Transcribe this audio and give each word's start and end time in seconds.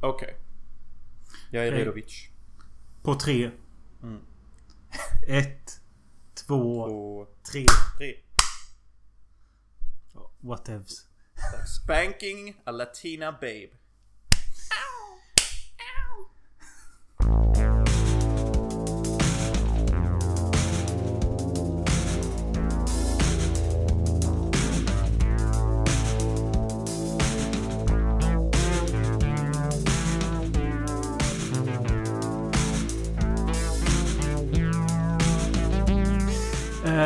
Okej. 0.00 0.36
Jag 1.50 1.64
är 1.66 1.70
Okej. 1.70 1.78
redo 1.80 1.92
Vitch. 1.92 2.28
På 3.02 3.14
tre. 3.14 3.50
Mm. 4.02 4.22
Ett. 5.28 5.80
Två. 6.34 6.86
Två, 6.88 7.26
Tre. 7.52 7.66
tre. 7.98 8.14
Whatevs. 10.40 11.06
Spanking 11.82 12.54
a 12.64 12.70
Latina 12.70 13.32
babe. 13.32 13.70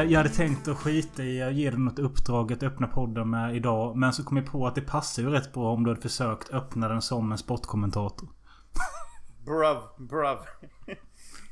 Eh, 0.04 0.12
Jag 0.12 0.18
hade 0.18 0.30
tänkt 0.34 0.68
att 0.68 0.76
skita 0.78 1.22
i 1.24 1.42
att 1.42 1.54
ge 1.54 1.70
dig 1.70 1.78
något 1.80 1.98
uppdrag 1.98 2.52
att 2.52 2.62
öppna 2.62 2.86
podden 2.86 3.30
med 3.30 3.56
idag. 3.56 3.96
Men 3.96 4.12
så 4.12 4.24
kom 4.24 4.36
jag 4.36 4.46
på 4.46 4.66
att 4.66 4.74
det 4.74 4.80
passar 4.80 5.22
ju 5.22 5.30
rätt 5.30 5.52
bra 5.52 5.72
om 5.72 5.84
du 5.84 5.90
hade 5.90 6.00
försökt 6.02 6.50
öppna 6.50 6.88
den 6.88 7.02
som 7.02 7.32
en 7.32 7.38
sportkommentator. 7.38 8.28
Bruv, 9.46 9.76
bruv. 10.08 10.36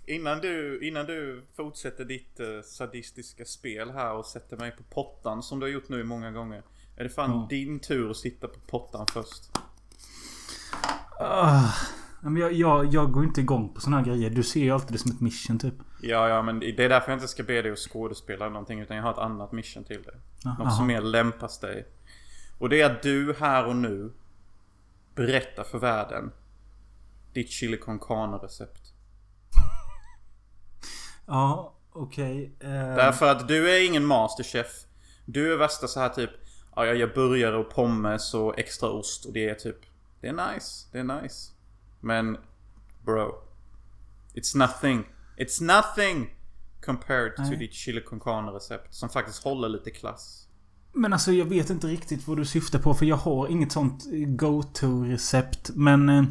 Innan 0.06 0.38
du, 0.40 0.80
innan 0.88 1.06
du 1.06 1.46
fortsätter 1.56 2.04
ditt 2.04 2.40
eh, 2.40 2.46
sadistiska 2.64 3.44
spel 3.44 3.90
här 3.90 4.12
och 4.14 4.26
sätter 4.26 4.56
mig 4.56 4.70
på 4.70 4.82
pottan 4.82 5.42
som 5.42 5.60
du 5.60 5.66
har 5.66 5.70
gjort 5.70 5.88
nu 5.88 6.04
många 6.04 6.30
gånger. 6.30 6.62
Är 6.96 7.02
det 7.04 7.10
fan 7.10 7.30
Ja. 7.30 7.46
din 7.50 7.80
tur 7.80 8.10
att 8.10 8.16
sitta 8.16 8.48
på 8.48 8.60
pottan 8.60 9.06
först? 9.12 9.50
Ah, 11.20 11.68
men 12.30 12.36
jag, 12.42 12.52
jag, 12.52 12.94
jag 12.94 13.12
går 13.12 13.24
inte 13.24 13.40
igång 13.40 13.74
på 13.74 13.80
såna 13.80 13.96
här 13.98 14.04
grejer. 14.04 14.30
Du 14.30 14.42
ser 14.42 14.60
ju 14.60 14.70
alltid 14.70 14.92
det 14.92 14.98
som 14.98 15.10
ett 15.10 15.20
mission 15.20 15.58
typ. 15.58 15.74
Ja, 16.02 16.28
ja, 16.28 16.42
men 16.42 16.60
det 16.60 16.84
är 16.84 16.88
därför 16.88 17.10
jag 17.12 17.16
inte 17.16 17.28
ska 17.28 17.42
be 17.42 17.62
dig 17.62 17.72
att 17.72 17.78
skådespela 17.78 18.44
eller 18.44 18.52
någonting. 18.52 18.80
Utan 18.80 18.96
jag 18.96 19.04
har 19.04 19.10
ett 19.12 19.18
annat 19.18 19.52
mission 19.52 19.84
till 19.84 20.02
dig. 20.02 20.14
Något 20.44 20.60
Aha. 20.60 20.70
som 20.70 20.86
mer 20.86 21.00
lämpas 21.00 21.60
dig. 21.60 21.86
Och 22.58 22.68
det 22.68 22.80
är 22.80 22.90
att 22.90 23.02
du 23.02 23.34
här 23.38 23.66
och 23.66 23.76
nu 23.76 24.12
berättar 25.14 25.64
för 25.64 25.78
världen 25.78 26.32
ditt 27.32 27.50
chili 27.50 27.76
con 27.76 27.98
carne 27.98 28.36
recept. 28.36 28.80
Ja, 31.26 31.74
okej. 31.92 32.52
eh, 32.60 32.68
Därför 32.70 33.30
att 33.30 33.48
du 33.48 33.70
är 33.70 33.86
ingen 33.86 34.04
masterchef. 34.04 34.84
Du 35.24 35.52
är 35.52 35.56
värsta 35.56 35.88
så 35.88 36.00
här 36.00 36.08
typ 36.08 36.30
Ja, 36.76 36.86
jag 36.86 36.96
gör 36.96 37.14
burgare 37.14 37.56
och 37.56 37.70
pommes 37.70 38.34
och 38.34 38.58
extra 38.58 38.88
ost 38.88 39.24
och 39.24 39.32
det 39.32 39.48
är 39.48 39.54
typ 39.54 39.76
Det 40.20 40.28
är 40.28 40.52
nice, 40.54 40.88
det 40.92 40.98
är 40.98 41.22
nice. 41.22 41.51
Men 42.02 42.36
bro. 43.04 43.34
It's 44.34 44.56
nothing. 44.58 45.04
It's 45.36 45.60
nothing 45.62 46.30
compared 46.84 47.36
to 47.36 47.42
Nej. 47.42 47.56
ditt 47.56 47.72
chili 47.72 48.00
con 48.04 48.20
carne 48.20 48.50
recept 48.52 48.94
som 48.94 49.08
faktiskt 49.08 49.44
håller 49.44 49.68
lite 49.68 49.90
klass. 49.90 50.48
Men 50.94 51.12
alltså 51.12 51.32
jag 51.32 51.44
vet 51.44 51.70
inte 51.70 51.86
riktigt 51.86 52.26
vad 52.28 52.36
du 52.36 52.44
syftar 52.44 52.78
på 52.78 52.94
för 52.94 53.06
jag 53.06 53.16
har 53.16 53.48
inget 53.48 53.72
sånt 53.72 54.04
go-to-recept. 54.26 55.70
Men 55.74 56.08
eh, 56.08 56.24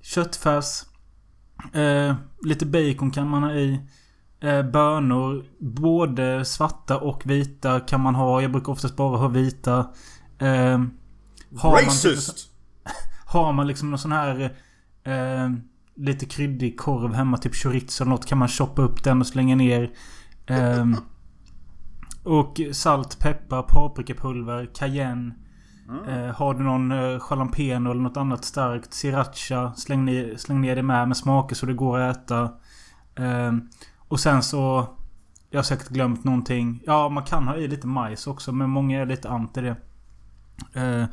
köttfärs. 0.00 0.82
Eh, 1.72 2.14
lite 2.42 2.66
bacon 2.66 3.10
kan 3.10 3.28
man 3.28 3.42
ha 3.42 3.52
i. 3.52 3.80
Eh, 4.40 4.62
bönor. 4.62 5.44
Både 5.58 6.44
svarta 6.44 6.98
och 6.98 7.26
vita 7.26 7.80
kan 7.80 8.00
man 8.00 8.14
ha. 8.14 8.42
Jag 8.42 8.52
brukar 8.52 8.72
oftast 8.72 8.96
bara 8.96 9.18
ha 9.18 9.28
vita. 9.28 9.78
Eh, 10.38 10.78
har 11.58 11.70
man- 11.72 11.84
Racist! 11.84 12.48
Har 13.26 13.52
man 13.52 13.66
liksom 13.66 13.90
någon 13.90 13.98
sån 13.98 14.12
här 14.12 14.56
eh, 15.08 15.50
lite 15.94 16.26
kryddig 16.26 16.78
korv 16.78 17.14
hemma, 17.14 17.36
typ 17.38 17.54
chorizo 17.54 18.04
eller 18.04 18.10
något, 18.10 18.26
kan 18.26 18.38
man 18.38 18.48
choppa 18.48 18.82
upp 18.82 19.04
den 19.04 19.20
och 19.20 19.26
slänga 19.26 19.56
ner. 19.56 19.90
Eh, 20.46 20.86
och 22.22 22.60
salt, 22.72 23.18
peppar, 23.18 23.62
paprikapulver, 23.62 24.70
cayenne. 24.74 25.34
Eh, 26.08 26.34
har 26.34 26.54
du 26.54 26.64
någon 26.64 26.92
eh, 26.92 27.20
jalapeno 27.30 27.90
eller 27.90 28.00
något 28.00 28.16
annat 28.16 28.44
starkt, 28.44 28.94
sriracha, 28.94 29.72
släng 29.74 30.04
ner, 30.04 30.36
släng 30.36 30.60
ner 30.60 30.76
det 30.76 30.82
med 30.82 31.08
med 31.08 31.16
smaker 31.16 31.56
så 31.56 31.66
det 31.66 31.74
går 31.74 31.98
att 31.98 32.16
äta. 32.16 32.42
Eh, 33.14 33.52
och 34.08 34.20
sen 34.20 34.42
så... 34.42 34.94
Jag 35.50 35.58
har 35.58 35.64
säkert 35.64 35.88
glömt 35.88 36.24
någonting. 36.24 36.82
Ja, 36.86 37.08
man 37.08 37.24
kan 37.24 37.48
ha 37.48 37.56
i 37.56 37.68
lite 37.68 37.86
majs 37.86 38.26
också, 38.26 38.52
men 38.52 38.70
många 38.70 39.00
är 39.00 39.06
lite 39.06 39.28
anti 39.28 39.60
det. 39.60 39.76
Eh, 40.80 41.04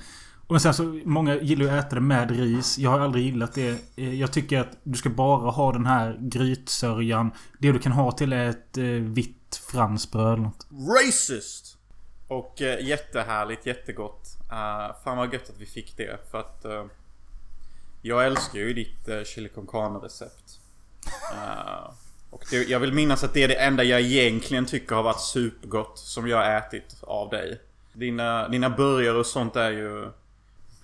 och 0.47 0.61
sen 0.61 0.73
så, 0.73 0.83
många 1.05 1.35
gillar 1.35 1.65
ju 1.65 1.71
att 1.71 1.85
äta 1.85 1.95
det 1.95 2.01
med 2.01 2.31
ris. 2.31 2.77
Jag 2.77 2.89
har 2.89 2.99
aldrig 2.99 3.25
gillat 3.25 3.53
det. 3.53 3.77
Eh, 3.95 4.13
jag 4.19 4.33
tycker 4.33 4.59
att 4.59 4.77
du 4.83 4.97
ska 4.97 5.09
bara 5.09 5.51
ha 5.51 5.71
den 5.71 5.85
här 5.85 6.17
grytsörjan. 6.19 7.31
Det 7.59 7.71
du 7.71 7.79
kan 7.79 7.91
ha 7.91 8.11
till 8.11 8.33
är 8.33 8.49
ett 8.49 8.77
eh, 8.77 8.83
vitt 8.83 9.61
fransbröd 9.71 10.33
eller 10.33 10.43
något. 10.43 10.67
Racist! 10.71 11.77
Och 12.27 12.61
eh, 12.61 12.85
jättehärligt, 12.85 13.65
jättegott. 13.65 14.37
Uh, 14.51 14.95
fan 15.03 15.17
vad 15.17 15.33
gött 15.33 15.49
att 15.49 15.59
vi 15.59 15.65
fick 15.65 15.97
det 15.97 16.19
för 16.31 16.39
att 16.39 16.65
uh, 16.65 16.85
Jag 18.01 18.25
älskar 18.25 18.59
ju 18.59 18.73
ditt 18.73 19.09
uh, 19.09 19.23
chili 19.23 19.49
con 19.49 19.67
carne 19.67 19.99
recept. 19.99 20.59
Uh, 21.33 21.91
och 22.29 22.43
det, 22.51 22.69
jag 22.69 22.79
vill 22.79 22.93
minnas 22.93 23.23
att 23.23 23.33
det 23.33 23.43
är 23.43 23.47
det 23.47 23.55
enda 23.55 23.83
jag 23.83 24.01
egentligen 24.01 24.65
tycker 24.65 24.95
har 24.95 25.03
varit 25.03 25.21
supergott 25.21 25.97
som 25.99 26.27
jag 26.27 26.37
har 26.37 26.57
ätit 26.57 26.97
av 27.01 27.29
dig. 27.29 27.61
Dina, 27.93 28.47
dina 28.47 28.69
burgare 28.69 29.17
och 29.17 29.25
sånt 29.25 29.55
är 29.55 29.71
ju 29.71 30.09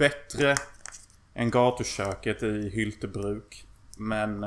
bättre 0.01 0.55
än 1.33 1.51
gatuköket 1.51 2.43
i 2.43 2.69
Hyltebruk. 2.73 3.65
Men 3.97 4.45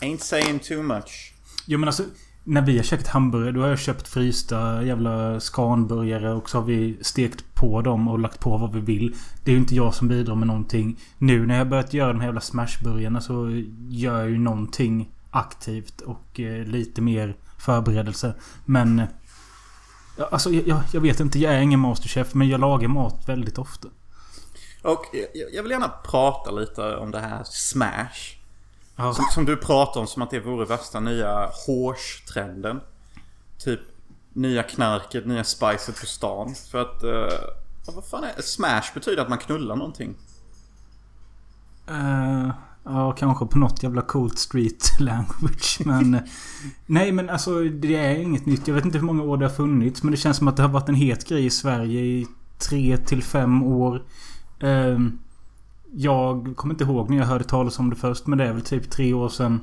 ain't 0.00 0.18
saying 0.18 0.58
too 0.58 0.82
much. 0.82 1.32
Jo 1.66 1.78
men 1.78 1.88
alltså 1.88 2.04
När 2.44 2.62
vi 2.62 2.76
har 2.76 2.84
käkat 2.84 3.06
hamburgare 3.06 3.52
då 3.52 3.60
har 3.60 3.68
jag 3.68 3.78
köpt 3.78 4.08
frysta 4.08 4.82
jävla 4.82 5.40
skanburgare 5.40 6.32
och 6.32 6.50
så 6.50 6.58
har 6.58 6.64
vi 6.64 6.98
stekt 7.00 7.54
på 7.54 7.82
dem 7.82 8.08
och 8.08 8.18
lagt 8.18 8.40
på 8.40 8.56
vad 8.56 8.74
vi 8.74 8.80
vill. 8.80 9.14
Det 9.44 9.50
är 9.50 9.52
ju 9.52 9.60
inte 9.60 9.74
jag 9.74 9.94
som 9.94 10.08
bidrar 10.08 10.34
med 10.34 10.46
någonting. 10.46 10.98
Nu 11.18 11.46
när 11.46 11.58
jag 11.58 11.68
börjat 11.68 11.94
göra 11.94 12.12
de 12.12 12.20
här 12.20 12.26
jävla 12.26 12.40
smashburgarna 12.40 13.20
så 13.20 13.62
gör 13.88 14.18
jag 14.18 14.30
ju 14.30 14.38
någonting 14.38 15.10
aktivt 15.30 16.00
och 16.00 16.40
eh, 16.40 16.66
lite 16.66 17.00
mer 17.00 17.36
förberedelse. 17.58 18.34
Men... 18.64 18.98
Eh, 18.98 19.06
alltså 20.30 20.50
jag, 20.50 20.82
jag 20.92 21.00
vet 21.00 21.20
inte. 21.20 21.38
Jag 21.38 21.54
är 21.54 21.60
ingen 21.60 21.80
masterchef 21.80 22.34
men 22.34 22.48
jag 22.48 22.60
lagar 22.60 22.88
mat 22.88 23.28
väldigt 23.28 23.58
ofta. 23.58 23.88
Och 24.82 25.06
jag, 25.52 25.62
vill 25.62 25.72
gärna 25.72 25.88
prata 25.88 26.50
lite 26.50 26.96
om 26.96 27.10
det 27.10 27.20
här 27.20 27.44
Smash. 27.44 28.36
Ja. 28.96 29.14
Som, 29.14 29.24
som 29.34 29.44
du 29.44 29.56
pratar 29.56 30.00
om 30.00 30.06
som 30.06 30.22
att 30.22 30.30
det 30.30 30.40
vore 30.40 30.66
värsta 30.66 31.00
nya 31.00 31.50
hårstrenden. 31.66 32.80
Typ 33.58 33.80
nya 34.32 34.62
knarket, 34.62 35.26
nya 35.26 35.44
spicet 35.44 36.00
på 36.00 36.06
stan. 36.06 36.54
För 36.70 36.80
att... 36.80 37.04
Uh, 37.04 37.94
vad 37.94 38.04
fan 38.04 38.24
är 38.24 38.42
Smash 38.42 38.94
betyder 38.94 39.22
att 39.22 39.28
man 39.28 39.38
knullar 39.38 39.76
någonting. 39.76 40.14
Eh, 41.86 42.50
ja, 42.84 43.12
kanske 43.12 43.46
på 43.46 43.58
något 43.58 43.82
jävla 43.82 44.02
coolt 44.02 44.38
street 44.38 44.90
language. 45.00 45.78
Men... 45.84 46.14
eh, 46.14 46.20
nej, 46.86 47.12
men 47.12 47.30
alltså 47.30 47.62
det 47.64 47.96
är 47.96 48.14
inget 48.14 48.46
nytt. 48.46 48.68
Jag 48.68 48.74
vet 48.74 48.84
inte 48.84 48.98
hur 48.98 49.06
många 49.06 49.22
år 49.22 49.36
det 49.36 49.44
har 49.44 49.54
funnits. 49.54 50.02
Men 50.02 50.10
det 50.10 50.16
känns 50.16 50.36
som 50.36 50.48
att 50.48 50.56
det 50.56 50.62
har 50.62 50.70
varit 50.70 50.88
en 50.88 50.94
het 50.94 51.28
grej 51.28 51.46
i 51.46 51.50
Sverige 51.50 52.00
i 52.00 52.26
tre 52.58 52.96
till 52.96 53.22
fem 53.22 53.62
år. 53.62 54.02
Ehm, 54.62 55.18
jag 55.92 56.56
kommer 56.56 56.74
inte 56.74 56.84
ihåg 56.84 57.10
när 57.10 57.16
jag 57.16 57.26
hörde 57.26 57.44
talas 57.44 57.78
om 57.78 57.90
det 57.90 57.96
först. 57.96 58.26
Men 58.26 58.38
det 58.38 58.44
är 58.44 58.52
väl 58.52 58.62
typ 58.62 58.90
tre 58.90 59.12
år 59.14 59.28
sedan. 59.28 59.60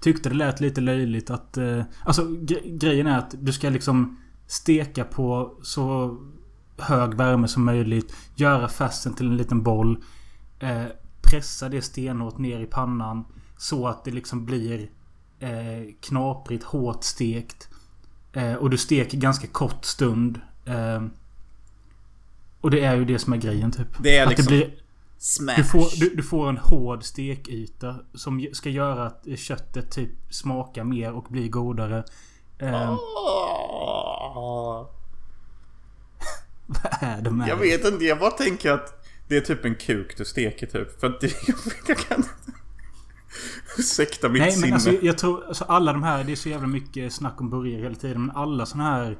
Tyckte 0.00 0.28
det 0.28 0.34
lät 0.34 0.60
lite 0.60 0.80
löjligt 0.80 1.30
att... 1.30 1.56
Eh, 1.56 1.82
alltså 2.04 2.36
grejen 2.64 3.06
är 3.06 3.18
att 3.18 3.34
du 3.40 3.52
ska 3.52 3.70
liksom 3.70 4.18
steka 4.46 5.04
på 5.04 5.54
så 5.62 6.16
hög 6.78 7.14
värme 7.14 7.48
som 7.48 7.64
möjligt. 7.64 8.16
Göra 8.34 8.68
färsen 8.68 9.14
till 9.14 9.26
en 9.26 9.36
liten 9.36 9.62
boll. 9.62 9.98
Eh, 10.58 10.84
pressa 11.22 11.68
det 11.68 11.82
stenhårt 11.82 12.38
ner 12.38 12.60
i 12.60 12.66
pannan. 12.66 13.24
Så 13.56 13.88
att 13.88 14.04
det 14.04 14.10
liksom 14.10 14.44
blir 14.46 14.90
eh, 15.38 15.94
knaprigt, 16.00 16.64
hårt 16.64 17.04
stekt. 17.04 17.68
Eh, 18.32 18.54
och 18.54 18.70
du 18.70 18.78
steker 18.78 19.18
ganska 19.18 19.46
kort 19.46 19.84
stund. 19.84 20.40
Ehm, 20.64 21.10
och 22.62 22.70
det 22.70 22.84
är 22.84 22.96
ju 22.96 23.04
det 23.04 23.18
som 23.18 23.32
är 23.32 23.36
grejen 23.36 23.72
typ. 23.72 23.88
Det 23.98 24.16
är 24.16 24.22
Att 24.22 24.28
liksom- 24.28 24.52
det 24.52 24.56
blir, 24.58 24.74
Smash! 25.18 25.56
du, 25.56 25.64
får, 25.64 26.00
du, 26.00 26.14
du 26.16 26.22
får 26.22 26.48
en 26.48 26.58
hård 26.58 27.04
stekyta. 27.04 27.96
Som 28.14 28.46
ska 28.52 28.68
göra 28.70 29.06
att 29.06 29.26
köttet 29.36 29.90
typ 29.90 30.10
smakar 30.30 30.84
mer 30.84 31.12
och 31.12 31.24
blir 31.30 31.48
godare. 31.48 32.04
Eh, 32.58 32.92
Åh. 32.92 34.86
Vad 36.66 36.92
är 37.10 37.20
det 37.22 37.30
med 37.30 37.48
Jag 37.48 37.56
vet 37.56 37.84
inte, 37.84 38.04
jag 38.04 38.18
bara 38.18 38.30
tänker 38.30 38.70
att 38.72 39.04
det 39.28 39.36
är 39.36 39.40
typ 39.40 39.64
en 39.64 39.74
kuk 39.74 40.16
du 40.16 40.24
steker 40.24 40.66
typ. 40.66 41.00
För 41.00 41.06
att 41.06 41.20
det, 41.20 41.32
jag 41.88 41.98
kan 41.98 42.16
inte... 42.16 42.30
Ursäkta 43.78 44.28
mitt 44.28 44.42
Nej 44.42 44.52
sinne. 44.52 44.66
men 44.66 44.74
alltså 44.74 44.90
jag 44.92 45.18
tror 45.18 45.44
alltså, 45.48 45.64
alla 45.64 45.92
de 45.92 46.02
här 46.02 46.24
Det 46.24 46.32
är 46.32 46.36
så 46.36 46.48
jävla 46.48 46.66
mycket 46.66 47.12
snack 47.12 47.40
om 47.40 47.50
burgare 47.50 47.82
hela 47.82 47.94
tiden. 47.94 48.26
Men 48.26 48.36
alla 48.36 48.66
såna 48.66 48.84
här 48.84 49.16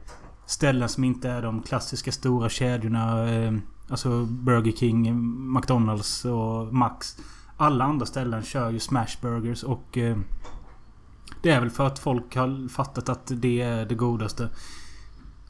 ställen 0.53 0.89
som 0.89 1.05
inte 1.05 1.31
är 1.31 1.43
de 1.43 1.63
klassiska 1.63 2.13
stora 2.13 2.49
kedjorna. 2.49 3.33
Eh, 3.33 3.53
alltså 3.89 4.25
Burger 4.25 4.73
King, 4.73 5.13
McDonalds 5.53 6.25
och 6.25 6.75
Max. 6.75 7.17
Alla 7.57 7.85
andra 7.85 8.07
ställen 8.07 8.43
kör 8.43 8.71
ju 8.71 8.79
smashburgers 8.79 9.63
och... 9.63 9.99
Eh, 9.99 10.19
det 11.43 11.51
är 11.51 11.61
väl 11.61 11.71
för 11.71 11.87
att 11.87 11.99
folk 11.99 12.37
har 12.37 12.69
fattat 12.69 13.09
att 13.09 13.33
det 13.35 13.61
är 13.61 13.87
det 13.87 13.95
godaste. 13.95 14.49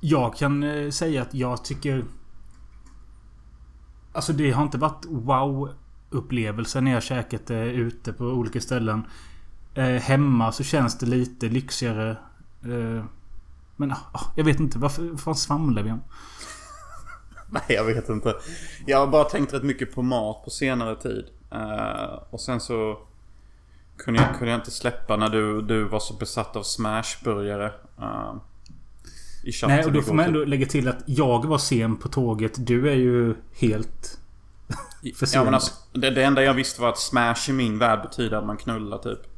Jag 0.01 0.37
kan 0.37 0.63
eh, 0.63 0.91
säga 0.91 1.23
att 1.23 1.35
jag 1.35 1.65
tycker... 1.65 2.05
Alltså 4.13 4.33
det 4.33 4.51
har 4.51 4.63
inte 4.63 4.79
varit 4.79 5.07
wow-upplevelse 5.09 6.81
när 6.81 6.93
jag 6.93 7.03
käkat 7.03 7.47
det 7.47 7.73
ute 7.73 8.13
på 8.13 8.25
olika 8.25 8.61
ställen. 8.61 9.07
Hemma 10.01 10.53
så 10.53 10.65
känns 10.65 10.99
det 10.99 11.07
lite 11.07 11.49
lyxigare. 11.49 12.17
Men 13.83 13.93
ah, 13.93 14.33
jag 14.37 14.45
vet 14.45 14.61
inte. 14.61 14.79
Varför 14.79 15.03
vad 15.03 15.21
fan 15.21 15.35
svamlar 15.35 15.83
vi 15.83 15.91
om? 15.91 16.03
Nej, 17.51 17.63
jag 17.69 17.85
vet 17.85 18.09
inte. 18.09 18.37
Jag 18.87 18.99
har 18.99 19.07
bara 19.07 19.25
tänkt 19.25 19.55
rätt 19.55 19.63
mycket 19.63 19.95
på 19.95 20.03
mat 20.03 20.45
på 20.45 20.51
senare 20.51 20.97
tid. 20.97 21.25
Uh, 21.55 22.19
och 22.31 22.41
sen 22.41 22.61
så 22.61 22.99
kunde 23.97 24.21
jag, 24.21 24.39
kunde 24.39 24.51
jag 24.51 24.61
inte 24.61 24.71
släppa 24.71 25.17
när 25.17 25.29
du, 25.29 25.63
du 25.63 25.85
var 25.85 26.01
så 26.01 26.15
besatt 26.15 26.57
av 26.57 26.63
smashburgare. 26.63 27.73
Uh, 27.99 28.35
I 29.45 29.53
Nej, 29.67 29.85
och 29.85 29.93
då 29.93 30.03
får 30.03 30.15
man 30.15 30.25
ändå 30.25 30.45
lägga 30.45 30.67
till 30.67 30.89
att 30.89 31.03
jag 31.07 31.47
var 31.47 31.59
sen 31.59 31.97
på 31.97 32.09
tåget. 32.09 32.67
Du 32.67 32.91
är 32.91 32.97
ju 32.97 33.35
helt 33.53 34.19
för 35.17 35.27
sen. 35.27 35.39
Ja, 35.41 35.45
men 35.45 35.55
alltså, 35.55 35.73
det, 35.93 36.11
det 36.11 36.25
enda 36.25 36.43
jag 36.43 36.55
visste 36.55 36.83
var 36.83 36.89
att 36.89 36.99
smash 36.99 37.49
i 37.51 37.53
min 37.53 37.79
värld 37.79 38.03
betyder 38.03 38.37
att 38.37 38.47
man 38.47 38.57
knullar 38.57 38.99
typ. 38.99 39.32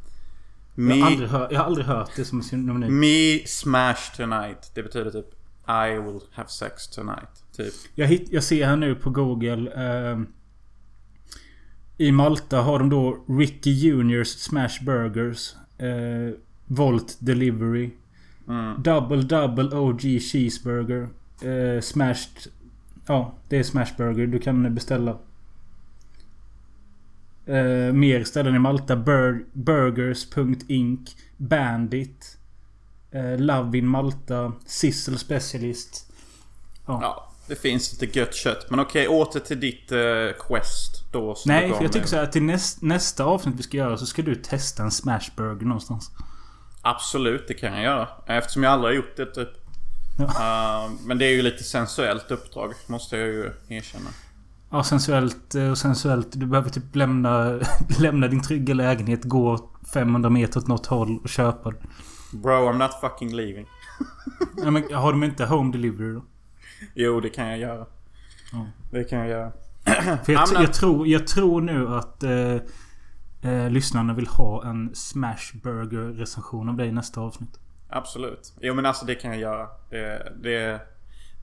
Me, 0.74 0.94
jag, 0.94 1.04
har 1.04 1.10
aldrig 1.10 1.28
hört, 1.28 1.52
jag 1.52 1.58
har 1.58 1.66
aldrig 1.66 1.86
hört 1.86 2.10
det 2.16 2.24
som 2.24 2.42
synonym. 2.42 3.00
Me 3.00 3.38
smash 3.46 4.16
tonight. 4.16 4.70
Det 4.74 4.82
betyder 4.82 5.10
typ 5.10 5.26
I 5.68 5.98
will 5.98 6.20
have 6.32 6.48
sex 6.48 6.88
tonight. 6.88 7.44
Typ. 7.56 7.74
Jag, 7.94 8.06
hit, 8.06 8.28
jag 8.30 8.44
ser 8.44 8.66
här 8.66 8.76
nu 8.76 8.94
på 8.94 9.10
Google. 9.10 9.72
Eh, 9.76 10.20
I 11.96 12.12
Malta 12.12 12.60
har 12.60 12.78
de 12.78 12.90
då 12.90 13.24
Ricky 13.28 13.70
Juniors 13.70 14.28
Smash 14.28 14.84
Burgers. 14.84 15.54
Eh, 15.78 16.38
Volt 16.66 17.16
Delivery. 17.18 17.90
Mm. 18.48 18.82
Double 18.82 19.22
Double 19.22 19.76
OG 19.76 20.00
Cheeseburger. 20.00 21.08
Eh, 21.42 21.80
smashed... 21.80 22.52
Ja, 23.06 23.34
det 23.48 23.58
är 23.58 23.62
Smash 23.62 23.96
Burger. 23.96 24.26
Du 24.26 24.38
kan 24.38 24.74
beställa. 24.74 25.18
Uh, 27.48 27.92
mer 27.92 28.24
ställen 28.24 28.54
i 28.54 28.58
Malta. 28.58 28.96
Bur 28.96 29.46
Burgers.inc. 29.52 31.16
Bandit. 31.36 32.38
Uh, 33.14 33.38
Love 33.38 33.78
in 33.78 33.86
Malta. 33.86 34.52
Sizzle 34.66 35.18
Specialist. 35.18 36.12
Ja. 36.86 36.98
ja. 37.02 37.30
Det 37.46 37.56
finns 37.56 37.92
lite 37.92 38.18
gött 38.18 38.34
kött. 38.34 38.70
Men 38.70 38.80
okej, 38.80 39.08
åter 39.08 39.40
till 39.40 39.60
ditt 39.60 39.92
uh, 39.92 40.30
Quest 40.48 41.12
då. 41.12 41.36
Nej, 41.46 41.72
för 41.72 41.82
jag 41.82 41.92
tycker 41.92 42.06
så 42.06 42.16
här 42.16 42.26
till 42.26 42.42
näst, 42.42 42.82
nästa 42.82 43.24
avsnitt 43.24 43.54
vi 43.58 43.62
ska 43.62 43.76
göra 43.76 43.96
så 43.96 44.06
ska 44.06 44.22
du 44.22 44.34
testa 44.34 44.82
en 44.82 44.90
Smashburger 44.90 45.66
någonstans. 45.66 46.10
Absolut, 46.82 47.48
det 47.48 47.54
kan 47.54 47.72
jag 47.72 47.82
göra. 47.82 48.08
Eftersom 48.26 48.62
jag 48.62 48.72
aldrig 48.72 48.90
har 48.90 48.96
gjort 48.96 49.16
det 49.16 49.26
typ. 49.26 49.48
Ja. 50.18 50.24
Uh, 50.24 50.92
men 51.06 51.18
det 51.18 51.24
är 51.24 51.30
ju 51.30 51.42
lite 51.42 51.64
sensuellt 51.64 52.30
uppdrag, 52.30 52.72
måste 52.86 53.16
jag 53.16 53.26
ju 53.26 53.52
erkänna. 53.68 54.10
Ja, 54.74 54.82
sensuellt 54.82 55.54
och 55.70 55.78
sensuellt. 55.78 56.28
Du 56.32 56.46
behöver 56.46 56.70
typ 56.70 56.96
lämna, 56.96 57.60
lämna 58.00 58.28
din 58.28 58.42
trygga 58.42 58.74
lägenhet, 58.74 59.24
gå 59.24 59.70
500 59.92 60.30
meter 60.30 60.60
åt 60.60 60.68
något 60.68 60.86
håll 60.86 61.18
och 61.22 61.28
köpa 61.28 61.70
det. 61.70 61.76
Bro, 62.32 62.52
I'm 62.52 62.78
not 62.78 62.90
fucking 63.00 63.34
leaving. 63.34 63.66
ja, 64.64 64.70
men 64.70 64.94
har 64.94 65.12
de 65.12 65.24
inte 65.24 65.46
home 65.46 65.72
delivery 65.72 66.12
då? 66.12 66.24
Jo, 66.94 67.20
det 67.20 67.28
kan 67.28 67.46
jag 67.46 67.58
göra. 67.58 67.86
Ja. 68.52 68.66
Det 68.90 69.04
kan 69.04 69.18
jag 69.18 69.28
göra. 69.28 69.52
För 70.24 70.32
jag, 70.32 70.48
jag, 70.52 70.72
tror, 70.72 71.06
jag 71.06 71.26
tror 71.26 71.60
nu 71.60 71.88
att 71.88 72.22
eh, 72.22 73.52
eh, 73.52 73.70
lyssnarna 73.70 74.14
vill 74.14 74.26
ha 74.26 74.64
en 74.64 74.94
Smashburger 74.94 76.12
recension 76.12 76.68
av 76.68 76.76
dig 76.76 76.88
i 76.88 76.92
nästa 76.92 77.20
avsnitt. 77.20 77.58
Absolut. 77.88 78.52
Jo 78.60 78.74
men 78.74 78.86
alltså 78.86 79.06
det 79.06 79.14
kan 79.14 79.30
jag 79.30 79.40
göra. 79.40 79.68
Det, 79.90 80.32
det, 80.42 80.80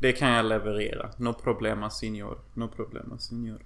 det 0.01 0.12
kan 0.12 0.30
jag 0.30 0.45
leverera. 0.45 1.09
No 1.18 1.33
problema 1.33 1.89
signor. 1.89 2.38
No 2.53 2.68
problema 2.68 3.18
signor. 3.18 3.59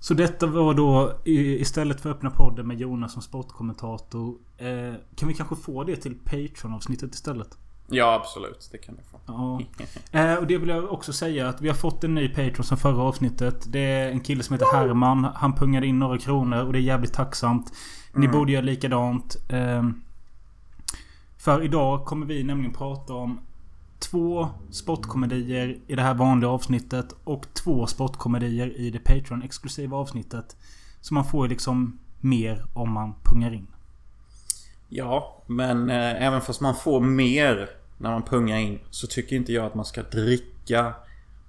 Så 0.00 0.14
detta 0.14 0.46
var 0.46 0.74
då 0.74 1.20
istället 1.24 2.00
för 2.00 2.10
att 2.10 2.16
öppna 2.16 2.30
podden 2.30 2.66
med 2.68 2.80
Jonas 2.80 3.12
som 3.12 3.22
sportkommentator. 3.22 4.36
Eh, 4.58 4.94
kan 5.14 5.28
vi 5.28 5.34
kanske 5.34 5.56
få 5.56 5.84
det 5.84 5.96
till 5.96 6.14
Patreon-avsnittet 6.24 7.14
istället? 7.14 7.58
Ja, 7.86 8.14
absolut. 8.14 8.68
Det 8.72 8.78
kan 8.78 8.96
du 8.96 9.02
få. 9.02 9.20
Ja. 9.26 9.60
Eh, 10.20 10.34
och 10.34 10.46
det 10.46 10.58
vill 10.58 10.68
jag 10.68 10.92
också 10.92 11.12
säga 11.12 11.48
att 11.48 11.60
vi 11.60 11.68
har 11.68 11.76
fått 11.76 12.04
en 12.04 12.14
ny 12.14 12.28
Patreon 12.28 12.64
som 12.64 12.76
förra 12.76 13.02
avsnittet. 13.02 13.64
Det 13.72 13.80
är 13.80 14.10
en 14.10 14.20
kille 14.20 14.42
som 14.42 14.54
heter 14.54 14.72
Herman. 14.72 15.24
Han 15.34 15.54
pungade 15.54 15.86
in 15.86 15.98
några 15.98 16.18
kronor 16.18 16.64
och 16.64 16.72
det 16.72 16.78
är 16.78 16.82
jävligt 16.82 17.12
tacksamt. 17.12 17.72
Ni 18.12 18.26
mm. 18.26 18.38
borde 18.38 18.52
göra 18.52 18.64
likadant. 18.64 19.36
Eh, 19.48 19.88
för 21.38 21.62
idag 21.62 22.04
kommer 22.04 22.26
vi 22.26 22.44
nämligen 22.44 22.72
prata 22.72 23.14
om 23.14 23.40
två 24.00 24.48
spotkomedier 24.70 25.78
i 25.86 25.94
det 25.94 26.02
här 26.02 26.14
vanliga 26.14 26.50
avsnittet 26.50 27.14
och 27.24 27.46
två 27.54 27.86
spotkomedier 27.86 28.80
i 28.80 28.90
det 28.90 28.98
Patreon-exklusiva 28.98 29.96
avsnittet. 29.96 30.56
Så 31.00 31.14
man 31.14 31.24
får 31.24 31.48
liksom 31.48 31.98
mer 32.20 32.64
om 32.72 32.92
man 32.92 33.14
pungar 33.24 33.54
in. 33.54 33.66
Ja, 34.88 35.42
men 35.46 35.90
eh, 35.90 36.26
även 36.26 36.40
fast 36.40 36.60
man 36.60 36.74
får 36.74 37.00
mer 37.00 37.70
när 37.98 38.10
man 38.10 38.22
pungar 38.22 38.58
in 38.58 38.78
så 38.90 39.06
tycker 39.06 39.36
inte 39.36 39.52
jag 39.52 39.66
att 39.66 39.74
man 39.74 39.84
ska 39.84 40.02
dricka 40.02 40.94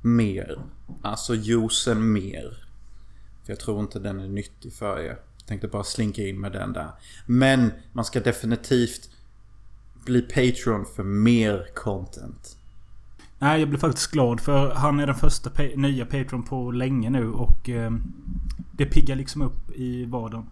mer. 0.01 0.61
Alltså 1.01 1.35
juicen 1.35 2.11
mer. 2.11 2.67
För 3.43 3.53
jag 3.53 3.59
tror 3.59 3.79
inte 3.79 3.99
den 3.99 4.19
är 4.19 4.27
nyttig 4.27 4.73
för 4.73 4.99
er. 4.99 5.19
Jag 5.37 5.47
tänkte 5.47 5.67
bara 5.67 5.83
slinka 5.83 6.21
in 6.21 6.41
med 6.41 6.51
den 6.51 6.73
där. 6.73 6.91
Men 7.25 7.71
man 7.93 8.05
ska 8.05 8.19
definitivt 8.19 9.09
bli 10.05 10.21
Patreon 10.21 10.85
för 10.95 11.03
mer 11.03 11.67
content. 11.75 12.57
Nej, 13.39 13.59
jag 13.59 13.69
blir 13.69 13.79
faktiskt 13.79 14.11
glad 14.11 14.41
för 14.41 14.71
han 14.71 14.99
är 14.99 15.07
den 15.07 15.15
första 15.15 15.49
pa 15.49 15.63
nya 15.75 16.05
Patreon 16.05 16.43
på 16.43 16.71
länge 16.71 17.09
nu 17.09 17.31
och 17.31 17.69
eh, 17.69 17.91
det 18.71 18.85
piggar 18.85 19.15
liksom 19.15 19.41
upp 19.41 19.71
i 19.75 20.05
vardagen. 20.05 20.49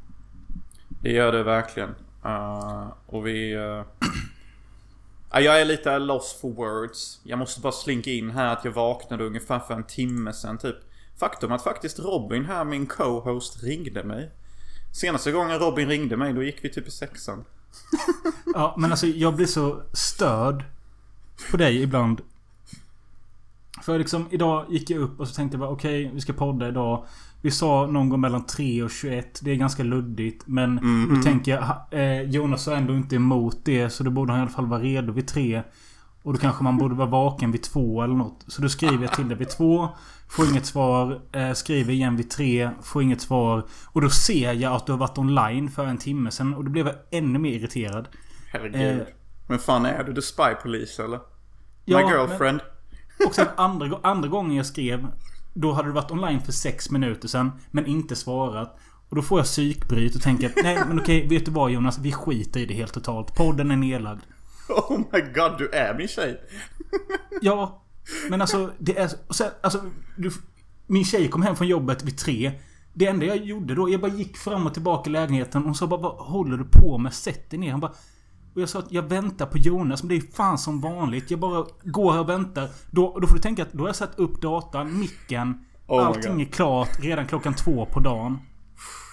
Det 1.01 1.11
gör 1.11 1.31
det 1.31 1.43
verkligen. 1.43 1.89
Uh, 2.25 2.87
och 3.05 3.27
vi... 3.27 3.53
Uh... 5.35 5.41
jag 5.41 5.61
är 5.61 5.65
lite 5.65 5.99
lost 5.99 6.41
for 6.41 6.49
words. 6.49 7.21
Jag 7.23 7.39
måste 7.39 7.61
bara 7.61 7.71
slinka 7.71 8.09
in 8.11 8.29
här 8.29 8.53
att 8.53 8.65
jag 8.65 8.71
vaknade 8.71 9.23
ungefär 9.23 9.59
för 9.59 9.73
en 9.73 9.83
timme 9.83 10.33
sen 10.33 10.57
typ. 10.57 10.75
Faktum 11.19 11.51
att 11.51 11.63
faktiskt 11.63 11.99
Robin 11.99 12.45
här, 12.45 12.65
min 12.65 12.87
co-host, 12.87 13.63
ringde 13.63 14.03
mig. 14.03 14.31
Senaste 14.91 15.31
gången 15.31 15.59
Robin 15.59 15.89
ringde 15.89 16.17
mig, 16.17 16.33
då 16.33 16.43
gick 16.43 16.63
vi 16.63 16.69
typ 16.69 16.87
i 16.87 16.91
sexan. 16.91 17.45
Ja, 18.53 18.75
men 18.77 18.91
alltså 18.91 19.07
jag 19.07 19.35
blir 19.35 19.45
så 19.45 19.81
störd 19.93 20.63
på 21.51 21.57
dig 21.57 21.81
ibland. 21.81 22.21
För 23.81 23.97
liksom 23.97 24.27
idag 24.31 24.65
gick 24.69 24.89
jag 24.89 25.01
upp 25.01 25.19
och 25.19 25.27
så 25.27 25.33
tänkte 25.35 25.55
jag 25.55 25.59
bara 25.59 25.69
okej, 25.69 26.05
okay, 26.05 26.15
vi 26.15 26.21
ska 26.21 26.33
podda 26.33 26.67
idag. 26.67 27.05
Vi 27.41 27.51
sa 27.51 27.87
någon 27.87 28.09
gång 28.09 28.21
mellan 28.21 28.45
3 28.45 28.83
och 28.83 28.91
21. 28.91 29.39
Det 29.43 29.51
är 29.51 29.55
ganska 29.55 29.83
luddigt. 29.83 30.47
Men 30.47 30.77
mm 30.77 31.05
-hmm. 31.05 31.17
nu 31.17 31.23
tänker 31.23 31.51
jag... 31.51 31.75
Eh, 31.91 32.21
Jonas 32.21 32.67
är 32.67 32.75
ändå 32.75 32.93
inte 32.93 33.15
emot 33.15 33.57
det. 33.63 33.89
Så 33.89 34.03
då 34.03 34.11
borde 34.11 34.31
han 34.31 34.39
i 34.39 34.41
alla 34.41 34.51
fall 34.51 34.65
vara 34.65 34.81
redo 34.81 35.13
vid 35.13 35.27
3. 35.27 35.63
Och 36.23 36.33
då 36.33 36.39
kanske 36.39 36.63
man 36.63 36.77
borde 36.77 36.95
vara 36.95 37.09
vaken 37.09 37.51
vid 37.51 37.63
2 37.63 38.03
eller 38.03 38.13
något. 38.13 38.43
Så 38.47 38.61
då 38.61 38.69
skriver 38.69 39.03
jag 39.03 39.13
till 39.13 39.27
dig 39.27 39.37
vid 39.37 39.49
2. 39.49 39.89
Får 40.27 40.49
inget 40.49 40.65
svar. 40.65 41.21
Eh, 41.31 41.53
skriver 41.53 41.93
igen 41.93 42.15
vid 42.15 42.29
3. 42.29 42.69
Får 42.83 43.03
inget 43.03 43.21
svar. 43.21 43.65
Och 43.85 44.01
då 44.01 44.09
ser 44.09 44.53
jag 44.53 44.73
att 44.73 44.85
du 44.85 44.91
har 44.91 44.99
varit 44.99 45.17
online 45.17 45.69
för 45.69 45.85
en 45.85 45.97
timme 45.97 46.31
sedan. 46.31 46.53
Och 46.53 46.63
då 46.63 46.71
blev 46.71 46.87
jag 46.87 46.95
ännu 47.11 47.39
mer 47.39 47.51
irriterad. 47.51 48.07
Herregud. 48.51 49.01
Eh, 49.01 49.07
men 49.47 49.59
fan 49.59 49.85
är 49.85 50.03
du? 50.03 50.13
The 50.15 50.21
Spy 50.21 50.53
Police 50.63 51.03
eller? 51.03 51.17
My 51.17 51.23
ja, 51.85 52.09
girlfriend. 52.11 52.61
Men, 53.17 53.27
och 53.27 53.35
sen 53.35 53.47
andra, 53.55 53.99
andra 54.03 54.29
gången 54.29 54.57
jag 54.57 54.65
skrev. 54.65 55.07
Då 55.53 55.71
hade 55.71 55.87
du 55.87 55.91
varit 55.91 56.11
online 56.11 56.41
för 56.41 56.51
sex 56.51 56.91
minuter 56.91 57.27
sedan. 57.27 57.51
Men 57.71 57.85
inte 57.85 58.15
svarat. 58.15 58.79
Och 59.09 59.15
då 59.15 59.21
får 59.21 59.39
jag 59.39 59.45
psykbryt 59.45 60.15
och 60.15 60.21
tänker 60.21 60.47
att 60.47 60.63
nej 60.63 60.79
men 60.87 60.99
okej, 60.99 61.27
vet 61.27 61.45
du 61.45 61.51
vad 61.51 61.71
Jonas? 61.71 61.99
Vi 61.99 62.11
skiter 62.11 62.59
i 62.59 62.65
det 62.65 62.73
helt 62.73 62.93
totalt. 62.93 63.35
Podden 63.35 63.71
är 63.71 63.75
nedlagd. 63.75 64.21
Oh 64.69 64.97
my 64.97 65.21
god, 65.21 65.57
du 65.57 65.69
är 65.69 65.97
min 65.97 66.07
tjej. 66.07 66.41
ja. 67.41 67.83
Men 68.29 68.41
alltså, 68.41 68.71
det 68.77 68.97
är... 68.97 69.11
Sen, 69.33 69.51
alltså, 69.61 69.81
du, 70.17 70.31
min 70.87 71.05
tjej 71.05 71.27
kom 71.27 71.41
hem 71.41 71.55
från 71.55 71.67
jobbet 71.67 72.03
vid 72.03 72.17
tre. 72.17 72.51
Det 72.93 73.07
enda 73.07 73.25
jag 73.25 73.37
gjorde 73.37 73.75
då, 73.75 73.89
jag 73.89 74.01
bara 74.01 74.11
gick 74.11 74.37
fram 74.37 74.67
och 74.67 74.73
tillbaka 74.73 75.09
i 75.09 75.13
lägenheten. 75.13 75.63
Hon 75.63 75.75
sa 75.75 75.87
bara 75.87 76.01
vad 76.01 76.15
håller 76.15 76.57
du 76.57 76.63
på 76.63 76.97
med? 76.97 77.13
Sätt 77.13 77.49
dig 77.49 77.59
ner. 77.59 77.71
Han 77.71 77.79
bara 77.79 77.93
och 78.53 78.61
jag 78.61 78.69
sa 78.69 78.79
att 78.79 78.91
jag 78.91 79.03
väntar 79.03 79.45
på 79.45 79.57
Jonas, 79.57 80.03
men 80.03 80.09
det 80.09 80.15
är 80.15 80.35
fan 80.35 80.57
som 80.57 80.81
vanligt. 80.81 81.31
Jag 81.31 81.39
bara 81.39 81.65
går 81.83 82.11
här 82.11 82.19
och 82.19 82.29
väntar. 82.29 82.69
Då, 82.91 83.19
då 83.19 83.27
får 83.27 83.35
du 83.35 83.41
tänka 83.41 83.61
att 83.61 83.73
då 83.73 83.83
har 83.83 83.89
jag 83.89 83.95
satt 83.95 84.19
upp 84.19 84.41
datan, 84.41 84.99
micken. 84.99 85.65
Oh 85.87 86.05
allting 86.05 86.41
är 86.41 86.45
klart 86.45 86.99
redan 86.99 87.27
klockan 87.27 87.53
två 87.53 87.85
på 87.85 87.99
dagen. 87.99 88.37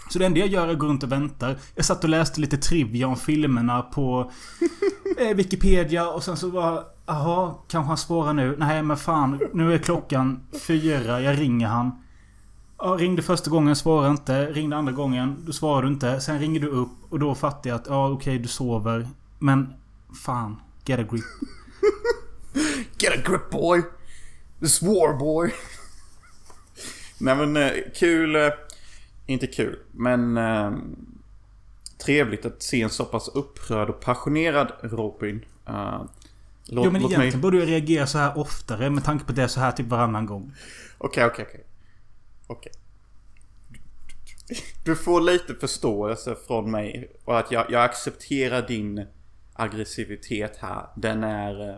Så 0.08 0.18
det 0.18 0.26
enda 0.26 0.40
jag 0.40 0.48
gör 0.48 0.68
är 0.68 0.72
att 0.72 0.78
gå 0.78 0.86
runt 0.86 1.02
och 1.02 1.12
väntar. 1.12 1.56
Jag 1.74 1.84
satt 1.84 2.04
och 2.04 2.10
läste 2.10 2.40
lite 2.40 2.56
trivia 2.56 3.06
om 3.06 3.16
filmerna 3.16 3.82
på... 3.82 4.32
eh, 5.18 5.36
Wikipedia 5.36 6.08
och 6.08 6.22
sen 6.22 6.36
så 6.36 6.50
bara... 6.50 6.84
Jaha, 7.06 7.54
kanske 7.68 7.88
han 7.88 7.96
svarar 7.96 8.32
nu. 8.32 8.56
Nej 8.58 8.82
men 8.82 8.96
fan. 8.96 9.40
Nu 9.52 9.74
är 9.74 9.78
klockan 9.78 10.40
fyra. 10.66 11.20
Jag 11.20 11.40
ringer 11.40 11.66
han. 11.66 11.92
Ja, 12.78 12.96
ringde 12.98 13.22
första 13.22 13.50
gången, 13.50 13.76
svarade 13.76 14.10
inte. 14.10 14.46
Ringde 14.46 14.76
andra 14.76 14.92
gången, 14.92 15.36
då 15.46 15.52
svarar 15.52 15.82
du 15.82 15.88
inte. 15.88 16.20
Sen 16.20 16.38
ringer 16.38 16.60
du 16.60 16.68
upp 16.68 16.90
och 17.08 17.18
då 17.18 17.34
fattar 17.34 17.70
jag 17.70 17.80
att 17.80 17.86
ja 17.86 18.08
okej, 18.08 18.16
okay, 18.16 18.38
du 18.38 18.48
sover. 18.48 19.08
Men 19.38 19.74
fan, 20.24 20.60
get 20.84 20.98
a 20.98 21.02
grip. 21.02 21.24
get 22.98 23.12
a 23.12 23.30
grip 23.30 23.50
boy! 23.50 23.82
This 24.60 24.82
war 24.82 25.18
boy! 25.18 25.54
Nej 27.18 27.36
men 27.36 27.56
eh, 27.56 27.72
kul... 27.98 28.36
Eh, 29.26 29.32
inte 29.32 29.46
kul, 29.46 29.78
men... 29.92 30.36
Eh, 30.36 30.72
trevligt 31.98 32.46
att 32.46 32.62
se 32.62 32.82
en 32.82 32.90
så 32.90 33.04
pass 33.04 33.28
upprörd 33.28 33.90
och 33.90 34.00
passionerad 34.00 34.72
Robin. 34.82 35.44
Uh, 35.68 36.04
låt, 36.64 36.84
jo 36.84 36.90
men 36.90 36.96
egentligen 36.96 37.20
mig... 37.20 37.40
borde 37.40 37.58
jag 37.58 37.68
reagera 37.68 38.06
så 38.06 38.18
här 38.18 38.38
oftare 38.38 38.90
med 38.90 39.04
tanke 39.04 39.24
på 39.24 39.32
det 39.32 39.48
så 39.48 39.60
här 39.60 39.72
typ 39.72 39.86
varannan 39.86 40.26
gång. 40.26 40.52
Okej, 40.98 41.24
okej, 41.24 41.46
okej. 41.48 41.64
Okej. 42.46 42.72
Du 44.84 44.96
får 44.96 45.20
lite 45.20 45.54
förståelse 45.54 46.36
från 46.46 46.70
mig 46.70 47.12
och 47.24 47.38
att 47.38 47.52
jag, 47.52 47.66
jag 47.70 47.84
accepterar 47.84 48.66
din 48.66 49.06
aggressivitet 49.52 50.56
här. 50.56 50.86
Den 50.96 51.24
är... 51.24 51.70
Eh, 51.70 51.76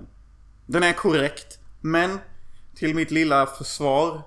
den 0.67 0.83
är 0.83 0.93
korrekt. 0.93 1.59
Men 1.81 2.19
till 2.75 2.95
mitt 2.95 3.11
lilla 3.11 3.47
försvar. 3.47 4.23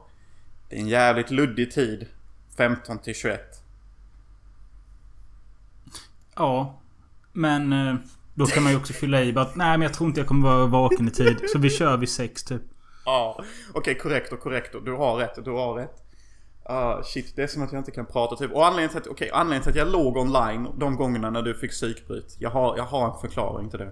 Det 0.69 0.75
är 0.75 0.79
en 0.79 0.87
jävligt 0.87 1.31
luddig 1.31 1.71
tid. 1.71 2.07
15 2.58 3.00
till 3.00 3.15
21. 3.15 3.41
Ja. 6.36 6.79
Men 7.34 7.74
eh, 7.74 7.96
då 8.34 8.46
kan 8.46 8.63
man 8.63 8.72
ju 8.72 8.77
också 8.77 8.93
fylla 8.93 9.24
i 9.24 9.34
bara 9.34 9.46
att 9.46 9.55
nej 9.55 9.77
men 9.77 9.81
jag 9.81 9.93
tror 9.93 10.08
inte 10.08 10.20
jag 10.20 10.27
kommer 10.27 10.50
vara 10.50 10.65
vaken 10.65 11.08
i 11.08 11.12
tid. 11.12 11.38
Så 11.53 11.60
vi 11.60 11.70
kör 11.70 11.98
vid 11.98 12.10
sex 12.10 12.43
typ. 12.43 12.62
Ja. 13.05 13.36
Okej, 13.39 13.79
okay, 13.79 13.96
korrekt 13.96 14.34
och 14.34 14.39
korrekt. 14.39 14.75
Du 14.86 14.91
har 14.91 15.15
rätt, 15.15 15.46
du 15.46 15.51
har 15.51 15.74
rätt. 15.74 15.98
Uh, 16.70 17.03
shit, 17.03 17.36
det 17.36 17.43
är 17.43 17.48
som 17.48 17.63
att 17.63 17.72
jag 17.72 17.79
inte 17.79 17.91
kan 17.91 18.05
prata 18.05 18.36
typ. 18.36 18.51
Och 18.51 18.65
anledningen 18.65 18.89
till 18.89 19.00
att, 19.00 19.08
okay, 19.08 19.29
anledningen 19.29 19.63
till 19.63 19.70
att 19.70 19.88
jag 19.88 19.91
låg 19.91 20.17
online 20.17 20.67
de 20.77 20.96
gångerna 20.96 21.29
när 21.29 21.41
du 21.41 21.53
fick 21.53 21.72
psykbryt. 21.72 22.36
Jag 22.39 22.50
har, 22.50 22.77
jag 22.77 22.84
har 22.84 23.13
en 23.13 23.20
förklaring 23.22 23.70
till 23.70 23.79
det. 23.79 23.91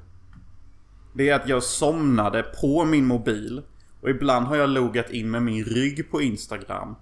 Det 1.14 1.30
är 1.30 1.36
att 1.36 1.48
jag 1.48 1.64
somnade 1.64 2.44
på 2.44 2.86
min 2.86 3.06
mobil. 3.06 3.62
Och 4.02 4.10
ibland 4.10 4.48
har 4.48 4.56
jag 4.56 4.70
loggat 4.70 5.10
in 5.10 5.32
med 5.32 5.44
min 5.44 5.64
rygg 5.64 6.12
på 6.12 6.22
Instagram. 6.22 6.96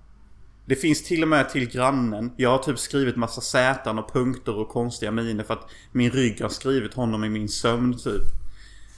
Det 0.68 0.76
finns 0.76 1.04
till 1.04 1.22
och 1.24 1.28
med 1.28 1.50
till 1.50 1.70
grannen. 1.70 2.32
Jag 2.38 2.50
har 2.50 2.58
typ 2.58 2.80
skrivit 2.80 3.16
massa 3.16 3.42
sätan 3.42 4.00
och 4.00 4.14
punkter 4.14 4.56
och 4.56 4.70
konstiga 4.70 5.12
miner 5.12 5.44
för 5.44 5.54
att 5.54 5.70
min 5.92 6.12
rygg 6.12 6.42
har 6.42 6.50
skrivit 6.50 6.94
honom 6.94 7.24
i 7.24 7.30
min 7.30 7.50
sömn 7.50 7.98
typ. 7.98 8.24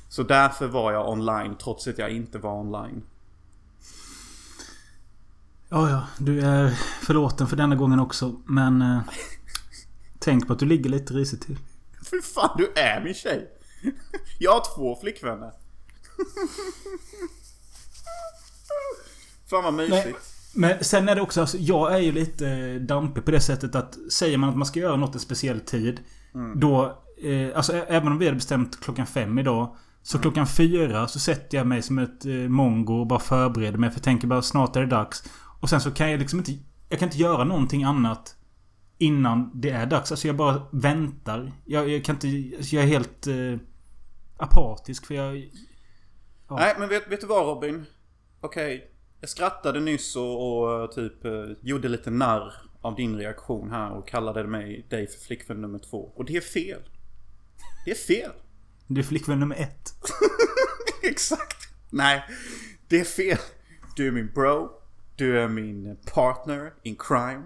Så 0.10 0.24
därför 0.24 0.68
var 0.68 0.92
jag 0.92 1.10
online 1.10 1.56
trots 1.56 1.88
att 1.88 1.98
jag 1.98 2.10
inte 2.10 2.38
var 2.38 2.60
online. 2.60 3.04
Ja, 5.70 5.90
ja. 5.90 6.08
Du 6.18 6.42
är 6.42 6.70
förlåten 7.02 7.48
för 7.48 7.56
denna 7.56 7.76
gången 7.76 8.00
också. 8.00 8.42
Men... 8.46 8.82
Eh, 8.82 9.00
tänk 10.20 10.48
på 10.48 10.54
att 10.54 10.60
du 10.60 10.66
ligger 10.66 10.90
lite 10.90 11.14
risigt 11.14 11.42
till. 11.42 11.58
Fy 12.12 12.22
fan, 12.22 12.58
du 12.58 12.72
är 12.76 13.04
min 13.04 13.14
tjej. 13.14 13.50
Jag 14.40 14.52
har 14.52 14.76
två 14.76 15.00
flickvänner. 15.02 15.52
Fan 19.50 19.64
vad 19.64 19.74
mysigt. 19.74 20.06
Nej. 20.06 20.16
Men 20.60 20.84
sen 20.84 21.10
är 21.10 21.16
det 21.16 21.22
också, 21.22 21.42
alltså, 21.42 21.58
jag 21.58 21.94
är 21.94 21.98
ju 21.98 22.12
lite 22.12 22.80
dampig 22.80 23.26
på 23.26 23.32
det 23.32 23.42
sättet 23.42 23.76
att 23.76 23.98
säger 24.12 24.38
man 24.38 24.50
att 24.50 24.58
man 24.58 24.66
ska 24.66 24.80
göra 24.80 24.96
något 24.96 25.14
en 25.14 25.20
speciell 25.20 25.60
tid. 25.60 26.00
Mm. 26.36 26.60
Då, 26.60 27.04
eh, 27.24 27.58
alltså 27.58 27.74
även 27.74 28.12
om 28.12 28.18
vi 28.18 28.26
hade 28.26 28.36
bestämt 28.36 28.80
klockan 28.80 29.08
fem 29.08 29.40
idag. 29.40 29.76
Så 30.02 30.18
mm. 30.18 30.22
klockan 30.22 30.48
fyra 30.48 31.08
så 31.08 31.20
sätter 31.20 31.58
jag 31.58 31.68
mig 31.68 31.82
som 31.82 32.00
ett 32.00 32.26
eh, 32.26 32.32
mongo 32.34 32.94
och 32.94 33.08
bara 33.08 33.20
förbereder 33.20 33.78
mig. 33.78 33.90
För 33.90 33.98
jag 33.98 34.04
tänker 34.04 34.28
bara 34.28 34.42
snart 34.42 34.76
är 34.76 34.80
det 34.80 34.88
dags. 34.88 35.24
Och 35.60 35.70
sen 35.70 35.82
så 35.82 35.92
kan 35.92 36.12
jag 36.12 36.20
liksom 36.20 36.40
inte... 36.40 36.52
Jag 36.90 37.00
kan 37.00 37.08
inte 37.08 37.18
göra 37.18 37.44
någonting 37.44 37.84
annat 37.84 38.36
innan 38.98 39.52
det 39.54 39.70
är 39.70 39.86
dags. 39.86 40.12
Alltså 40.12 40.28
jag 40.28 40.36
bara 40.36 40.62
väntar. 40.72 41.52
Jag, 41.66 41.90
jag 41.90 42.06
kan 42.06 42.16
inte... 42.16 42.58
Alltså 42.58 42.76
jag 42.76 42.84
är 42.84 42.88
helt 42.88 43.28
eh, 43.28 43.58
apatisk 44.38 45.06
för 45.06 45.16
jag... 45.16 45.38
Ja. 46.50 46.56
Nej 46.56 46.76
men 46.80 46.90
vet, 46.90 47.12
vet 47.12 47.22
du 47.22 47.28
vad 47.28 47.46
Robin? 47.46 47.86
Okej. 48.42 48.76
Okay. 48.76 48.99
Jag 49.22 49.30
skrattade 49.30 49.80
nyss 49.80 50.16
och, 50.16 50.64
och 50.64 50.92
typ 50.92 51.26
eh, 51.26 51.44
gjorde 51.62 51.88
lite 51.88 52.10
narr 52.12 52.54
av 52.82 52.96
din 52.96 53.18
reaktion 53.18 53.72
här 53.72 53.92
och 53.92 54.08
kallade 54.08 54.44
mig 54.44 54.86
dig 54.90 55.08
för 55.08 55.20
flickvän 55.20 55.62
nummer 55.62 55.80
två. 55.80 56.12
Och 56.16 56.26
det 56.26 56.38
är 56.38 56.42
fel. 56.42 56.82
Det 57.86 57.92
är 57.92 57.96
fel. 57.96 58.32
Du 58.88 59.02
är 59.02 59.06
flickvän 59.06 59.40
nummer 59.40 59.56
ett. 59.56 59.94
Exakt. 61.04 61.58
Nej, 61.90 62.24
det 62.88 63.00
är 63.00 63.04
fel. 63.04 63.38
Du 63.96 64.08
är 64.08 64.12
min 64.12 64.32
bro. 64.34 64.72
Du 65.16 65.40
är 65.40 65.48
min 65.48 65.98
partner 66.14 66.74
in 66.84 66.96
crime. 66.96 67.44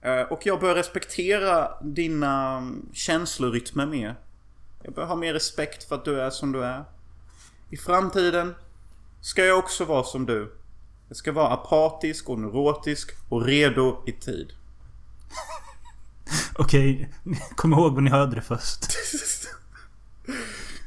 Eh, 0.00 0.22
och 0.22 0.46
jag 0.46 0.60
bör 0.60 0.74
respektera 0.74 1.82
dina 1.82 2.56
mm, 2.56 2.88
känslorytmer 2.92 3.86
mer. 3.86 4.20
Jag 4.82 4.94
bör 4.94 5.04
ha 5.04 5.16
mer 5.16 5.32
respekt 5.32 5.84
för 5.84 5.94
att 5.94 6.04
du 6.04 6.20
är 6.20 6.30
som 6.30 6.52
du 6.52 6.64
är. 6.64 6.84
I 7.70 7.76
framtiden 7.76 8.54
ska 9.20 9.44
jag 9.44 9.58
också 9.58 9.84
vara 9.84 10.04
som 10.04 10.26
du. 10.26 10.57
Jag 11.08 11.16
ska 11.16 11.32
vara 11.32 11.48
apatisk 11.48 12.28
och 12.28 12.38
neurotisk 12.38 13.10
och 13.28 13.44
redo 13.44 14.02
i 14.06 14.12
tid. 14.12 14.52
Okej, 16.54 17.08
kom 17.56 17.72
ihåg 17.72 17.94
vad 17.94 18.02
ni 18.02 18.10
hörde 18.10 18.34
det 18.34 18.42
först. 18.42 18.86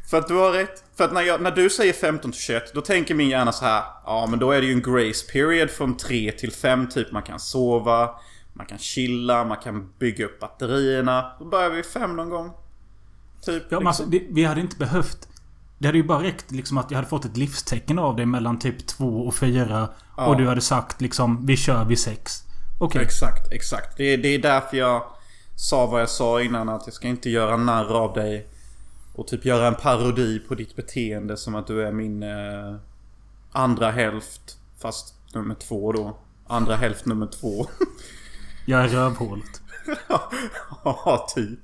För 0.10 0.18
att 0.18 0.28
du 0.28 0.34
har 0.34 0.51
rätt. 0.51 0.84
För 0.96 1.04
att 1.04 1.13
när, 1.13 1.22
jag, 1.22 1.42
när 1.42 1.51
du 1.51 1.70
säger 1.70 1.94
15 1.94 2.32
till 2.32 2.42
21, 2.42 2.74
då 2.74 2.82
tänker 2.82 3.16
min 3.16 3.30
hjärna 3.30 3.51
så 3.51 3.66
här. 3.66 3.84
Ja, 4.06 4.28
men 4.30 4.40
då 4.40 4.51
är 4.51 4.62
det 4.62 4.68
ju 4.68 4.74
en 4.74 4.82
grace 4.82 5.32
period 5.32 5.70
från 5.70 5.98
3 5.98 6.32
till 6.32 6.51
5 6.51 6.90
typ. 6.90 7.12
Man 7.12 7.24
kan 7.24 7.40
sova, 7.40 8.20
man 8.54 8.66
kan 8.66 8.78
chilla, 8.78 9.44
man 9.44 9.58
kan 9.58 9.94
bygga 10.00 10.25
upp 10.25 10.40
batterierna. 10.40 11.32
Då 11.40 11.46
börjar 11.46 11.70
vi 11.70 11.84
5 11.84 12.16
någon 12.16 12.30
gång. 12.30 12.51
Typ. 13.46 13.63
Ja, 13.70 13.80
men 13.80 13.88
alltså, 13.88 14.06
det, 14.06 14.24
vi 14.30 14.44
hade 14.44 14.62
inte 14.62 14.78
behövt... 14.78 15.28
Det 15.81 15.88
hade 15.88 15.97
ju 15.97 16.03
bara 16.03 16.23
räckt 16.23 16.51
liksom 16.51 16.77
att 16.77 16.91
jag 16.91 16.95
hade 16.95 17.07
fått 17.07 17.25
ett 17.25 17.38
livstecken 17.38 18.00
av 18.00 18.15
dig 18.15 18.25
mellan 18.25 18.59
typ 18.59 18.88
2 18.88 19.05
och 19.05 19.35
4. 19.35 19.89
Ja. 20.17 20.25
Och 20.25 20.38
du 20.38 20.47
hade 20.47 20.61
sagt 20.61 21.01
liksom, 21.01 21.45
vi 21.45 21.57
kör 21.57 21.85
vid 21.85 22.00
6. 22.00 22.43
Okej. 22.79 22.88
Okay. 22.88 23.03
Exakt, 23.03 23.51
exakt. 23.51 23.97
Det, 23.97 24.17
det 24.17 24.27
är 24.27 24.39
därför 24.39 24.77
jag 24.77 25.03
sa 25.55 25.85
vad 25.85 26.01
jag 26.01 26.09
sa 26.09 26.41
innan. 26.41 26.69
Att 26.69 26.81
jag 26.85 26.93
ska 26.93 27.07
inte 27.07 27.29
göra 27.29 27.57
narr 27.57 27.97
av 27.97 28.13
dig. 28.13 28.47
Och 29.15 29.27
typ 29.27 29.45
göra 29.45 29.67
en 29.67 29.75
parodi 29.75 30.39
på 30.39 30.55
ditt 30.55 30.75
beteende 30.75 31.38
som 31.38 31.55
att 31.55 31.67
du 31.67 31.83
är 31.88 31.91
min 31.91 32.23
eh, 32.23 32.75
andra 33.51 33.91
hälft. 33.91 34.57
Fast 34.79 35.15
nummer 35.33 35.55
två 35.55 35.91
då. 35.91 36.17
Andra 36.47 36.75
hälft 36.75 37.05
nummer 37.05 37.27
två. 37.27 37.67
Jag 38.65 38.81
är 38.81 38.88
rövhålet. 38.88 39.61
ja, 40.83 41.27
typ. 41.35 41.59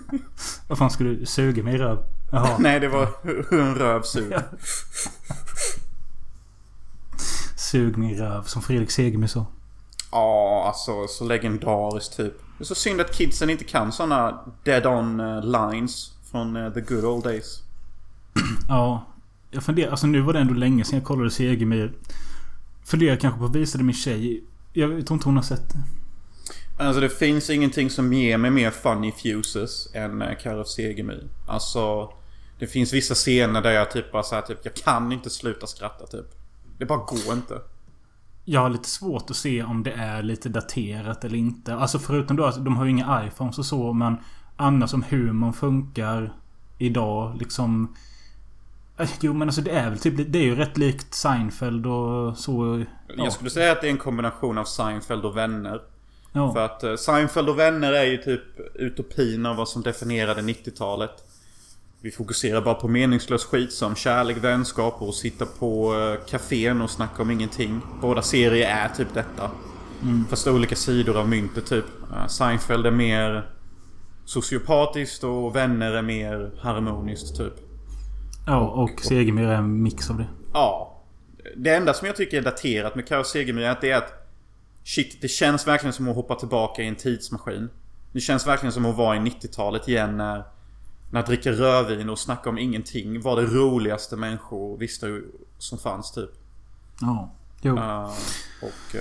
Vad 0.68 0.78
fan 0.78 0.90
skulle 0.90 1.10
du 1.10 1.26
suga 1.26 1.62
mig 1.62 1.74
i 1.74 1.78
röv? 1.78 1.98
Jaha. 2.30 2.56
Nej, 2.60 2.80
det 2.80 2.88
var 2.88 3.08
hur 3.22 3.60
en 3.60 3.74
röv 3.74 4.02
suger. 4.02 4.42
Sug 7.56 7.96
min 7.98 8.18
röv, 8.18 8.42
som 8.42 8.62
Fredrik 8.62 8.90
Segemyhr 8.90 9.26
sa. 9.26 9.46
Ja, 10.10 10.64
alltså 10.66 11.06
så 11.08 11.24
legendariskt 11.24 12.16
typ. 12.16 12.34
Det 12.58 12.64
är 12.64 12.66
så 12.66 12.74
synd 12.74 13.00
att 13.00 13.14
kidsen 13.16 13.50
inte 13.50 13.64
kan 13.64 13.92
såna 13.92 14.40
dead 14.64 14.86
on 14.86 15.20
eh, 15.20 15.44
lines 15.44 16.12
från 16.30 16.56
uh, 16.56 16.72
the 16.72 16.80
good 16.80 17.04
old 17.04 17.24
days. 17.24 17.62
ja. 18.68 19.06
Jag 19.50 19.62
funderar, 19.62 19.90
alltså 19.90 20.06
nu 20.06 20.20
var 20.20 20.32
det 20.32 20.38
ändå 20.38 20.54
länge 20.54 20.84
sedan 20.84 20.98
jag 20.98 21.06
kollade 21.06 21.30
Segemyhr. 21.30 21.92
Funderar 22.84 23.16
kanske 23.16 23.38
på 23.38 23.44
att 23.44 23.56
visa 23.56 23.78
det 23.78 23.84
min 23.84 23.94
tjej. 23.94 24.44
Jag 24.72 24.90
tror 24.90 25.16
inte 25.16 25.28
hon 25.28 25.36
har 25.36 25.42
sett 25.42 25.68
det. 25.68 25.78
Alltså 26.78 27.00
det 27.00 27.08
finns 27.08 27.50
ingenting 27.50 27.90
som 27.90 28.12
ger 28.12 28.38
mig 28.38 28.50
mer 28.50 28.70
funny 28.70 29.12
fuses 29.12 29.94
än 29.94 30.22
uh, 30.22 30.28
Karolf 30.42 30.68
Segemyhr. 30.68 31.28
Alltså... 31.48 32.12
Det 32.58 32.66
finns 32.66 32.92
vissa 32.92 33.14
scener 33.14 33.62
där 33.62 33.70
jag 33.70 33.90
typ 33.90 34.12
bara 34.12 34.22
såhär 34.22 34.42
typ, 34.42 34.58
jag 34.62 34.74
kan 34.74 35.12
inte 35.12 35.30
sluta 35.30 35.66
skratta 35.66 36.06
typ. 36.06 36.26
Det 36.78 36.86
bara 36.86 36.98
går 36.98 37.32
inte. 37.32 37.60
Jag 38.44 38.60
har 38.60 38.70
lite 38.70 38.88
svårt 38.88 39.30
att 39.30 39.36
se 39.36 39.62
om 39.62 39.82
det 39.82 39.92
är 39.92 40.22
lite 40.22 40.48
daterat 40.48 41.24
eller 41.24 41.38
inte. 41.38 41.74
Alltså 41.74 41.98
förutom 41.98 42.36
då 42.36 42.44
att 42.44 42.64
de 42.64 42.76
har 42.76 42.84
ju 42.84 42.90
inga 42.90 43.26
iPhones 43.26 43.58
och 43.58 43.66
så 43.66 43.92
men 43.92 44.16
Annars 44.56 44.94
om 44.94 45.02
humorn 45.02 45.52
funkar 45.52 46.32
idag 46.78 47.36
liksom... 47.38 47.96
Eh, 48.98 49.10
jo 49.20 49.32
men 49.32 49.48
alltså 49.48 49.60
det 49.60 49.70
är 49.70 49.90
väl 49.90 49.98
typ... 49.98 50.32
Det 50.32 50.38
är 50.38 50.42
ju 50.42 50.54
rätt 50.54 50.78
likt 50.78 51.14
Seinfeld 51.14 51.86
och 51.86 52.38
så... 52.38 52.84
Ja. 53.08 53.24
Jag 53.24 53.32
skulle 53.32 53.50
säga 53.50 53.72
att 53.72 53.80
det 53.80 53.86
är 53.86 53.90
en 53.90 53.98
kombination 53.98 54.58
av 54.58 54.64
Seinfeld 54.64 55.24
och 55.24 55.36
Vänner. 55.36 55.80
Ja. 56.32 56.52
För 56.52 56.64
att 56.64 56.84
uh, 56.84 56.96
Seinfeld 56.96 57.48
och 57.48 57.58
Vänner 57.58 57.92
är 57.92 58.04
ju 58.04 58.16
typ 58.16 58.42
utopin 58.74 59.46
av 59.46 59.56
vad 59.56 59.68
som 59.68 59.82
definierade 59.82 60.40
90-talet. 60.42 61.24
Vi 62.00 62.10
fokuserar 62.10 62.60
bara 62.60 62.74
på 62.74 62.88
meningslös 62.88 63.44
skit 63.44 63.72
som 63.72 63.94
kärlek, 63.94 64.36
vänskap 64.36 65.02
och 65.02 65.14
sitta 65.14 65.46
på 65.46 65.94
kafén 66.28 66.82
och 66.82 66.90
snacka 66.90 67.22
om 67.22 67.30
ingenting. 67.30 67.80
Båda 68.00 68.22
serier 68.22 68.68
är 68.68 68.88
typ 68.88 69.14
detta. 69.14 69.50
Mm. 70.02 70.24
Fast 70.30 70.46
olika 70.46 70.76
sidor 70.76 71.16
av 71.18 71.28
myntet 71.28 71.66
typ. 71.66 71.84
Seinfeld 72.28 72.86
är 72.86 72.90
mer 72.90 73.50
sociopatiskt 74.24 75.24
och 75.24 75.56
vänner 75.56 75.92
är 75.92 76.02
mer 76.02 76.50
harmoniskt 76.60 77.36
typ. 77.36 77.54
Ja, 78.46 78.68
och 78.68 79.00
Segemyhr 79.00 79.48
är 79.48 79.54
en 79.54 79.82
mix 79.82 80.10
av 80.10 80.18
det. 80.18 80.26
Ja. 80.52 81.02
Det 81.56 81.74
enda 81.74 81.94
som 81.94 82.06
jag 82.06 82.16
tycker 82.16 82.38
är 82.38 82.42
daterat 82.42 82.94
med 82.94 83.08
Kaos 83.08 83.30
Segemyhr 83.30 83.64
är 83.64 83.70
att 83.70 83.80
det 83.80 83.90
är 83.90 83.96
att 83.96 84.21
Shit, 84.84 85.20
det 85.20 85.28
känns 85.28 85.66
verkligen 85.66 85.92
som 85.92 86.08
att 86.08 86.16
hoppa 86.16 86.34
tillbaka 86.34 86.82
i 86.82 86.88
en 86.88 86.96
tidsmaskin. 86.96 87.70
Det 88.12 88.20
känns 88.20 88.46
verkligen 88.46 88.72
som 88.72 88.86
att 88.86 88.96
vara 88.96 89.16
i 89.16 89.18
90-talet 89.18 89.88
igen 89.88 90.16
när... 90.16 90.44
När 91.10 91.22
dricka 91.22 91.52
rödvin 91.52 92.10
och 92.10 92.18
snacka 92.18 92.50
om 92.50 92.58
ingenting 92.58 93.20
var 93.20 93.36
det 93.36 93.46
roligaste 93.46 94.16
människor 94.16 94.76
visste 94.76 95.22
som 95.58 95.78
fanns 95.78 96.12
typ. 96.12 96.30
Ja. 97.00 97.32
Jo. 97.62 97.76
Uh, 97.76 98.04
och... 98.62 98.94
Uh, 98.94 99.00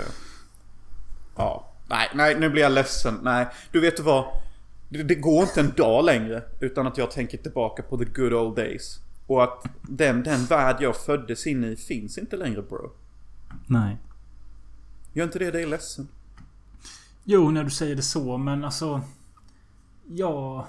ja. 1.36 1.72
Nej, 1.90 2.10
nej, 2.14 2.40
nu 2.40 2.50
blir 2.50 2.62
jag 2.62 2.72
ledsen. 2.72 3.20
Nej, 3.22 3.48
du 3.72 3.80
vet 3.80 3.98
du 3.98 4.04
vad? 4.04 4.26
Det, 4.90 5.04
det, 5.04 5.16
går 5.16 5.44
inte 5.44 5.60
en 5.60 5.74
dag 5.78 6.06
längre 6.06 6.44
utan 6.60 6.88
att 6.88 6.98
jag 6.98 7.12
tänker 7.12 7.38
tillbaka 7.38 7.84
på 7.84 7.98
the 7.98 8.06
good 8.06 8.34
old 8.34 8.56
days. 8.56 9.00
Och 9.28 9.44
att 9.44 9.66
den, 9.82 10.24
den 10.24 10.46
värld 10.46 10.78
jag 10.80 10.96
föddes 10.96 11.48
in 11.48 11.64
i 11.64 11.76
finns 11.76 12.18
inte 12.18 12.38
längre 12.38 12.62
bro. 12.62 12.92
Nej. 13.68 13.98
Gör 15.14 15.26
inte 15.26 15.40
det 15.40 15.52
dig 15.52 15.66
ledsen? 15.66 16.08
Jo, 17.24 17.52
när 17.52 17.64
du 17.64 17.70
säger 17.70 17.96
det 17.96 18.02
så, 18.02 18.38
men 18.38 18.66
alltså... 18.66 19.02
Ja... 20.08 20.68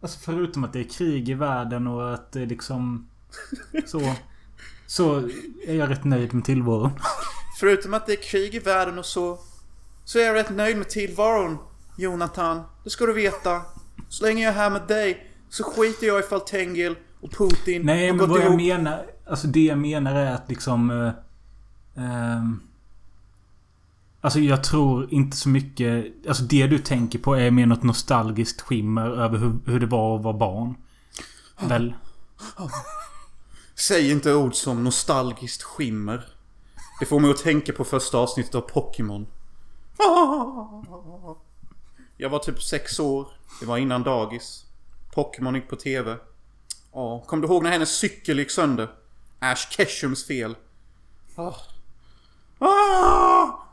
Alltså 0.00 0.18
förutom 0.18 0.64
att 0.64 0.72
det 0.72 0.80
är 0.80 0.88
krig 0.88 1.28
i 1.28 1.34
världen 1.34 1.86
och 1.86 2.14
att 2.14 2.32
det 2.32 2.46
liksom... 2.46 3.08
Så... 3.86 4.14
Så 4.86 5.18
är 5.66 5.74
jag 5.74 5.90
rätt 5.90 6.04
nöjd 6.04 6.34
med 6.34 6.44
tillvaron. 6.44 6.90
Förutom 7.60 7.94
att 7.94 8.06
det 8.06 8.12
är 8.12 8.22
krig 8.22 8.54
i 8.54 8.58
världen 8.58 8.98
och 8.98 9.06
så... 9.06 9.38
Så 10.04 10.18
är 10.18 10.22
jag 10.22 10.34
rätt 10.34 10.50
nöjd 10.50 10.76
med 10.76 10.88
tillvaron, 10.88 11.58
Jonathan. 11.98 12.62
Det 12.84 12.90
ska 12.90 13.06
du 13.06 13.12
veta. 13.12 13.62
Så 14.08 14.24
länge 14.24 14.44
jag 14.44 14.54
är 14.54 14.58
här 14.58 14.70
med 14.70 14.82
dig 14.88 15.30
så 15.48 15.64
skiter 15.64 16.06
jag 16.06 16.20
ifall 16.20 16.40
Tengil 16.40 16.96
och 17.20 17.30
Putin 17.30 17.82
Nej, 17.82 18.12
men 18.12 18.28
vad 18.28 18.40
ihop. 18.40 18.50
jag 18.50 18.56
menar... 18.56 19.06
Alltså 19.26 19.46
det 19.46 19.64
jag 19.64 19.78
menar 19.78 20.14
är 20.14 20.32
att 20.32 20.48
liksom... 20.48 20.90
Uh, 20.90 21.12
uh, 21.98 22.52
Alltså 24.24 24.38
jag 24.38 24.64
tror 24.64 25.14
inte 25.14 25.36
så 25.36 25.48
mycket... 25.48 26.12
Alltså 26.28 26.42
det 26.42 26.66
du 26.66 26.78
tänker 26.78 27.18
på 27.18 27.34
är 27.34 27.50
mer 27.50 27.66
något 27.66 27.82
nostalgiskt 27.82 28.60
skimmer 28.60 29.10
över 29.10 29.38
hur, 29.38 29.58
hur 29.66 29.80
det 29.80 29.86
var 29.86 30.16
att 30.16 30.22
vara 30.22 30.34
barn. 30.36 30.74
Väl? 31.60 31.94
Säg 33.74 34.10
inte 34.10 34.34
ord 34.34 34.54
som 34.54 34.84
nostalgiskt 34.84 35.62
skimmer. 35.62 36.28
Det 37.00 37.06
får 37.06 37.20
mig 37.20 37.30
att 37.30 37.42
tänka 37.42 37.72
på 37.72 37.84
första 37.84 38.18
avsnittet 38.18 38.54
av 38.54 38.60
Pokémon. 38.60 39.26
Jag 42.16 42.30
var 42.30 42.38
typ 42.38 42.62
sex 42.62 43.00
år. 43.00 43.28
Det 43.60 43.66
var 43.66 43.78
innan 43.78 44.02
dagis. 44.02 44.64
Pokémon 45.14 45.54
gick 45.54 45.68
på 45.68 45.76
TV. 45.76 46.16
Ja, 46.92 47.24
kom 47.26 47.40
du 47.40 47.46
ihåg 47.46 47.62
när 47.62 47.70
hennes 47.70 47.96
cykel 47.96 48.38
gick 48.38 48.50
sönder? 48.50 48.88
Ash 49.38 49.70
Ketchums 49.70 50.26
fel. 50.26 50.56
Ah. 51.36 51.54
Ah! 52.58 53.63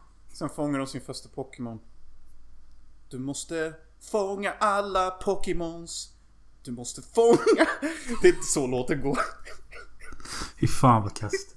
Sen 0.41 0.49
fångar 0.49 0.79
de 0.79 0.87
sin 0.87 1.01
första 1.01 1.29
Pokémon. 1.29 1.79
Du 3.09 3.19
måste 3.19 3.73
fånga 4.11 4.51
alla 4.51 5.11
Pokémons. 5.11 6.09
Du 6.63 6.71
måste 6.71 7.01
fånga... 7.01 7.67
Det 8.21 8.27
är 8.27 8.33
inte 8.33 8.47
så 8.53 8.67
låten 8.67 9.01
går. 9.01 9.19
Fy 10.59 10.67
fan 10.67 11.03
vad 11.03 11.15
kast. 11.15 11.55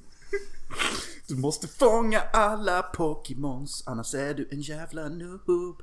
Du 1.27 1.37
måste 1.37 1.69
fånga 1.69 2.21
alla 2.21 2.83
Pokémons. 2.83 3.83
Annars 3.87 4.15
är 4.15 4.35
du 4.35 4.49
en 4.53 4.61
jävla 4.61 5.09
noob. 5.09 5.83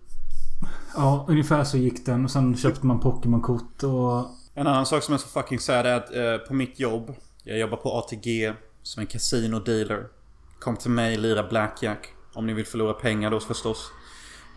Ja, 0.96 1.26
ungefär 1.30 1.64
så 1.64 1.78
gick 1.78 2.06
den. 2.06 2.26
Och 2.26 2.32
sen 2.32 2.58
köpte 2.58 2.86
man 2.86 3.00
Pokémon-kort 3.00 3.84
och... 3.84 4.26
En 4.54 4.68
annan 4.68 4.86
sak 4.86 5.04
som 5.04 5.14
är 5.14 5.18
så 5.18 5.28
fucking 5.28 5.60
sad 5.60 5.86
är 5.86 5.96
att 5.96 6.16
eh, 6.16 6.48
på 6.48 6.54
mitt 6.54 6.80
jobb. 6.80 7.14
Jag 7.44 7.60
jobbar 7.60 7.78
på 7.78 7.92
ATG 7.92 8.54
som 8.84 9.02
en 9.02 9.08
casino-dealer. 9.08 10.08
Kom 10.60 10.78
till 10.78 10.92
mig, 10.92 11.18
lira 11.18 11.44
Blackjack. 11.44 12.16
Om 12.34 12.48
ni 12.48 12.54
vill 12.54 12.66
förlora 12.66 12.94
pengar 12.94 13.32
då 13.32 13.40
förstås. 13.40 13.92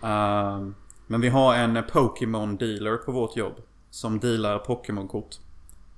Uh, 0.02 0.68
men 1.06 1.20
vi 1.20 1.28
har 1.28 1.54
en 1.54 1.84
Pokémon 1.92 2.56
dealer 2.56 2.96
på 2.96 3.12
vårt 3.12 3.36
jobb. 3.36 3.54
Som 3.90 4.20
dealar 4.20 4.58
Pokémon-kort. 4.58 5.36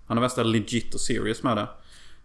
Han 0.06 0.16
är 0.18 0.22
värsta 0.22 0.42
legit 0.42 0.94
och 0.94 1.00
serious 1.00 1.42
med 1.42 1.56
det. 1.56 1.68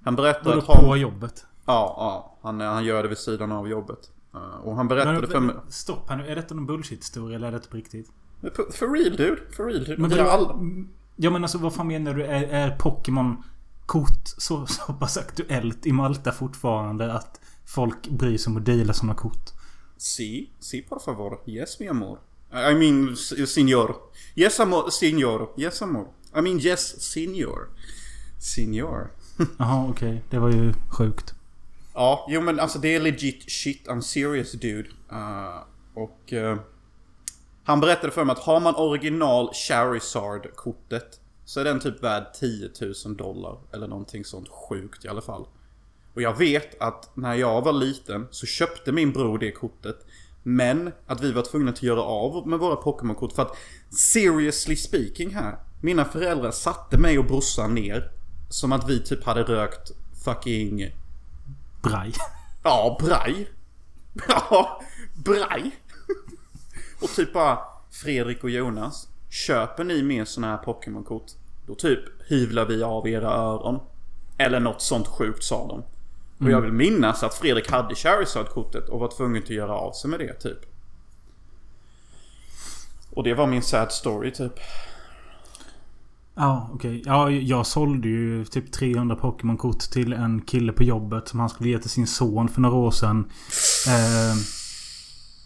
Han 0.04 0.16
berättar 0.16 0.58
att... 0.58 0.66
på 0.66 0.98
jobbet? 0.98 1.46
Ja, 1.66 1.96
ja. 1.98 2.38
Han, 2.42 2.62
han 2.62 2.86
gör 2.86 3.04
det 3.04 3.10
vid 3.10 3.18
sidan 3.18 3.52
av 3.52 3.68
jobbet. 3.68 4.12
Uh, 4.36 4.42
och 4.42 4.76
han 4.76 4.88
berättade 4.88 5.20
men, 5.20 5.30
för 5.30 5.40
mig... 5.40 5.56
Stopp 5.70 6.10
här 6.10 6.18
nu. 6.18 6.28
Är 6.28 6.36
detta 6.36 6.56
någon 6.56 6.66
bullshit-historia 6.66 7.36
eller 7.36 7.48
är 7.48 7.52
det 7.52 7.70
på 7.70 7.78
riktigt? 7.78 8.12
For 8.74 8.94
real 8.94 9.16
dude. 9.16 9.42
For 9.52 9.66
real 9.66 9.84
dude. 9.84 10.02
Men 10.02 10.10
det 10.10 10.32
all... 10.32 10.64
Ja 11.16 11.30
men 11.30 11.44
alltså 11.44 11.58
vad 11.58 11.74
fan 11.74 11.88
menar 11.88 12.14
du? 12.14 12.26
Är, 12.26 12.44
är 12.44 12.78
Pokémon 12.78 13.44
kort 13.86 14.24
så, 14.24 14.66
så 14.66 14.94
pass 14.94 15.18
aktuellt 15.18 15.86
i 15.86 15.92
Malta 15.92 16.32
fortfarande 16.32 17.14
att 17.14 17.42
folk 17.76 18.08
bryr 18.08 18.38
sig 18.38 18.52
om 18.52 18.58
att 18.58 18.66
deala 18.66 18.94
sådana 18.94 19.16
kort. 19.16 19.50
Si, 19.98 20.50
si 20.60 20.82
por 20.82 21.00
favor. 21.00 21.40
Yes 21.46 21.80
mi 21.80 21.88
amor. 21.88 22.20
I 22.54 22.74
mean, 22.74 23.16
signor. 23.48 23.96
Yes 24.36 24.60
amor, 24.60 24.90
signor. 24.90 25.50
Yes 25.58 25.82
amor. 25.82 26.08
I 26.38 26.42
mean 26.42 26.60
yes, 26.60 27.02
signor. 27.02 27.70
Signor. 28.40 29.12
Jaha, 29.58 29.90
okej. 29.90 30.10
Okay. 30.10 30.22
Det 30.30 30.40
var 30.40 30.50
ju 30.52 30.74
sjukt. 30.90 31.34
Ja, 31.94 32.26
jo 32.30 32.42
men 32.42 32.60
alltså 32.60 32.80
det 32.80 32.96
är 32.96 33.00
legit 33.00 33.52
shit. 33.52 33.88
I'm 33.88 34.02
serious 34.02 34.52
dude. 34.52 34.90
Uh, 35.12 35.64
och... 35.94 36.34
Uh, 36.34 36.60
han 37.64 37.80
berättade 37.80 38.12
för 38.12 38.26
mig 38.26 38.34
att 38.34 38.40
har 38.40 38.60
man 38.60 38.76
original 38.76 39.50
Charizard-kortet 39.54 41.20
så 41.46 41.60
är 41.60 41.64
den 41.64 41.80
typ 41.80 42.04
värd 42.04 42.34
10 42.34 42.70
000 43.06 43.18
dollar. 43.18 43.58
Eller 43.74 43.88
någonting 43.88 44.26
sånt 44.26 44.48
sjukt 44.50 45.06
i 45.06 45.08
alla 45.08 45.22
fall. 45.22 45.46
Och 46.14 46.22
jag 46.22 46.38
vet 46.38 46.82
att 46.82 47.10
när 47.14 47.36
jag 47.36 47.62
var 47.62 47.74
liten 47.74 48.28
så 48.32 48.46
köpte 48.46 48.92
min 48.92 49.12
bror 49.12 49.38
det 49.38 49.52
kortet. 49.52 50.06
Men 50.44 50.92
att 51.08 51.22
vi 51.22 51.32
var 51.32 51.42
tvungna 51.42 51.72
att 51.72 51.84
göra 51.84 52.02
av 52.02 52.48
med 52.48 52.60
våra 52.60 52.76
Pokémon-kort 52.76 53.34
för 53.34 53.42
att 53.42 53.58
seriously 53.90 54.76
speaking 54.76 55.36
här. 55.36 55.58
Mina 55.82 56.06
föräldrar 56.06 56.52
satte 56.52 56.98
mig 56.98 57.20
och 57.20 57.26
brorsan 57.26 57.76
ner. 57.76 58.12
Som 58.50 58.72
att 58.72 58.90
vi 58.90 59.00
typ 59.00 59.24
hade 59.24 59.44
rökt 59.44 59.92
fucking... 60.26 60.92
Braj. 61.84 62.14
Ja, 62.64 62.98
braj. 63.02 63.50
Ja, 64.28 64.82
braj. 65.26 65.72
Och 67.02 67.10
typ 67.10 67.34
bara 67.34 67.60
Fredrik 67.92 68.44
och 68.44 68.50
Jonas. 68.50 69.08
Köper 69.30 69.84
ni 69.84 70.04
mer 70.04 70.26
såna 70.26 70.48
här 70.48 70.58
Pokémon-kort? 70.58 71.32
Då 71.68 71.76
typ 71.76 72.00
hyvlar 72.28 72.66
vi 72.66 72.84
av 72.84 73.08
era 73.08 73.32
öron. 73.32 73.80
Eller 74.38 74.60
något 74.60 74.82
sånt 74.82 75.08
sjukt 75.08 75.44
sa 75.44 75.68
de. 75.68 75.84
Och 76.42 76.52
jag 76.52 76.62
vill 76.62 76.72
minnas 76.72 77.24
att 77.24 77.34
Fredrik 77.34 77.72
hade 77.72 77.96
Charizard-kortet 77.96 78.90
och 78.90 79.00
var 79.00 79.08
tvungen 79.08 79.44
att 79.44 79.50
göra 79.50 79.74
av 79.74 79.92
sig 79.92 80.10
med 80.10 80.20
det 80.20 80.34
typ. 80.34 80.58
Och 83.10 83.24
det 83.24 83.34
var 83.34 83.48
min 83.48 83.62
sad 83.62 83.92
story 83.92 84.32
typ. 84.32 84.54
Ja, 86.36 86.70
okej. 86.74 87.00
Okay. 87.00 87.02
Ja, 87.06 87.32
jag 87.32 87.66
sålde 87.66 88.08
ju 88.08 88.46
typ 88.46 88.72
300 88.72 89.16
Pokémon-kort 89.16 89.80
till 89.80 90.14
en 90.14 90.42
kille 90.42 90.74
på 90.74 90.84
jobbet 90.84 91.28
som 91.28 91.40
han 91.40 91.50
skulle 91.50 91.70
ge 91.70 91.80
till 91.80 91.90
sin 91.90 92.08
son 92.08 92.48
för 92.48 92.62
några 92.62 92.76
år 92.76 92.92
sedan. 92.92 93.26
Eh, 93.88 94.36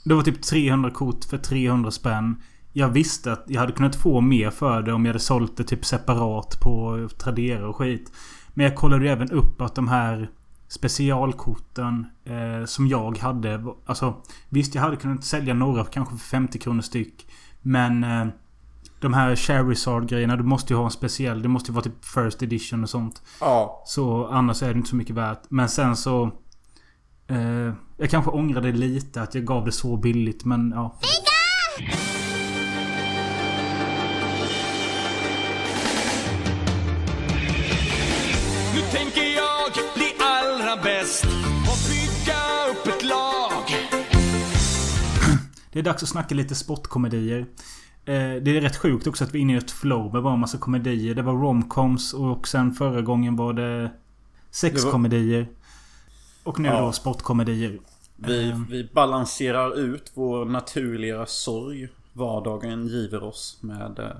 det 0.05 0.13
var 0.13 0.21
typ 0.21 0.41
300 0.41 0.91
kort 0.91 1.25
för 1.25 1.37
300 1.37 1.91
spänn. 1.91 2.41
Jag 2.73 2.89
visste 2.89 3.31
att 3.31 3.43
jag 3.47 3.61
hade 3.61 3.73
kunnat 3.73 3.95
få 3.95 4.21
mer 4.21 4.49
för 4.49 4.81
det 4.81 4.93
om 4.93 5.05
jag 5.05 5.09
hade 5.09 5.19
sålt 5.19 5.57
det 5.57 5.63
typ 5.63 5.85
separat 5.85 6.59
på 6.59 7.07
Tradera 7.17 7.69
och 7.69 7.75
skit. 7.75 8.11
Men 8.53 8.65
jag 8.65 8.75
kollade 8.75 9.05
ju 9.05 9.11
även 9.11 9.31
upp 9.31 9.61
att 9.61 9.75
de 9.75 9.87
här 9.87 10.29
specialkorten 10.67 12.05
eh, 12.23 12.65
som 12.65 12.87
jag 12.87 13.17
hade. 13.17 13.63
Alltså 13.85 14.13
visst, 14.49 14.75
jag 14.75 14.81
hade 14.81 14.95
kunnat 14.95 15.23
sälja 15.23 15.53
några 15.53 15.85
kanske 15.85 16.17
för 16.17 16.25
50 16.25 16.59
kronor 16.59 16.81
styck. 16.81 17.27
Men 17.61 18.03
eh, 18.03 18.27
de 18.99 19.13
här 19.13 19.35
Charizard-grejerna, 19.35 20.35
du 20.35 20.43
måste 20.43 20.73
ju 20.73 20.77
ha 20.77 20.85
en 20.85 20.91
speciell. 20.91 21.41
Det 21.41 21.47
måste 21.47 21.71
ju 21.71 21.73
vara 21.73 21.83
typ 21.83 22.05
First 22.05 22.43
Edition 22.43 22.83
och 22.83 22.89
sånt. 22.89 23.21
Ja. 23.39 23.83
Så 23.85 24.27
annars 24.27 24.63
är 24.63 24.67
det 24.67 24.77
inte 24.77 24.89
så 24.89 24.95
mycket 24.95 25.15
värt. 25.15 25.41
Men 25.49 25.69
sen 25.69 25.95
så... 25.95 26.31
Eh, 27.27 27.73
jag 27.97 28.09
kanske 28.09 28.31
ångrade 28.31 28.71
lite 28.71 29.21
att 29.21 29.35
jag 29.35 29.45
gav 29.45 29.65
det 29.65 29.71
så 29.71 29.97
billigt, 29.97 30.45
men 30.45 30.71
ja. 30.75 30.95
Nu 38.73 38.81
tänker 38.81 39.24
bäst 40.83 41.25
och 41.69 41.77
bygga 41.89 42.41
upp 42.71 42.87
ett 42.87 43.03
lag. 43.03 43.63
Det 45.71 45.79
är 45.79 45.83
dags 45.83 46.03
att 46.03 46.09
snacka 46.09 46.35
lite 46.35 46.55
sportkomedier. 46.55 47.39
Eh, 48.05 48.15
det 48.15 48.57
är 48.57 48.61
rätt 48.61 48.75
sjukt 48.77 49.07
också 49.07 49.23
att 49.23 49.33
vi 49.33 49.39
är 49.39 49.41
inne 49.41 49.53
i 49.53 49.57
ett 49.57 49.71
flow 49.71 50.13
med 50.13 50.23
bara 50.23 50.33
en 50.33 50.39
massa 50.39 50.57
komedier. 50.57 51.15
Det 51.15 51.21
var 51.21 51.33
romcoms 51.33 52.13
och 52.13 52.47
sen 52.47 52.73
förra 52.73 53.01
gången 53.01 53.35
var 53.35 53.53
det 53.53 53.91
sexkomedier. 54.51 55.47
Och 56.43 56.59
nu 56.59 56.69
ja. 56.69 56.81
då 56.81 56.91
sportkomedier. 56.91 57.79
Vi, 58.15 58.49
eh. 58.49 58.59
vi 58.69 58.89
balanserar 58.93 59.79
ut 59.79 60.11
vår 60.13 60.45
naturliga 60.45 61.25
sorg 61.25 61.89
vardagen 62.13 62.87
giver 62.87 63.23
oss 63.23 63.57
med, 63.61 63.99
eh, 63.99 64.17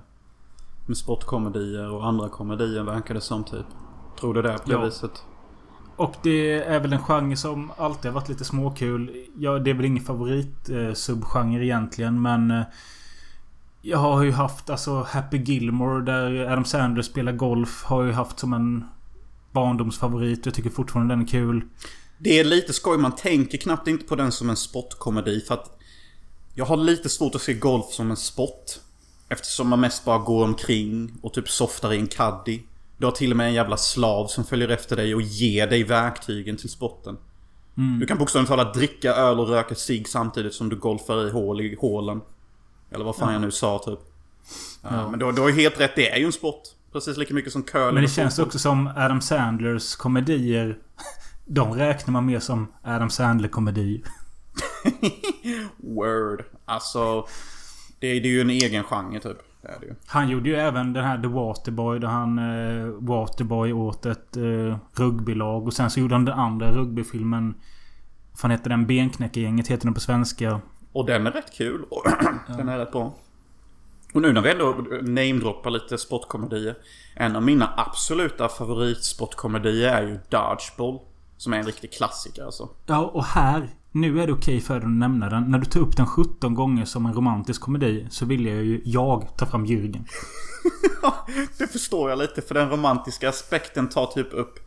med 0.85 0.97
sportkomedier 0.97 1.91
och 1.91 2.05
andra 2.07 2.29
komedier 2.29 2.83
verkar 2.83 3.13
det 3.13 3.21
som 3.21 3.43
typ. 3.43 3.65
Tror 4.19 4.33
du 4.33 4.41
det 4.41 4.51
är 4.51 4.57
på 4.57 4.69
det 4.69 4.75
Ja. 4.75 4.85
viset? 4.85 5.23
Och 5.95 6.15
det 6.23 6.53
är 6.53 6.79
väl 6.79 6.93
en 6.93 7.03
genre 7.03 7.35
som 7.35 7.71
alltid 7.77 8.11
har 8.11 8.19
varit 8.19 8.29
lite 8.29 8.45
småkul. 8.45 9.25
Ja, 9.37 9.59
det 9.59 9.69
är 9.69 9.73
väl 9.73 9.85
ingen 9.85 10.03
favorit 10.03 10.69
eh, 10.69 10.93
subgenre 10.93 11.65
egentligen 11.65 12.21
men... 12.21 12.51
Eh, 12.51 12.63
jag 13.87 13.97
har 13.97 14.23
ju 14.23 14.31
haft 14.31 14.69
alltså 14.69 15.01
Happy 15.09 15.37
Gilmore 15.37 16.05
där 16.05 16.51
Adam 16.51 16.65
Sandler 16.65 17.01
spelar 17.03 17.31
golf. 17.31 17.83
Har 17.83 18.01
jag 18.01 18.07
ju 18.07 18.13
haft 18.13 18.39
som 18.39 18.53
en 18.53 18.85
barndomsfavorit. 19.55 20.45
Jag 20.45 20.55
tycker 20.55 20.69
fortfarande 20.69 21.13
den 21.13 21.23
är 21.23 21.27
kul. 21.27 21.63
Det 22.17 22.39
är 22.39 22.43
lite 22.43 22.73
skoj. 22.73 22.97
Man 22.97 23.15
tänker 23.15 23.57
knappt 23.57 23.87
inte 23.87 24.05
på 24.05 24.15
den 24.15 24.31
som 24.31 24.49
en 24.49 24.55
sportkomedi 24.55 25.41
för 25.41 25.53
att 25.53 25.79
jag 26.53 26.65
har 26.65 26.77
lite 26.77 27.09
svårt 27.09 27.35
att 27.35 27.41
se 27.41 27.53
golf 27.53 27.85
som 27.85 28.11
en 28.11 28.17
sport. 28.17 28.79
Eftersom 29.29 29.67
man 29.67 29.79
mest 29.79 30.05
bara 30.05 30.17
går 30.17 30.43
omkring 30.43 31.13
och 31.21 31.33
typ 31.33 31.49
softar 31.49 31.93
i 31.93 31.99
en 31.99 32.07
caddy. 32.07 32.61
Du 32.97 33.05
har 33.05 33.11
till 33.11 33.31
och 33.31 33.37
med 33.37 33.47
en 33.47 33.53
jävla 33.53 33.77
slav 33.77 34.27
som 34.27 34.43
följer 34.43 34.69
efter 34.69 34.95
dig 34.95 35.15
och 35.15 35.21
ger 35.21 35.67
dig 35.67 35.83
verktygen 35.83 36.57
till 36.57 36.69
sporten. 36.69 37.17
Du 37.99 38.05
kan 38.05 38.17
bokstavligt 38.17 38.49
talat 38.49 38.73
dricka 38.73 39.13
öl 39.13 39.39
och 39.39 39.47
röka 39.47 39.75
cigg 39.75 40.07
samtidigt 40.07 40.53
som 40.53 40.69
du 40.69 40.75
golfar 40.75 41.27
i 41.27 41.31
hål 41.31 41.61
i 41.61 41.75
hålen. 41.79 42.21
Eller 42.91 43.05
vad 43.05 43.15
fan 43.15 43.33
jag 43.33 43.41
nu 43.41 43.51
sa 43.51 43.79
typ. 43.79 43.99
Ja. 44.81 45.09
Men 45.09 45.19
du, 45.19 45.31
du 45.31 45.41
har 45.41 45.49
ju 45.49 45.55
helt 45.55 45.79
rätt, 45.79 45.95
det 45.95 46.09
är 46.09 46.17
ju 46.17 46.25
en 46.25 46.31
sport. 46.31 46.61
Precis 46.91 47.17
lika 47.17 47.33
mycket 47.33 47.51
som 47.51 47.63
curling 47.63 47.93
Men 47.93 48.03
det 48.03 48.09
känns 48.09 48.39
också 48.39 48.59
som 48.59 48.89
Adam 48.95 49.21
Sandlers 49.21 49.95
komedier. 49.95 50.77
De 51.45 51.73
räknar 51.73 52.11
man 52.11 52.25
mer 52.25 52.39
som 52.39 52.73
Adam 52.83 53.09
Sandler-komedier. 53.09 54.01
Word. 55.77 56.43
Alltså... 56.65 57.27
Det, 57.99 58.19
det 58.19 58.27
är 58.27 58.31
ju 58.31 58.41
en 58.41 58.49
egen 58.49 58.83
genre 58.83 59.19
typ. 59.19 59.37
Är 59.65 59.79
det 59.79 59.85
ju. 59.85 59.95
Han 60.05 60.29
gjorde 60.29 60.49
ju 60.49 60.55
även 60.55 60.93
den 60.93 61.05
här 61.05 61.21
The 61.21 61.27
Waterboy 61.27 61.99
där 61.99 62.07
han 62.07 62.39
eh, 62.39 62.87
Waterboy 62.99 63.73
åt 63.73 64.05
ett 64.05 64.37
eh, 64.37 64.77
rugbylag. 64.93 65.67
Och 65.67 65.73
sen 65.73 65.89
så 65.89 65.99
gjorde 65.99 66.15
han 66.15 66.25
den 66.25 66.39
andra 66.39 66.71
rugbyfilmen. 66.71 67.55
Vad 68.31 68.39
fan 68.39 68.51
heter 68.51 68.69
den? 68.69 68.85
Benknäckargänget 68.85 69.67
heter 69.67 69.85
den 69.85 69.93
på 69.93 69.99
svenska. 69.99 70.61
Och 70.91 71.05
den 71.05 71.27
är 71.27 71.31
rätt 71.31 71.53
kul. 71.53 71.85
Den 72.57 72.69
är 72.69 72.77
rätt 72.77 72.91
bra. 72.91 73.15
Och 74.13 74.21
nu 74.21 74.33
när 74.33 74.41
vi 74.41 74.51
ändå 74.51 74.75
namedroppar 75.01 75.69
lite 75.69 75.97
sportkomedier. 75.97 76.75
En 77.15 77.35
av 77.35 77.43
mina 77.43 77.73
absoluta 77.77 78.49
favoritsportkomedier 78.49 79.93
är 79.93 80.01
ju 80.01 80.19
Dodgeball. 80.29 80.99
Som 81.37 81.53
är 81.53 81.57
en 81.57 81.65
riktig 81.65 81.93
klassiker 81.93 82.43
alltså. 82.43 82.69
Ja, 82.85 82.99
och 82.99 83.23
här. 83.23 83.69
Nu 83.95 84.21
är 84.21 84.27
det 84.27 84.33
okej 84.33 84.61
för 84.61 84.79
dig 84.79 84.83
att 84.83 84.91
nämna 84.91 85.29
den. 85.29 85.43
När 85.43 85.59
du 85.59 85.65
tar 85.65 85.79
upp 85.79 85.97
den 85.97 86.05
17 86.05 86.53
gånger 86.53 86.85
som 86.85 87.05
en 87.05 87.13
romantisk 87.13 87.61
komedi 87.61 88.07
så 88.09 88.25
vill 88.25 88.45
jag 88.45 88.63
ju 88.63 88.81
jag 88.85 89.37
ta 89.37 89.45
fram 89.45 89.65
Jürgen. 89.65 90.05
Det 91.57 91.67
förstår 91.67 92.09
jag 92.09 92.19
lite 92.19 92.41
för 92.41 92.55
den 92.55 92.69
romantiska 92.69 93.29
aspekten 93.29 93.89
tar 93.89 94.05
typ 94.05 94.33
upp 94.33 94.59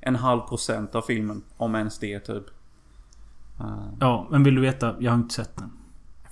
en 0.00 0.16
halv 0.16 0.40
procent 0.40 0.94
av 0.94 1.02
filmen. 1.02 1.42
Om 1.56 1.74
ens 1.74 1.98
det 1.98 2.20
typ. 2.20 2.44
Uh, 3.60 3.88
Ja, 4.00 4.28
men 4.30 4.44
vill 4.44 4.54
du 4.54 4.60
veta? 4.60 4.96
Jag 4.98 5.12
har 5.12 5.18
inte 5.18 5.34
sett 5.34 5.56
den. 5.56 5.72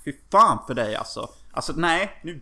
fy 0.05 0.13
fan 0.31 0.59
för 0.67 0.73
dig 0.73 0.95
alltså. 0.95 1.29
Alltså 1.51 1.73
nej, 1.75 2.11
nu... 2.23 2.41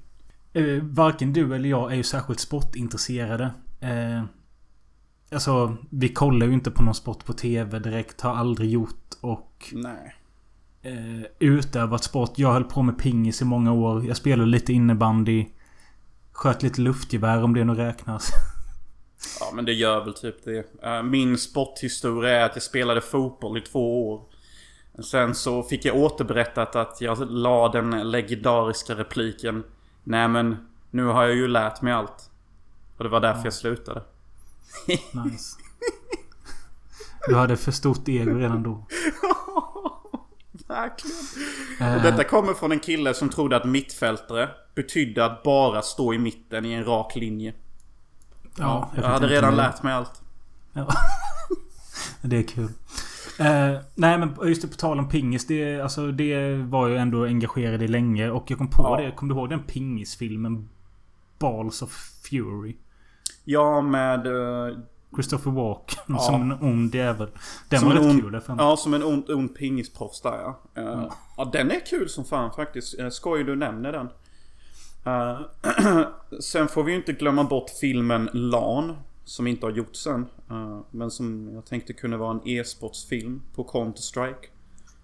Eh, 0.53 0.83
varken 0.83 1.33
du 1.33 1.55
eller 1.55 1.69
jag 1.69 1.91
är 1.91 1.95
ju 1.95 2.03
särskilt 2.03 2.39
sportintresserade. 2.39 3.51
Alltså, 5.33 5.77
vi 5.89 6.09
kollar 6.09 6.47
ju 6.47 6.53
inte 6.53 6.71
på 6.71 6.83
någon 6.83 6.95
sport 6.95 7.25
på 7.25 7.33
TV 7.33 7.79
direkt. 7.79 8.21
Har 8.21 8.35
aldrig 8.35 8.69
gjort. 8.69 9.13
Och 9.21 9.73
Nej. 9.73 10.15
eh, 10.81 11.25
utövat 11.39 12.03
sport. 12.03 12.31
Jag 12.35 12.53
höll 12.53 12.63
på 12.63 12.81
med 12.81 12.97
pingis 12.97 13.41
i 13.41 13.45
många 13.45 13.73
år. 13.73 14.05
Jag 14.05 14.17
spelade 14.17 14.49
lite 14.49 14.73
innebandy. 14.73 15.45
Sköt 16.31 16.63
lite 16.63 16.81
luftgevär 16.81 17.43
om 17.43 17.53
det 17.53 17.63
nog 17.63 17.77
räknas. 17.79 18.31
Ja 19.39 19.51
men 19.53 19.65
det 19.65 19.73
gör 19.73 20.03
väl 20.03 20.13
typ 20.13 20.43
det. 20.43 20.83
Eh, 20.83 21.03
Min 21.03 21.37
sporthistoria 21.37 22.31
är 22.41 22.45
att 22.45 22.55
jag 22.55 22.63
spelade 22.63 23.01
fotboll 23.01 23.57
i 23.57 23.61
två 23.61 24.11
år. 24.11 24.21
Sen 25.03 25.35
så 25.35 25.63
fick 25.63 25.85
jag 25.85 25.95
återberättat 25.95 26.75
att 26.75 27.01
jag 27.01 27.31
la 27.31 27.69
den 27.69 28.11
legendariska 28.11 28.95
repliken 28.95 29.63
Nej 30.03 30.27
men 30.27 30.67
nu 30.91 31.05
har 31.05 31.23
jag 31.23 31.35
ju 31.35 31.47
lärt 31.47 31.81
mig 31.81 31.93
allt. 31.93 32.29
Och 32.97 33.03
det 33.03 33.09
var 33.09 33.19
därför 33.19 33.43
jag 33.43 33.53
slutade. 33.53 34.01
Nice. 35.25 35.55
Du 37.27 37.35
hade 37.35 37.57
för 37.57 37.71
stort 37.71 38.07
ego 38.09 38.37
redan 38.37 38.63
då. 38.63 38.85
Verkligen. 40.67 41.17
Eh, 41.79 41.95
Och 41.95 42.01
detta 42.01 42.23
kommer 42.23 42.53
från 42.53 42.71
en 42.71 42.79
kille 42.79 43.13
som 43.13 43.29
trodde 43.29 43.55
att 43.57 43.65
mittfältare 43.65 44.49
betydde 44.75 45.25
att 45.25 45.43
bara 45.43 45.81
stå 45.81 46.13
i 46.13 46.17
mitten 46.17 46.65
i 46.65 46.73
en 46.73 46.85
rak 46.85 47.15
linje. 47.15 47.53
ja, 48.57 48.89
Jag 48.95 49.01
vet 49.01 49.11
hade 49.11 49.27
redan 49.27 49.55
lärt 49.55 49.83
mig 49.83 49.93
allt. 49.93 50.21
Ja. 50.73 50.87
det 52.21 52.37
är 52.37 52.43
kul. 52.43 52.69
Eh, 53.39 53.77
nej 53.95 54.17
men 54.17 54.35
just 54.43 54.61
det, 54.61 54.67
på 54.67 54.75
tal 54.75 54.99
om 54.99 55.09
pingis. 55.09 55.47
Det, 55.47 55.81
alltså, 55.81 56.11
det 56.11 56.55
var 56.55 56.89
jag 56.89 57.01
ändå 57.01 57.25
engagerad 57.25 57.83
i 57.83 57.87
länge. 57.87 58.29
Och 58.29 58.51
jag 58.51 58.57
kom 58.57 58.67
på 58.69 58.83
Ja. 58.83 58.97
det. 59.05 59.11
Kom 59.11 59.27
du 59.29 59.35
ihåg 59.35 59.49
den 59.49 59.63
pingisfilmen? 59.63 60.69
Balls 61.39 61.81
of 61.81 61.91
Fury. 62.29 62.75
Ja 63.43 63.81
med... 63.81 64.27
eh, 64.27 64.77
Christopher 65.15 65.51
Walken 65.51 65.99
Ja. 66.07 66.17
som 66.19 66.51
en 66.51 66.57
ond 66.61 66.95
jävel. 66.95 67.27
Den 67.69 67.79
Som 67.79 67.89
var 67.89 67.95
rätt 67.95 68.21
kul. 68.21 68.41
för 68.41 68.55
Ja, 68.57 68.77
som 68.77 68.93
en 68.93 69.03
ond, 69.03 69.29
ond 69.29 69.55
pingisproffs 69.55 70.21
där 70.21 70.31
ja. 70.41 70.59
Eh, 70.81 71.11
Ja, 71.37 71.45
den 71.53 71.71
är 71.71 71.85
kul 71.85 72.09
som 72.09 72.25
fan 72.25 72.51
faktiskt. 72.53 72.99
Uh, 72.99 73.09
skoj 73.09 73.43
du 73.43 73.55
nämner 73.55 73.91
den. 73.91 74.09
Eh, 75.05 75.39
sen 76.39 76.67
får 76.67 76.83
vi 76.83 76.91
ju 76.91 76.97
inte 76.97 77.13
glömma 77.13 77.43
bort 77.43 77.69
filmen 77.81 78.29
LAN. 78.33 78.95
Som 79.25 79.47
inte 79.47 79.65
har 79.65 79.71
gjorts 79.71 80.07
än. 80.07 80.25
men 80.91 81.11
som 81.11 81.49
jag 81.53 81.65
tänkte 81.65 81.93
kunde 81.93 82.17
vara 82.17 82.31
en 82.31 82.47
e-sportsfilm 82.47 83.41
på 83.55 83.63
Counter-Strike. 83.63 84.45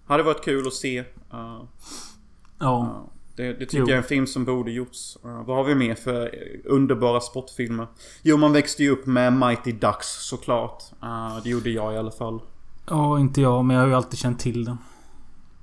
Hade 0.06 0.22
varit 0.22 0.44
kul 0.44 0.66
att 0.66 0.72
se. 0.74 1.04
Ja. 1.30 3.04
Det, 3.36 3.52
det 3.52 3.58
tycker 3.58 3.78
Jo. 3.78 3.84
jag 3.88 3.92
är 3.92 3.96
en 3.96 4.02
film 4.02 4.26
som 4.26 4.44
borde 4.44 4.70
gjorts. 4.70 5.18
Eh, 5.24 5.44
vad 5.44 5.56
har 5.56 5.64
vi 5.64 5.74
mer 5.74 5.94
för 5.94 6.24
eh, 6.26 6.60
underbara 6.64 7.20
sportfilmer? 7.20 7.86
Jo, 8.22 8.36
man 8.36 8.52
växte 8.52 8.82
ju 8.82 8.90
upp 8.90 9.06
med 9.06 9.32
Mighty 9.32 9.72
Ducks 9.72 10.06
såklart. 10.28 10.82
Eh, 11.02 11.38
det 11.44 11.50
gjorde 11.50 11.70
jag 11.70 11.94
i 11.94 11.96
alla 11.96 12.10
fall. 12.10 12.40
ja, 12.88 13.18
inte 13.20 13.40
jag. 13.40 13.64
Men 13.64 13.76
jag 13.76 13.82
har 13.82 13.88
ju 13.88 13.94
alltid 13.94 14.18
känt 14.18 14.40
till 14.40 14.64
den. 14.64 14.78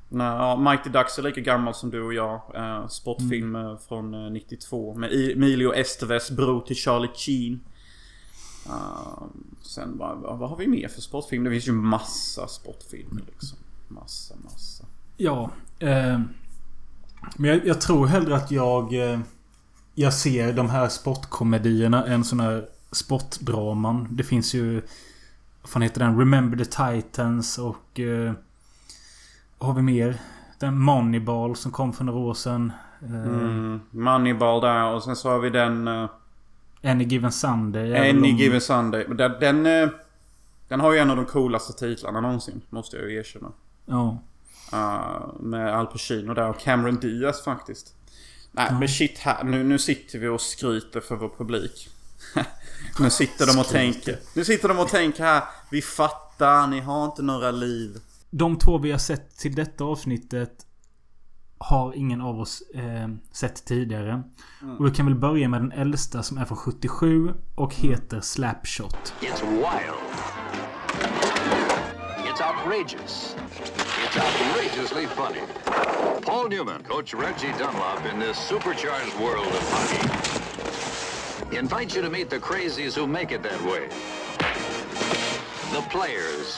Nej, 0.10 0.28
ja, 0.28 0.56
Mighty 0.56 0.90
Ducks 0.90 1.18
är 1.20 1.24
lika 1.24 1.42
gammal 1.42 1.74
som 1.74 1.90
du 1.90 2.02
och 2.02 2.14
jag. 2.14 2.42
Eh, 2.56 2.88
sportfilm 2.88 3.56
eh, 3.56 3.78
från 3.88 4.14
eh, 4.14 4.32
92. 4.32 4.94
Med 4.94 5.32
Emilio 5.34 5.74
Estevez, 5.74 6.32
bror 6.32 6.62
till 6.62 6.76
Charlie 6.76 7.10
Sheen. 7.16 7.60
Sen 9.62 9.98
vad, 9.98 10.18
vad 10.18 10.38
vad 10.40 10.50
har 10.50 10.58
vi 10.58 10.68
mer 10.68 10.88
för 10.88 11.02
sportfilm? 11.02 11.44
Det 11.44 11.50
finns 11.52 11.68
ju 11.68 11.72
massa 11.72 12.48
sportfilmer 12.48 13.22
liksom. 13.28 13.58
Massa, 13.88 14.36
massa. 14.44 14.86
Ja. 15.18 15.52
Eh, 15.80 16.20
men 17.36 17.50
jag, 17.50 17.66
jag 17.68 17.82
tror 17.82 18.08
hellre 18.08 18.36
att 18.36 18.52
jag... 18.52 19.12
Eh, 19.12 19.20
jag 20.00 20.14
ser 20.14 20.54
de 20.54 20.70
här 20.70 20.88
sportkomedierna 20.90 22.06
än 22.06 22.24
såna 22.24 22.44
här 22.44 22.66
sportdraman. 22.92 24.08
Det 24.12 24.24
finns 24.24 24.54
ju... 24.54 24.82
Vad 25.62 25.70
fan 25.70 25.82
heter 25.82 26.00
den? 26.00 26.20
Remember 26.20 26.58
the 26.58 26.66
Titans 26.66 27.58
och... 27.58 28.00
Eh, 28.00 28.34
vad 29.58 29.68
har 29.70 29.76
vi 29.76 29.82
mer? 29.82 30.18
Den 30.60 30.80
Moneyball 30.80 31.56
som 31.56 31.72
kom 31.72 31.94
för 31.94 32.04
några 32.04 32.20
år 32.20 32.34
sedan. 32.34 32.72
Eh, 33.02 33.12
Mm, 33.24 33.82
Moneyball 33.92 34.62
där 34.62 34.94
och 34.94 35.04
sen 35.04 35.16
så 35.16 35.30
har 35.30 35.40
vi 35.40 35.50
den... 35.50 35.88
Uh, 35.88 36.10
Any 36.84 37.04
Given 37.04 37.32
Sunday. 37.32 38.10
Any 38.10 38.22
de- 38.22 38.28
Given 38.28 38.62
Sunday. 38.62 39.06
Den, 39.08 39.32
den, 39.64 39.90
den 40.68 40.80
har 40.80 40.92
ju 40.94 41.00
en 41.00 41.10
av 41.10 41.16
de 41.16 41.26
coolaste 41.26 41.74
titlarna 41.74 42.22
någonsin. 42.22 42.62
Måste 42.70 42.98
jag 42.98 43.10
ju 43.12 43.18
erkänna. 43.18 43.52
Ja. 43.86 44.18
Uh, 44.74 45.40
med 45.40 45.76
Al 45.76 45.88
Pacino 45.88 46.34
där 46.34 46.50
och 46.50 46.60
Cameron 46.60 47.00
Diaz 47.00 47.44
faktiskt. 47.44 47.94
Nej 48.52 48.74
men 48.80 48.88
shit 48.88 49.18
här. 49.20 49.44
Nu, 49.44 49.64
nu 49.64 49.80
sitter 49.80 50.20
vi 50.20 50.28
och 50.28 50.42
skryter 50.42 51.00
för 51.00 51.16
vår 51.16 51.30
publik. 51.38 51.90
nu 53.00 53.10
sitter 53.10 53.48
de 53.48 53.60
och 53.60 53.68
tänker. 53.68 54.20
Nu 54.34 54.46
sitter 54.46 54.68
de 54.68 54.80
och 54.80 54.90
tänker 54.90 55.24
här. 55.24 55.44
Vi 55.72 55.82
fattar, 55.82 56.68
ni 56.68 56.80
har 56.80 57.06
inte 57.06 57.22
några 57.22 57.52
liv. 57.52 58.00
De 58.30 58.60
två 58.60 58.78
vi 58.78 58.92
har 58.92 59.00
sett 59.00 59.38
till 59.38 59.56
detta 59.56 59.84
avsnittet 59.84 60.66
har 61.58 61.94
ingen 61.94 62.22
av 62.22 62.40
oss 62.40 62.64
eh, 62.74 63.08
sett 63.32 63.66
tidigare. 63.66 64.24
Och 64.80 64.86
vi 64.86 64.92
kan 64.92 65.06
väl 65.06 65.16
börja 65.16 65.50
med 65.50 65.62
den 65.62 65.72
äldsta 65.72 66.24
som 66.24 66.38
är 66.38 66.46
från 66.46 66.58
77 66.58 67.34
och 67.56 67.76
heter 67.76 68.22
Slapshot. 68.22 69.14
It's 69.22 69.42
wild. 69.50 69.98
It's 72.28 72.42
outrageous. 72.50 73.36
It's 74.08 74.18
outrageously 74.18 75.06
funny. 75.08 75.42
Paul 76.22 76.48
Newman, 76.48 76.82
Coach 76.84 77.14
Reggie 77.14 77.52
Dunlop 77.60 78.06
in 78.06 78.20
this 78.20 78.38
supercharged 78.38 79.14
world 79.20 79.48
of 79.48 79.70
hockey. 79.70 81.56
Invites 81.58 81.94
you 81.96 82.02
to 82.02 82.10
meet 82.10 82.30
the 82.30 82.40
crazies 82.40 82.96
who 82.96 83.06
make 83.06 83.32
it 83.32 83.44
that 83.44 83.62
way. 83.64 83.90
The 85.74 85.82
players. 85.90 86.58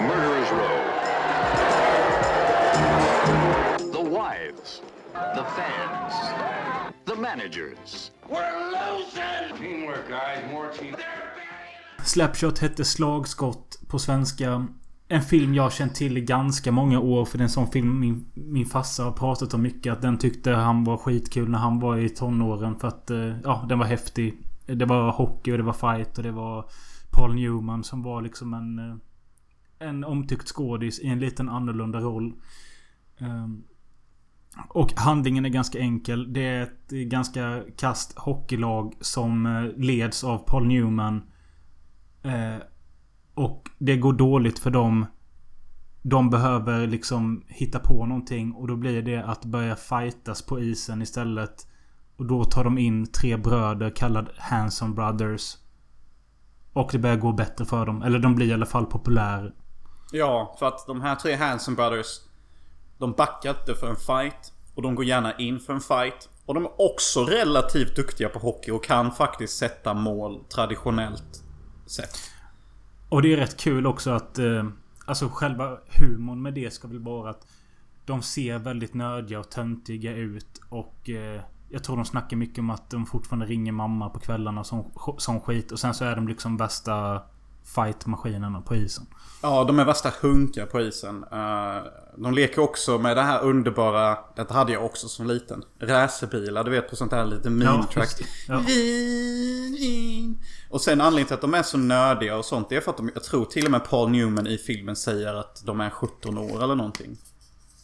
Murderers 0.00 0.50
Row. 0.50 0.76
The 3.90 4.00
wives. 4.00 4.82
the 5.34 5.44
fans, 5.44 6.92
the 7.04 7.16
managers. 7.16 8.10
We're 8.28 8.52
losing! 8.70 9.56
Teamwork, 9.58 10.08
guys. 10.08 10.44
More 10.50 10.70
team. 10.70 10.96
Slapshot 12.04 12.58
hette 12.58 12.84
Slagskott 12.84 13.78
på 13.88 13.98
svenska. 13.98 14.66
En 15.08 15.22
film 15.22 15.54
jag 15.54 15.72
känt 15.72 15.94
till 15.94 16.18
i 16.18 16.20
ganska 16.20 16.72
många 16.72 17.00
år. 17.00 17.24
För 17.24 17.38
det 17.38 17.42
är 17.42 17.46
en 17.46 17.50
sån 17.50 17.70
film 17.70 18.00
min, 18.00 18.26
min 18.34 18.66
farsa 18.66 19.04
har 19.04 19.12
pratat 19.12 19.54
om 19.54 19.62
mycket. 19.62 19.92
Att 19.92 20.02
den 20.02 20.18
tyckte 20.18 20.50
han 20.50 20.84
var 20.84 20.96
skitkul 20.96 21.48
när 21.48 21.58
han 21.58 21.80
var 21.80 21.96
i 21.96 22.08
tonåren. 22.08 22.78
För 22.78 22.88
att 22.88 23.10
eh, 23.10 23.40
ja, 23.44 23.66
den 23.68 23.78
var 23.78 23.86
häftig. 23.86 24.38
Det 24.66 24.84
var 24.84 25.12
hockey 25.12 25.52
och 25.52 25.58
det 25.58 25.64
var 25.64 25.96
fight 25.96 26.18
och 26.18 26.24
det 26.24 26.32
var 26.32 26.64
Paul 27.10 27.34
Newman 27.34 27.84
som 27.84 28.02
var 28.02 28.22
liksom 28.22 28.54
en... 28.54 28.78
Eh, 28.78 28.96
en 29.78 30.04
omtyckt 30.04 30.48
skådis 30.48 31.00
i 31.00 31.06
en 31.06 31.18
liten 31.18 31.48
annorlunda 31.48 32.00
roll. 32.00 32.34
Ehm, 33.18 33.64
och 34.68 34.92
handlingen 34.92 35.44
är 35.44 35.48
ganska 35.48 35.78
enkel. 35.78 36.32
Det 36.32 36.46
är 36.46 36.62
ett 36.62 36.90
ganska 36.90 37.62
kast 37.76 38.18
hockeylag 38.18 38.94
som 39.00 39.46
eh, 39.46 39.84
leds 39.84 40.24
av 40.24 40.38
Paul 40.38 40.66
Newman. 40.66 41.22
Och 43.36 43.68
det 43.78 43.96
går 43.96 44.12
dåligt 44.12 44.58
för 44.58 44.70
dem. 44.70 45.06
De 46.02 46.30
behöver 46.30 46.86
liksom 46.86 47.44
hitta 47.48 47.78
på 47.78 48.06
någonting 48.06 48.52
och 48.52 48.68
då 48.68 48.76
blir 48.76 49.02
det 49.02 49.24
att 49.24 49.44
börja 49.44 49.76
fightas 49.76 50.42
på 50.42 50.60
isen 50.60 51.02
istället. 51.02 51.66
Och 52.16 52.26
då 52.26 52.44
tar 52.44 52.64
de 52.64 52.78
in 52.78 53.06
tre 53.12 53.36
bröder 53.36 53.90
kallade 53.90 54.30
Hanson 54.38 54.94
Brothers. 54.94 55.56
Och 56.72 56.88
det 56.92 56.98
börjar 56.98 57.16
gå 57.16 57.32
bättre 57.32 57.64
för 57.64 57.86
dem. 57.86 58.02
Eller 58.02 58.18
de 58.18 58.34
blir 58.34 58.46
i 58.46 58.52
alla 58.52 58.66
fall 58.66 58.86
populära. 58.86 59.50
Ja, 60.12 60.56
för 60.58 60.66
att 60.66 60.86
de 60.86 61.00
här 61.00 61.14
tre 61.14 61.34
Hanson 61.34 61.74
Brothers 61.74 62.20
De 62.98 63.12
backar 63.12 63.50
inte 63.50 63.74
för 63.74 63.86
en 63.90 63.96
fight 63.96 64.52
Och 64.74 64.82
de 64.82 64.94
går 64.94 65.04
gärna 65.04 65.36
in 65.36 65.60
för 65.60 65.72
en 65.72 65.80
fight 65.80 66.28
Och 66.46 66.54
de 66.54 66.64
är 66.64 66.80
också 66.80 67.24
relativt 67.24 67.96
duktiga 67.96 68.28
på 68.28 68.38
hockey 68.38 68.70
och 68.70 68.84
kan 68.84 69.12
faktiskt 69.12 69.58
sätta 69.58 69.94
mål 69.94 70.44
traditionellt 70.44 71.44
sett. 71.86 72.35
Och 73.08 73.22
det 73.22 73.32
är 73.32 73.36
rätt 73.36 73.60
kul 73.60 73.86
också 73.86 74.10
att... 74.10 74.38
Eh, 74.38 74.68
alltså 75.04 75.28
själva 75.28 75.78
humorn 76.00 76.42
med 76.42 76.54
det 76.54 76.70
ska 76.70 76.88
väl 76.88 76.98
vara 76.98 77.30
att... 77.30 77.46
De 78.04 78.22
ser 78.22 78.58
väldigt 78.58 78.94
nördiga 78.94 79.40
och 79.40 79.50
töntiga 79.50 80.16
ut 80.16 80.60
och... 80.68 81.10
Eh, 81.10 81.40
jag 81.68 81.84
tror 81.84 81.96
de 81.96 82.04
snackar 82.04 82.36
mycket 82.36 82.58
om 82.58 82.70
att 82.70 82.90
de 82.90 83.06
fortfarande 83.06 83.46
ringer 83.46 83.72
mamma 83.72 84.10
på 84.10 84.18
kvällarna 84.18 84.64
som, 84.64 84.84
som 85.18 85.40
skit. 85.40 85.72
Och 85.72 85.80
sen 85.80 85.94
så 85.94 86.04
är 86.04 86.16
de 86.16 86.28
liksom 86.28 86.56
värsta 86.56 87.22
fightmaskinerna 87.74 88.60
på 88.60 88.76
isen. 88.76 89.06
Ja, 89.42 89.64
de 89.64 89.78
är 89.78 89.84
värsta 89.84 90.12
hunkar 90.20 90.66
på 90.66 90.80
isen. 90.80 91.24
Eh, 91.32 91.82
de 92.16 92.34
leker 92.34 92.62
också 92.62 92.98
med 92.98 93.16
det 93.16 93.22
här 93.22 93.42
underbara... 93.42 94.18
Det 94.36 94.50
hade 94.50 94.72
jag 94.72 94.84
också 94.84 95.08
som 95.08 95.26
liten. 95.26 95.62
Racerbilar, 95.80 96.64
du 96.64 96.70
vet 96.70 96.90
på 96.90 96.96
sånt 96.96 97.12
här 97.12 97.24
lite 97.24 97.50
det. 98.18 98.24
Ja. 98.48 98.58
Vin. 98.66 100.38
Och 100.70 100.80
sen 100.80 101.00
anledningen 101.00 101.26
till 101.26 101.34
att 101.34 101.40
de 101.40 101.54
är 101.54 101.62
så 101.62 101.78
nördiga 101.78 102.36
och 102.36 102.44
sånt. 102.44 102.68
Det 102.68 102.76
är 102.76 102.80
för 102.80 102.90
att 102.90 102.96
de, 102.96 103.10
jag 103.14 103.24
tror 103.24 103.44
till 103.44 103.64
och 103.64 103.70
med 103.70 103.84
Paul 103.84 104.10
Newman 104.10 104.46
i 104.46 104.58
filmen 104.58 104.96
säger 104.96 105.34
att 105.34 105.62
de 105.66 105.80
är 105.80 105.90
17 105.90 106.38
år 106.38 106.64
eller 106.64 106.74
någonting. 106.74 107.16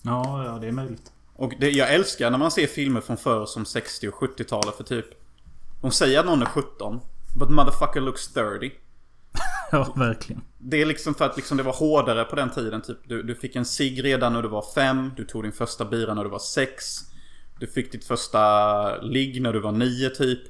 Ja, 0.02 0.44
ja 0.44 0.58
det 0.58 0.66
är 0.66 0.72
möjligt. 0.72 1.12
Och 1.36 1.52
det, 1.60 1.70
jag 1.70 1.94
älskar 1.94 2.30
när 2.30 2.38
man 2.38 2.50
ser 2.50 2.66
filmer 2.66 3.00
från 3.00 3.16
förr 3.16 3.46
som 3.46 3.64
60 3.64 4.08
och 4.08 4.14
70-talet 4.14 4.74
för 4.74 4.84
typ... 4.84 5.06
De 5.80 5.90
säger 5.90 6.20
att 6.20 6.26
någon 6.26 6.42
är 6.42 6.46
17. 6.46 7.00
But 7.38 7.50
motherfucker 7.50 8.00
looks 8.00 8.32
30. 8.32 8.72
Ja, 9.72 9.92
verkligen. 9.96 10.42
Det 10.58 10.82
är 10.82 10.86
liksom 10.86 11.14
för 11.14 11.24
att 11.24 11.36
liksom 11.36 11.56
det 11.56 11.62
var 11.62 11.72
hårdare 11.72 12.24
på 12.24 12.36
den 12.36 12.50
tiden. 12.50 12.82
Typ, 12.82 12.98
du, 13.08 13.22
du 13.22 13.34
fick 13.34 13.56
en 13.56 13.64
cigg 13.64 14.04
redan 14.04 14.32
när 14.32 14.42
du 14.42 14.48
var 14.48 14.64
fem. 14.74 15.10
Du 15.16 15.24
tog 15.24 15.42
din 15.42 15.52
första 15.52 15.84
bira 15.84 16.14
när 16.14 16.24
du 16.24 16.30
var 16.30 16.38
sex. 16.38 16.98
Du 17.60 17.66
fick 17.66 17.92
ditt 17.92 18.04
första 18.04 19.00
ligg 19.00 19.42
när 19.42 19.52
du 19.52 19.60
var 19.60 19.72
nio 19.72 20.10
typ. 20.10 20.40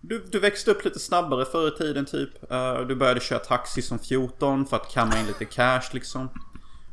Du, 0.00 0.24
du 0.30 0.38
växte 0.40 0.70
upp 0.70 0.84
lite 0.84 0.98
snabbare 0.98 1.44
förr 1.44 1.68
i 1.68 1.70
tiden 1.70 2.04
typ. 2.04 2.52
Eh, 2.52 2.80
du 2.80 2.94
började 2.94 3.20
köra 3.20 3.38
taxi 3.38 3.82
som 3.82 3.98
14 3.98 4.66
för 4.66 4.76
att 4.76 4.90
kamma 4.92 5.18
in 5.20 5.26
lite 5.26 5.44
cash 5.44 5.82
liksom. 5.92 6.28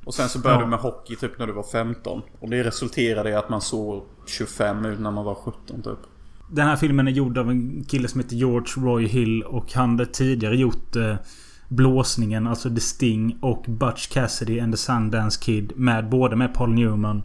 Och 0.05 0.13
sen 0.15 0.29
så 0.29 0.39
började 0.39 0.61
Ja. 0.61 0.65
du 0.65 0.69
med 0.69 0.79
hockey 0.79 1.15
typ 1.15 1.39
när 1.39 1.47
du 1.47 1.53
var 1.53 1.63
15. 1.63 2.21
Och 2.39 2.49
det 2.49 2.63
resulterade 2.63 3.29
i 3.29 3.33
att 3.35 3.49
man 3.49 3.61
såg 3.61 4.05
25 4.27 4.85
ut 4.85 4.99
när 4.99 5.11
man 5.11 5.25
var 5.25 5.35
17 5.35 5.81
typ. 5.83 5.99
Den 6.51 6.67
här 6.67 6.75
filmen 6.75 7.07
är 7.07 7.11
gjord 7.11 7.37
av 7.37 7.49
en 7.49 7.83
kille 7.83 8.07
som 8.07 8.21
heter 8.21 8.35
George 8.35 8.85
Roy 8.85 9.07
Hill 9.07 9.43
och 9.43 9.73
han 9.73 9.89
hade 9.89 10.05
tidigare 10.05 10.55
gjort 10.55 10.95
eh, 10.95 11.15
Blåsningen, 11.67 12.47
alltså 12.47 12.69
The 12.69 12.79
Sting 12.79 13.37
och 13.41 13.65
Butch 13.67 14.07
Cassidy 14.07 14.59
and 14.59 14.73
the 14.73 14.77
Sundance 14.77 15.39
Kid 15.43 15.71
med 15.75 16.09
både 16.09 16.35
med 16.35 16.53
Paul 16.53 16.73
Newman. 16.73 17.23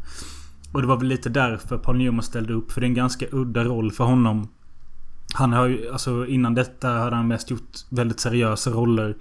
Och 0.72 0.80
det 0.80 0.86
var 0.86 0.96
väl 0.96 1.08
lite 1.08 1.28
därför 1.28 1.78
Paul 1.78 1.98
Newman 1.98 2.22
ställde 2.22 2.52
upp 2.52 2.72
för 2.72 2.80
det 2.80 2.86
är 2.86 2.88
en 2.88 2.94
ganska 2.94 3.26
udda 3.32 3.64
roll 3.64 3.92
för 3.92 4.04
honom. 4.04 4.48
Han 5.34 5.52
har 5.52 5.66
ju, 5.66 5.92
alltså 5.92 6.26
innan 6.26 6.54
detta 6.54 6.88
hade 6.88 7.16
han 7.16 7.28
mest 7.28 7.50
gjort 7.50 7.70
väldigt 7.90 8.20
seriösa 8.20 8.70
roller. 8.70 9.16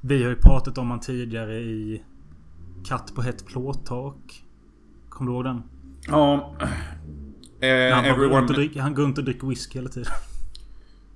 Vi 0.00 0.22
har 0.22 0.30
ju 0.30 0.36
pratat 0.36 0.78
om 0.78 0.90
han 0.90 1.00
tidigare 1.00 1.54
i 1.54 2.02
Katt 2.84 3.14
på 3.14 3.22
hett 3.22 3.46
plåttak. 3.46 4.44
Kommer 5.08 5.30
du 5.30 5.36
ihåg 5.36 5.44
den? 5.44 5.62
Ja. 6.06 6.56
Eh, 7.64 7.94
Han, 7.94 8.04
bara 8.04 8.14
går 8.16 8.24
everyone... 8.24 8.46
dricker, 8.46 8.80
han 8.80 8.94
går 8.94 9.02
runt 9.02 9.18
och 9.18 9.24
dricker 9.24 9.46
whisky 9.46 9.78
hela 9.78 9.88
tiden. 9.90 10.12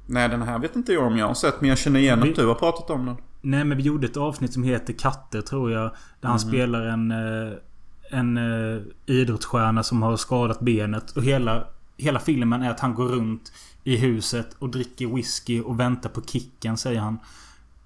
Nej 0.06 0.28
den 0.28 0.42
här 0.42 0.58
vet 0.58 0.76
inte 0.76 0.92
jag 0.92 1.04
om 1.06 1.16
jag 1.18 1.26
har 1.26 1.34
sett 1.34 1.60
men 1.60 1.68
jag 1.68 1.78
känner 1.78 2.00
igen 2.00 2.20
Vi- 2.22 2.30
att 2.30 2.36
du 2.36 2.46
har 2.46 2.54
pratat 2.54 2.90
om 2.90 3.06
den. 3.06 3.16
Nej 3.40 3.64
men 3.64 3.76
vi 3.76 3.82
gjorde 3.82 4.06
ett 4.06 4.16
avsnitt 4.16 4.52
som 4.52 4.62
heter 4.62 4.92
Katter 4.92 5.40
tror 5.40 5.70
jag. 5.72 5.90
Där 6.20 6.28
han 6.28 6.40
spelar 6.40 6.82
en... 6.82 7.10
eh, 7.10 7.52
En 8.10 8.36
eh, 8.36 8.82
idrottsstjärna 9.06 9.82
som 9.82 10.02
har 10.02 10.16
skadat 10.16 10.60
benet. 10.60 11.10
Och 11.16 11.22
hela, 11.24 11.64
hela 11.96 12.18
filmen 12.20 12.62
är 12.62 12.70
att 12.70 12.80
han 12.80 12.94
går 12.94 13.08
runt 13.08 13.52
i 13.84 13.96
huset 13.96 14.56
och 14.58 14.68
dricker 14.68 15.06
whisky 15.06 15.60
och 15.60 15.80
väntar 15.80 16.10
på 16.10 16.22
kicken 16.22 16.76
säger 16.76 17.00
han. 17.00 17.18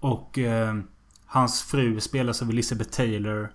Och 0.01 0.39
eh, 0.39 0.75
hans 1.27 1.63
fru 1.63 2.01
spelas 2.01 2.43
av 2.43 2.51
Elizabeth 2.51 2.91
Taylor. 2.91 3.49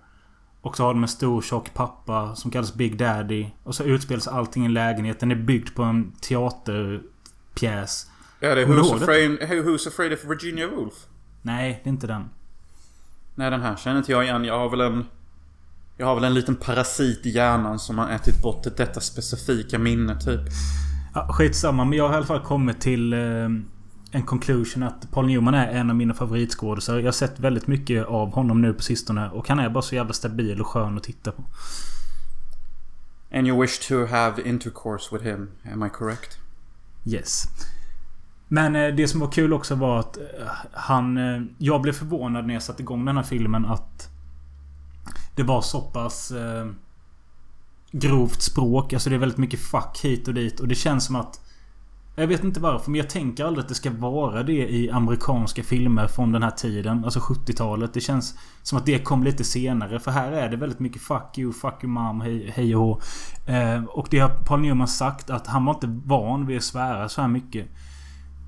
Och 0.68 0.76
så 0.76 0.82
har 0.82 0.94
de 0.94 1.02
en 1.02 1.08
stor 1.08 1.42
tjock 1.42 1.74
pappa 1.74 2.34
som 2.34 2.50
kallas 2.50 2.74
Big 2.74 2.98
Daddy. 2.98 3.46
Och 3.62 3.74
så 3.74 3.84
utspelas 3.84 4.28
allting 4.28 4.62
i 4.62 4.66
en 4.66 4.74
lägenhet. 4.74 5.20
Den 5.20 5.30
är 5.30 5.36
byggd 5.36 5.74
på 5.74 5.82
en 5.82 6.12
teaterpjäs. 6.20 8.06
Ja 8.40 8.54
det 8.54 8.62
är 8.62 8.66
Who's 8.66 9.02
afraid, 9.02 9.38
Who's 9.40 9.88
afraid 9.88 10.12
of 10.12 10.24
Virginia 10.24 10.66
Woolf. 10.68 10.94
Nej, 11.42 11.80
det 11.84 11.88
är 11.88 11.92
inte 11.92 12.06
den. 12.06 12.28
Nej 13.34 13.50
den 13.50 13.60
här 13.60 13.76
känner 13.76 13.98
inte 13.98 14.12
jag 14.12 14.24
igen. 14.24 14.44
Jag 14.44 14.58
har 14.58 14.70
väl 14.70 14.80
en... 14.80 15.04
Jag 15.96 16.06
har 16.06 16.14
väl 16.14 16.24
en 16.24 16.34
liten 16.34 16.56
parasit 16.56 17.26
i 17.26 17.30
hjärnan 17.30 17.78
som 17.78 17.98
har 17.98 18.10
ätit 18.10 18.42
bort 18.42 18.62
detta 18.76 19.00
specifika 19.00 19.78
minne 19.78 20.20
typ. 20.20 20.40
Ja, 21.14 21.28
skitsamma, 21.32 21.84
men 21.84 21.98
jag 21.98 22.04
har 22.04 22.14
i 22.14 22.16
alla 22.16 22.26
fall 22.26 22.44
kommit 22.44 22.80
till 22.80 23.12
eh, 23.12 23.18
en 24.10 24.22
conclusion 24.22 24.82
att 24.82 25.10
Paul 25.10 25.26
Newman 25.26 25.54
är 25.54 25.68
en 25.68 25.90
av 25.90 25.96
mina 25.96 26.14
favoritskådisar. 26.14 26.98
Jag 26.98 27.04
har 27.04 27.12
sett 27.12 27.40
väldigt 27.40 27.66
mycket 27.66 28.06
av 28.06 28.32
honom 28.32 28.62
nu 28.62 28.74
på 28.74 28.82
sistone. 28.82 29.30
Och 29.30 29.48
han 29.48 29.58
är 29.58 29.70
bara 29.70 29.82
så 29.82 29.94
jävla 29.94 30.12
stabil 30.12 30.60
och 30.60 30.66
skön 30.66 30.96
att 30.96 31.02
titta 31.02 31.32
på. 31.32 31.42
And 33.32 33.46
you 33.46 33.60
wish 33.60 33.88
to 33.88 34.06
have 34.06 34.42
intercourse 34.42 35.08
with 35.12 35.24
him, 35.24 35.50
am 35.72 35.86
I 35.86 35.90
correct? 35.90 36.38
Yes. 37.04 37.44
Men 38.48 38.76
eh, 38.76 38.94
det 38.94 39.08
som 39.08 39.20
var 39.20 39.30
kul 39.30 39.52
också 39.52 39.74
var 39.74 39.98
att 39.98 40.16
eh, 40.16 40.22
han... 40.72 41.16
Eh, 41.16 41.42
jag 41.58 41.82
blev 41.82 41.92
förvånad 41.92 42.46
när 42.46 42.54
jag 42.54 42.62
satte 42.62 42.82
igång 42.82 43.04
den 43.04 43.16
här 43.16 43.24
filmen 43.24 43.66
att... 43.66 44.08
Det 45.34 45.42
var 45.42 45.62
så 45.62 45.80
pass... 45.80 46.32
Grovt 47.90 48.42
språk. 48.42 48.92
Alltså 48.92 49.10
det 49.10 49.16
är 49.16 49.20
väldigt 49.20 49.38
mycket 49.38 49.60
fuck 49.60 50.00
hit 50.02 50.28
och 50.28 50.34
dit. 50.34 50.60
Och 50.60 50.68
det 50.68 50.74
känns 50.74 51.04
som 51.04 51.16
att... 51.16 51.40
Jag 52.20 52.26
vet 52.26 52.44
inte 52.44 52.60
varför, 52.60 52.90
men 52.90 52.98
jag 53.00 53.10
tänker 53.10 53.44
aldrig 53.44 53.62
att 53.62 53.68
det 53.68 53.74
ska 53.74 53.90
vara 53.90 54.42
det 54.42 54.52
i 54.68 54.90
amerikanska 54.90 55.62
filmer 55.62 56.06
från 56.06 56.32
den 56.32 56.42
här 56.42 56.50
tiden. 56.50 57.04
Alltså 57.04 57.20
70-talet. 57.20 57.94
Det 57.94 58.00
känns 58.00 58.34
som 58.62 58.78
att 58.78 58.86
det 58.86 58.98
kom 58.98 59.24
lite 59.24 59.44
senare. 59.44 60.00
För 60.00 60.10
här 60.10 60.32
är 60.32 60.48
det 60.48 60.56
väldigt 60.56 60.78
mycket 60.80 61.02
fuck 61.02 61.38
you, 61.38 61.52
fuck 61.52 61.74
your 61.82 61.88
mom, 61.92 62.20
hej, 62.20 62.52
hej 62.56 62.76
och 62.76 62.82
hå. 62.82 63.00
eh, 63.52 63.84
Och 63.84 64.06
det 64.10 64.18
har 64.18 64.28
Paul 64.28 64.60
Newman 64.60 64.88
sagt 64.88 65.30
att 65.30 65.46
han 65.46 65.64
var 65.64 65.74
inte 65.74 65.86
van 66.04 66.46
vid 66.46 66.56
att 66.56 66.64
svära 66.64 67.08
så 67.08 67.20
här 67.20 67.28
mycket. 67.28 67.66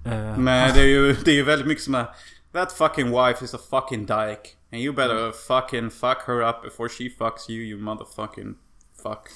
Eh, 0.07 0.37
Nej 0.39 0.73
det 0.75 0.81
är 0.81 0.87
ju, 0.87 1.13
det 1.25 1.31
är 1.31 1.35
ju 1.35 1.43
väldigt 1.45 1.67
mycket 1.69 1.85
som 1.85 1.95
är... 1.95 2.07
That 2.53 2.73
fucking 2.73 3.11
wife 3.11 3.45
is 3.45 3.55
a 3.55 3.59
fucking 3.71 4.01
dyke. 4.07 4.49
And 4.73 4.81
you 4.81 4.95
better 4.95 5.31
fucking 5.33 5.91
fuck 5.91 6.19
her 6.27 6.41
up 6.49 6.63
before 6.63 6.89
she 6.89 7.11
fucks 7.19 7.51
you, 7.51 7.59
you 7.65 7.81
motherfucking 7.83 8.55
fuck. 9.03 9.29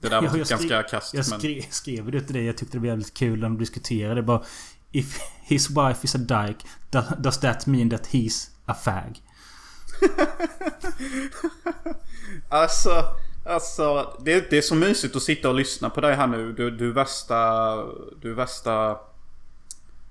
Det 0.00 0.08
där 0.08 0.16
var 0.16 0.22
Ja, 0.24 0.30
typ 0.30 0.38
jag 0.38 0.46
skrev- 0.46 0.70
ganska 0.70 0.82
kast 0.82 1.14
Jag 1.14 1.26
men... 1.30 1.38
skrev, 1.40 1.62
skrev 1.70 2.10
det 2.10 2.20
till 2.20 2.34
dig. 2.34 2.44
Jag 2.46 2.56
tyckte 2.56 2.76
det 2.76 2.80
var 2.80 2.86
jävligt 2.86 3.14
kul 3.14 3.38
när 3.40 3.48
de 3.48 3.58
diskuterade. 3.58 4.22
Bara, 4.22 4.42
If 4.92 5.18
his 5.42 5.70
wife 5.70 5.98
is 6.04 6.14
a 6.14 6.18
dyke, 6.18 6.64
do- 6.90 7.16
does 7.20 7.40
that 7.40 7.66
mean 7.66 7.90
that 7.90 8.06
he's 8.08 8.48
a 8.66 8.74
fag? 8.74 9.20
Alltså, 12.48 13.04
alltså 13.46 14.16
det, 14.24 14.50
det 14.50 14.58
är 14.58 14.62
så 14.62 14.74
mysigt 14.74 15.16
att 15.16 15.22
sitta 15.22 15.48
och 15.48 15.54
lyssna 15.54 15.90
på 15.90 16.00
dig 16.00 16.14
här 16.14 16.26
nu. 16.26 16.52
Du, 16.52 16.70
du 16.70 16.88
är 16.88 16.92
värsta, 16.92 17.74
du 18.20 18.30
är 18.30 18.34
värsta, 18.34 18.96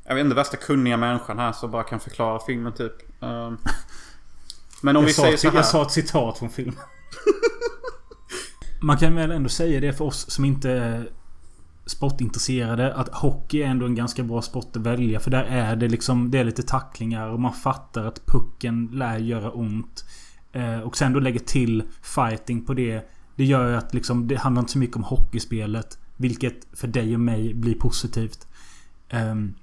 jag 0.06 0.16
vet 0.16 0.24
inte, 0.24 0.36
värsta 0.36 0.58
kunniga 0.58 0.98
människan 0.98 1.40
här 1.40 1.52
som 1.52 1.72
bara 1.72 1.84
kan 1.84 2.00
förklara 2.00 2.40
filmen 2.46 2.74
typ. 2.74 2.94
Ehm, 3.24 3.58
men 4.82 4.98
om 4.98 5.04
vi 5.06 5.10
Jag 5.10 5.16
sa, 5.16 5.22
säger 5.24 5.38
så 5.38 5.48
jag 5.48 5.52
här. 5.52 5.62
sa 5.64 5.82
ett 5.82 5.92
citat 5.92 6.38
från 6.38 6.50
filmen. 6.50 6.76
Man 8.82 8.98
kan 8.98 9.16
väl 9.16 9.32
ändå 9.32 9.50
säga 9.50 9.80
det 9.80 9.94
för 9.94 10.06
oss 10.06 10.32
som 10.32 10.46
inte 10.46 10.72
är 10.72 11.10
sportintresserade. 11.86 12.94
Att 12.94 13.10
hockey 13.10 13.62
är 13.62 13.68
ändå 13.68 13.86
en 13.86 13.96
ganska 13.96 14.24
bra 14.24 14.42
sport 14.42 14.76
att 14.76 14.82
välja. 14.82 15.20
För 15.20 15.32
där 15.32 15.44
är 15.44 15.76
det 15.76 15.88
liksom... 15.88 16.32
Det 16.32 16.38
är 16.38 16.44
lite 16.44 16.64
tacklingar 16.64 17.30
och 17.30 17.40
man 17.40 17.54
fattar 17.54 18.06
att 18.06 18.26
pucken 18.26 18.90
lär 18.94 19.18
göra 19.18 19.52
ont. 19.52 20.06
Eh, 20.52 20.80
och 20.80 20.98
sen 20.98 21.14
då 21.14 21.20
lägger 21.20 21.40
till 21.40 21.84
fighting 22.02 22.66
på 22.66 22.74
det. 22.74 23.10
Det 23.36 23.46
gör 23.46 23.70
ju 23.70 23.76
att 23.76 23.94
liksom, 23.94 24.28
det 24.28 24.36
handlar 24.36 24.60
inte 24.60 24.72
så 24.72 24.80
mycket 24.80 24.96
om 24.96 25.04
hockeyspelet. 25.04 25.98
Vilket 26.18 26.68
för 26.74 26.88
dig 26.88 27.14
och 27.14 27.20
mig 27.20 27.54
blir 27.54 27.76
positivt. 27.76 28.48
Ehm, 29.10 29.54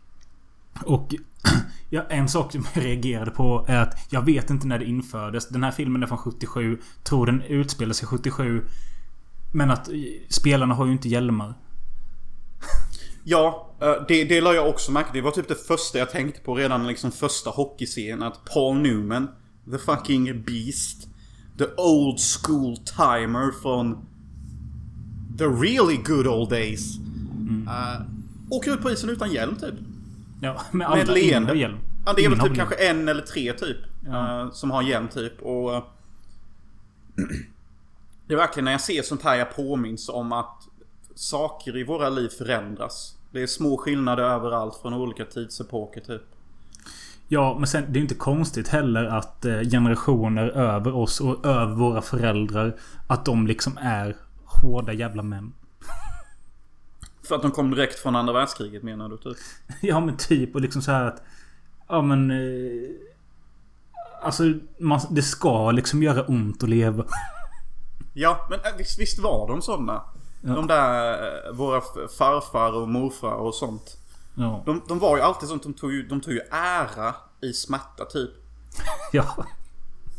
och 0.85 1.15
ja, 1.91 2.03
en 2.11 2.29
sak 2.29 2.53
som 2.53 2.67
jag 2.75 2.85
reagerade 2.85 3.31
på 3.31 3.65
är 3.69 3.83
att 3.83 4.07
jag 4.11 4.25
vet 4.25 4.51
inte 4.51 4.67
när 4.67 4.79
det 4.79 4.85
infördes. 4.85 5.49
Den 5.49 5.65
här 5.65 5.71
filmen 5.71 6.03
är 6.03 6.07
från 6.07 6.19
77. 6.19 6.79
Tror 7.05 7.27
den 7.27 7.43
utspelar 7.43 7.93
sig 7.93 8.09
77. 8.09 8.63
Men 9.53 9.71
att 9.71 9.89
spelarna 10.29 10.75
har 10.75 10.87
ju 10.87 10.93
inte 10.93 11.09
hjälmar. 11.09 11.55
Ja, 13.29 13.71
eh, 13.81 13.95
det, 14.09 14.25
det 14.25 14.41
la 14.41 14.55
jag 14.55 14.69
också 14.69 14.93
märke 14.93 15.09
Det 15.13 15.21
var 15.21 15.31
typ 15.31 15.49
det 15.49 15.67
första 15.67 15.99
jag 15.99 16.11
tänkte 16.11 16.41
på 16.41 16.55
redan 16.55 16.87
liksom 16.87 17.13
första 17.13 17.51
hockeyscenen. 17.51 18.23
Att 18.23 18.45
Paul 18.45 18.77
Newman, 18.77 19.29
the 19.71 19.79
fucking 19.79 20.43
beast. 20.43 21.09
The 21.59 21.65
old 21.77 22.19
school 22.21 22.77
timer 22.77 23.53
från 23.63 24.07
the 25.39 25.45
really 25.45 25.97
good 25.97 26.27
old 26.27 26.51
days. 26.51 26.97
Mm. 26.97 27.69
Uh, 27.69 28.07
åker 28.51 28.75
ut 28.75 28.83
på 28.83 28.91
isen 28.91 29.11
utan 29.11 29.33
hjälm 29.33 29.57
typ. 29.57 29.75
Ja, 30.41 30.63
med, 30.73 30.91
med 30.91 30.99
ett 30.99 31.15
leende. 31.15 31.55
Hjälm. 31.55 31.79
Ja, 32.07 32.13
det 32.13 32.25
är 32.25 32.29
väl 32.29 32.39
typ 32.39 32.57
kanske 32.57 32.75
en 32.75 33.09
eller 33.09 33.23
tre 33.23 33.53
typ. 33.53 33.77
Ja. 34.07 34.43
Uh, 34.45 34.53
som 34.53 34.71
har 34.71 34.83
hjälm 34.83 35.09
typ. 35.09 35.43
Och... 35.43 35.71
Uh, 35.71 35.83
det 38.27 38.35
är 38.35 38.39
verkligen 38.39 38.65
när 38.65 38.73
jag 38.73 38.81
ser 38.81 39.03
sånt 39.03 39.23
här 39.23 39.37
jag 39.37 39.57
påminns 39.57 40.09
om 40.09 40.33
att 40.33 40.69
saker 41.15 41.77
i 41.77 41.85
våra 41.85 42.09
liv 42.09 42.29
förändras. 42.29 43.17
Det 43.31 43.43
är 43.43 43.47
små 43.47 43.77
skillnader 43.77 44.23
överallt 44.23 44.77
från 44.83 44.95
olika 44.95 45.25
tidsepoker 45.25 46.01
typ. 46.01 46.23
Ja, 47.29 47.57
men 47.59 47.67
sen 47.67 47.93
det 47.93 47.99
är 47.99 48.01
inte 48.01 48.15
konstigt 48.15 48.69
heller 48.69 49.05
att 49.05 49.45
eh, 49.45 49.61
generationer 49.61 50.49
över 50.49 50.97
oss 50.97 51.21
och 51.21 51.47
över 51.47 51.75
våra 51.75 52.03
föräldrar 52.03 52.77
att 53.07 53.25
de 53.25 53.47
liksom 53.47 53.79
är 53.79 54.17
hårda 54.45 54.93
jävla 54.93 55.23
män. 55.23 55.53
För 57.29 57.35
att 57.35 57.43
de 57.43 57.51
kom 57.51 57.71
direkt 57.71 57.99
från 57.99 58.17
andra 58.17 58.33
världskriget 58.33 58.83
menar 58.83 59.09
du 59.09 59.17
typ? 59.17 59.37
ja 59.81 60.01
men 60.01 60.17
typ 60.17 60.55
och 60.55 60.61
liksom 60.61 60.83
så 60.83 60.91
här 60.91 61.05
att... 61.05 61.23
Ja 61.89 62.03
men... 62.03 62.31
Eh, 62.31 62.91
alltså 64.23 64.43
man, 64.79 65.01
det 65.11 65.23
ska 65.23 65.71
liksom 65.71 66.03
göra 66.03 66.23
ont 66.23 66.63
att 66.63 66.69
leva. 66.69 67.05
ja 68.17 68.47
men 68.51 68.61
eh, 68.61 68.77
visst, 68.79 68.99
visst 68.99 69.19
var 69.19 69.49
de 69.49 69.63
sådana? 69.63 70.03
Ja. 70.41 70.53
De 70.53 70.67
där 70.67 71.13
eh, 71.13 71.53
våra 71.53 71.81
farfar 72.19 72.73
och 72.73 72.89
morfar 72.89 73.35
och 73.35 73.55
sånt. 73.55 73.97
Ja. 74.35 74.63
De, 74.67 74.83
de 74.89 74.99
var 74.99 75.17
ju 75.17 75.23
alltid 75.23 75.49
sånt. 75.49 75.63
De 75.63 75.75
tog 75.75 75.93
ju, 75.93 76.03
de 76.03 76.21
tog 76.21 76.33
ju 76.33 76.41
ära 76.51 77.15
i 77.41 77.53
smärta 77.53 78.05
typ. 78.05 78.31
ja. 79.13 79.47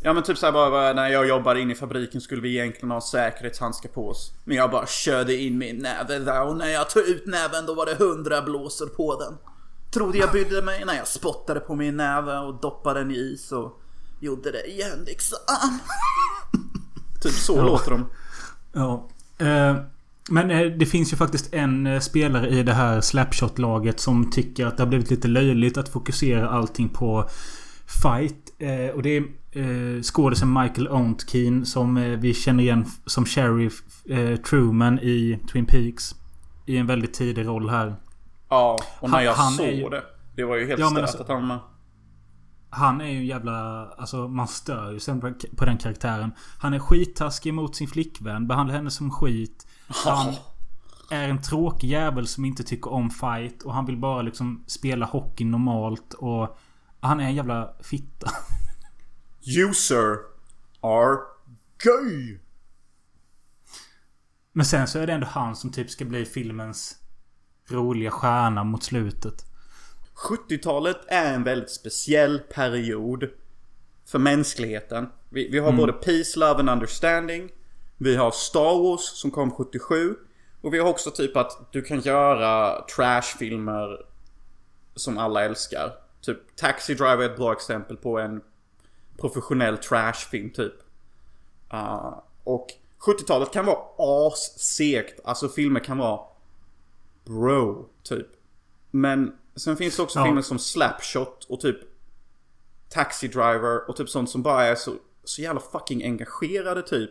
Ja 0.02 0.12
men 0.12 0.22
typ 0.22 0.38
såhär 0.38 0.52
bara 0.52 0.92
när 0.92 1.08
jag 1.08 1.28
jobbade 1.28 1.60
in 1.60 1.70
i 1.70 1.74
fabriken 1.74 2.20
skulle 2.20 2.42
vi 2.42 2.58
egentligen 2.58 2.90
ha 2.90 3.00
säkerhetshandskar 3.00 3.88
på 3.88 4.08
oss. 4.08 4.32
Men 4.44 4.56
jag 4.56 4.70
bara 4.70 4.86
körde 4.86 5.34
in 5.34 5.58
min 5.58 5.76
näve 5.76 6.18
där 6.18 6.42
och 6.42 6.56
när 6.56 6.68
jag 6.68 6.90
tog 6.90 7.02
ut 7.02 7.26
näven 7.26 7.66
då 7.66 7.74
var 7.74 7.86
det 7.86 7.94
hundra 7.94 8.42
blåsor 8.42 8.86
på 8.86 9.20
den. 9.20 9.38
Trodde 9.90 10.18
jag 10.18 10.32
bydde 10.32 10.62
mig 10.62 10.84
när 10.84 10.94
jag 10.94 11.08
spottade 11.08 11.60
på 11.60 11.74
min 11.74 11.96
näve 11.96 12.38
och 12.38 12.54
doppade 12.54 13.00
den 13.00 13.10
i 13.10 13.14
is 13.14 13.52
och 13.52 13.80
gjorde 14.20 14.50
det 14.50 14.70
igen 14.70 15.04
liksom. 15.06 15.38
typ 17.20 17.32
så 17.32 17.56
ja. 17.56 17.62
låter 17.62 17.90
de. 17.90 18.06
Ja. 18.72 19.08
Uh, 19.42 19.80
men 20.30 20.50
uh, 20.50 20.78
det 20.78 20.86
finns 20.86 21.12
ju 21.12 21.16
faktiskt 21.16 21.54
en 21.54 21.86
uh, 21.86 22.00
spelare 22.00 22.48
i 22.48 22.62
det 22.62 22.72
här 22.72 23.00
Slapshot-laget 23.00 24.00
som 24.00 24.30
tycker 24.30 24.66
att 24.66 24.76
det 24.76 24.82
har 24.82 24.88
blivit 24.88 25.10
lite 25.10 25.28
löjligt 25.28 25.76
att 25.76 25.88
fokusera 25.88 26.48
allting 26.48 26.88
på 26.88 27.28
fight. 28.02 28.52
och 28.94 29.02
det 29.02 29.16
är 29.16 29.22
eh, 29.52 30.02
skådisen 30.02 30.52
Michael 30.52 30.88
Ontkin 30.88 31.66
som 31.66 31.96
eh, 31.96 32.18
vi 32.18 32.34
känner 32.34 32.62
igen 32.62 32.86
som 33.06 33.24
Sheriff 33.24 33.82
eh, 34.06 34.36
Truman 34.36 34.98
i 34.98 35.38
Twin 35.52 35.66
Peaks. 35.66 36.14
I 36.66 36.76
en 36.76 36.86
väldigt 36.86 37.14
tidig 37.14 37.46
roll 37.46 37.68
här. 37.68 37.96
Ja, 38.48 38.78
och 39.00 39.10
när 39.10 39.16
han, 39.16 39.24
jag 39.24 39.32
han 39.32 39.52
såg 39.52 39.66
ju, 39.66 39.88
det. 39.88 40.02
Det 40.36 40.44
var 40.44 40.56
ju 40.56 40.66
helt 40.66 40.80
ja, 40.80 40.86
stört 40.86 41.02
alltså, 41.02 41.22
att 41.22 41.28
han 41.28 41.46
med. 41.46 41.58
Han 42.70 43.00
är 43.00 43.08
ju 43.08 43.18
en 43.18 43.26
jävla... 43.26 43.86
Alltså 43.88 44.28
man 44.28 44.48
stör 44.48 44.92
ju 44.92 45.00
sen 45.00 45.20
på 45.56 45.64
den 45.64 45.78
karaktären. 45.78 46.32
Han 46.58 46.74
är 46.74 46.78
skittaskig 46.78 47.54
mot 47.54 47.76
sin 47.76 47.88
flickvän. 47.88 48.46
Behandlar 48.46 48.74
henne 48.76 48.90
som 48.90 49.10
skit. 49.10 49.66
Han 49.86 50.34
är 51.10 51.28
en 51.28 51.42
tråkig 51.42 51.88
jävel 51.88 52.26
som 52.26 52.44
inte 52.44 52.62
tycker 52.64 52.92
om 52.92 53.10
fight. 53.10 53.62
Och 53.62 53.74
han 53.74 53.86
vill 53.86 53.96
bara 53.96 54.22
liksom 54.22 54.64
spela 54.66 55.06
hockey 55.06 55.44
normalt. 55.44 56.14
Och 56.14 56.58
han 57.00 57.20
är 57.20 57.24
en 57.24 57.34
jävla 57.34 57.74
fitta. 57.80 58.30
You 59.56 59.74
sir 59.74 60.16
are 60.80 61.18
gay. 61.84 62.38
Men 64.52 64.66
sen 64.66 64.88
så 64.88 64.98
är 64.98 65.06
det 65.06 65.12
ändå 65.12 65.26
han 65.26 65.56
som 65.56 65.72
typ 65.72 65.90
ska 65.90 66.04
bli 66.04 66.24
filmens 66.24 66.96
roliga 67.68 68.10
stjärna 68.10 68.64
mot 68.64 68.82
slutet. 68.82 69.47
70-talet 70.18 70.98
är 71.06 71.34
en 71.34 71.44
väldigt 71.44 71.70
speciell 71.70 72.38
period 72.38 73.28
för 74.06 74.18
mänskligheten. 74.18 75.08
Vi, 75.28 75.48
vi 75.48 75.58
har 75.58 75.68
mm. 75.68 75.76
både 75.76 75.92
Peace, 75.92 76.38
Love 76.38 76.60
and 76.60 76.70
Understanding. 76.70 77.50
Vi 77.96 78.16
har 78.16 78.30
Star 78.30 78.82
Wars 78.82 79.00
som 79.00 79.30
kom 79.30 79.50
77. 79.50 80.16
Och 80.60 80.74
vi 80.74 80.78
har 80.78 80.88
också 80.88 81.10
typ 81.10 81.36
att 81.36 81.72
du 81.72 81.82
kan 81.82 82.00
göra 82.00 82.82
trashfilmer 82.96 84.06
som 84.94 85.18
alla 85.18 85.44
älskar. 85.44 85.92
Typ 86.20 86.56
Taxi 86.56 86.94
Driver 86.94 87.18
är 87.18 87.30
ett 87.30 87.36
bra 87.36 87.52
exempel 87.52 87.96
på 87.96 88.18
en 88.18 88.40
professionell 89.16 89.78
trashfilm 89.78 90.50
typ. 90.50 90.74
Uh, 91.72 92.18
och 92.44 92.66
70-talet 92.98 93.52
kan 93.52 93.66
vara 93.66 93.78
assegt. 93.98 95.20
Alltså 95.24 95.48
filmer 95.48 95.80
kan 95.80 95.98
vara 95.98 96.20
bro, 97.24 97.88
typ. 98.02 98.26
Men 98.90 99.36
sen 99.60 99.76
finns 99.76 99.96
det 99.96 100.02
också 100.02 100.18
ja. 100.18 100.24
filmer 100.24 100.42
som 100.42 100.58
Slapshot 100.58 101.44
och 101.48 101.60
typ 101.60 101.76
Taxi 102.88 103.28
Driver 103.28 103.88
och 103.88 103.96
typ 103.96 104.08
sånt 104.08 104.30
som 104.30 104.42
bara 104.42 104.64
är 104.64 104.74
så, 104.74 104.92
så 105.24 105.42
jävla 105.42 105.60
fucking 105.60 106.04
engagerade 106.04 106.82
typ. 106.82 107.10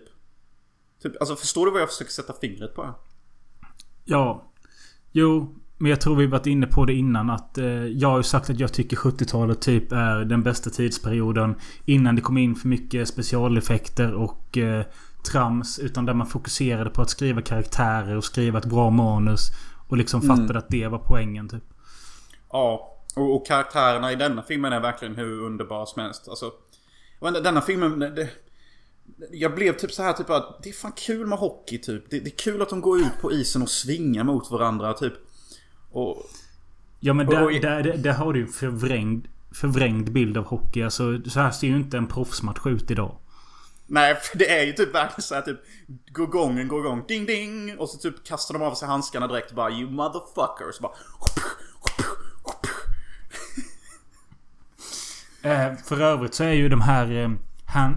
typ. 1.03 1.13
Alltså 1.19 1.35
förstår 1.35 1.65
du 1.65 1.71
vad 1.71 1.81
jag 1.81 1.89
försöker 1.89 2.11
sätta 2.11 2.33
fingret 2.33 2.75
på? 2.75 2.93
Ja. 4.05 4.51
Jo, 5.11 5.55
men 5.77 5.89
jag 5.89 6.01
tror 6.01 6.15
vi 6.15 6.27
varit 6.27 6.45
inne 6.45 6.67
på 6.67 6.85
det 6.85 6.93
innan 6.93 7.29
att 7.29 7.57
eh, 7.57 7.65
jag 7.65 8.09
har 8.09 8.17
ju 8.17 8.23
sagt 8.23 8.49
att 8.49 8.59
jag 8.59 8.73
tycker 8.73 8.97
70-talet 8.97 9.61
typ 9.61 9.91
är 9.91 10.25
den 10.25 10.43
bästa 10.43 10.69
tidsperioden. 10.69 11.55
Innan 11.85 12.15
det 12.15 12.21
kom 12.21 12.37
in 12.37 12.55
för 12.55 12.67
mycket 12.67 13.07
specialeffekter 13.07 14.13
och 14.13 14.57
eh, 14.57 14.85
trams. 15.31 15.79
Utan 15.79 16.05
där 16.05 16.13
man 16.13 16.27
fokuserade 16.27 16.89
på 16.89 17.01
att 17.01 17.09
skriva 17.09 17.41
karaktärer 17.41 18.17
och 18.17 18.23
skriva 18.23 18.59
ett 18.59 18.65
bra 18.65 18.89
manus. 18.89 19.51
Och 19.87 19.97
liksom 19.97 20.21
mm. 20.21 20.37
fattade 20.37 20.59
att 20.59 20.69
det 20.69 20.87
var 20.87 20.99
poängen 20.99 21.49
typ. 21.49 21.63
Ja. 22.51 22.93
Och, 23.15 23.35
och 23.35 23.47
karaktärerna 23.47 24.11
i 24.11 24.15
denna 24.15 24.43
filmen 24.43 24.73
är 24.73 24.79
verkligen 24.79 25.15
hur 25.15 25.41
underbara 25.41 25.85
som 25.85 26.01
helst. 26.01 26.27
Alltså, 26.27 26.51
denna 27.19 27.61
filmen... 27.61 27.99
Det, 27.99 28.29
jag 29.31 29.55
blev 29.55 29.77
typ 29.77 29.91
så 29.91 30.03
här 30.03 30.13
typ 30.13 30.29
att 30.29 30.63
det 30.63 30.69
är 30.69 30.73
fan 30.73 30.91
kul 30.91 31.27
med 31.27 31.39
hockey 31.39 31.77
typ. 31.77 32.09
Det, 32.09 32.19
det, 32.19 32.29
är 32.29 32.37
kul 32.37 32.61
att 32.61 32.69
de 32.69 32.81
går 32.81 32.99
ut 32.99 33.21
på 33.21 33.31
isen 33.31 33.61
och 33.61 33.69
svingar 33.69 34.23
mot 34.23 34.51
varandra 34.51 34.93
typ. 34.93 35.13
Och, 35.91 36.29
ja 36.99 37.13
men 37.13 37.27
där, 37.27 37.43
och, 37.43 37.51
där, 37.51 37.83
där, 37.83 38.13
har 38.13 38.33
du 38.33 38.41
en 38.41 38.47
förvrängd, 38.47 39.27
förvrängd 39.51 40.11
bild 40.11 40.37
av 40.37 40.45
hockey. 40.45 40.83
Alltså, 40.83 41.21
så 41.29 41.39
här 41.39 41.51
ser 41.51 41.67
ju 41.67 41.75
inte 41.75 41.97
en 41.97 42.07
proffsmatch 42.07 42.65
ut 42.65 42.91
idag. 42.91 43.17
Nej, 43.89 44.15
för 44.15 44.37
det 44.37 44.59
är 44.59 44.65
ju 44.65 44.73
typ 44.73 44.95
verkligen 44.95 45.21
såhär 45.21 45.41
typ 45.41 45.59
Gå 46.07 46.25
gången, 46.25 46.67
gå 46.67 46.79
igång, 46.79 47.03
ding 47.07 47.25
ding 47.25 47.77
Och 47.79 47.89
så 47.89 47.97
typ 47.97 48.23
kastar 48.23 48.53
de 48.53 48.63
av 48.63 48.73
sig 48.73 48.87
handskarna 48.87 49.27
direkt 49.27 49.51
bara 49.51 49.71
You 49.71 49.91
motherfuckers 49.91 50.79
bara 50.79 50.91
eh, 55.36 55.36
För 55.83 56.01
övrigt 56.01 56.33
så 56.33 56.43
är 56.43 56.53
ju 56.53 56.69
de 56.69 56.81
här 56.81 57.23
eh, 57.23 57.29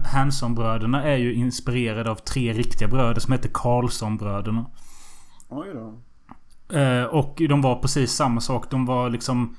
Hanson-bröderna 0.05 1.03
är 1.03 1.17
ju 1.17 1.33
inspirerade 1.33 2.11
av 2.11 2.15
tre 2.15 2.53
riktiga 2.53 2.87
bröder 2.87 3.21
som 3.21 3.31
heter 3.31 3.49
Karlsson-bröderna. 3.53 4.65
Oj 5.49 5.67
då. 5.73 5.99
Eh, 6.77 7.03
och 7.03 7.41
de 7.49 7.61
var 7.61 7.75
precis 7.75 8.11
samma 8.11 8.41
sak. 8.41 8.71
De 8.71 8.85
var 8.85 9.09
liksom 9.09 9.55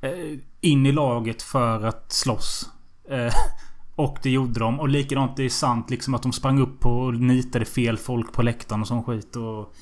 eh, 0.00 0.38
in 0.60 0.86
i 0.86 0.92
laget 0.92 1.42
för 1.42 1.84
att 1.84 2.12
slåss. 2.12 2.70
Eh, 3.10 3.32
och 3.94 4.18
det 4.22 4.30
gjorde 4.30 4.60
de. 4.60 4.80
Och 4.80 4.88
likadant 4.88 5.36
det 5.36 5.44
är 5.44 5.48
sant 5.48 5.90
liksom 5.90 6.14
att 6.14 6.22
de 6.22 6.32
sprang 6.32 6.60
upp 6.60 6.86
och 6.86 7.14
nitade 7.14 7.64
fel 7.64 7.96
folk 7.96 8.32
på 8.32 8.42
läktaren 8.42 8.80
och 8.80 8.88
sån 8.88 9.04
skit. 9.04 9.36
Och, 9.36 9.74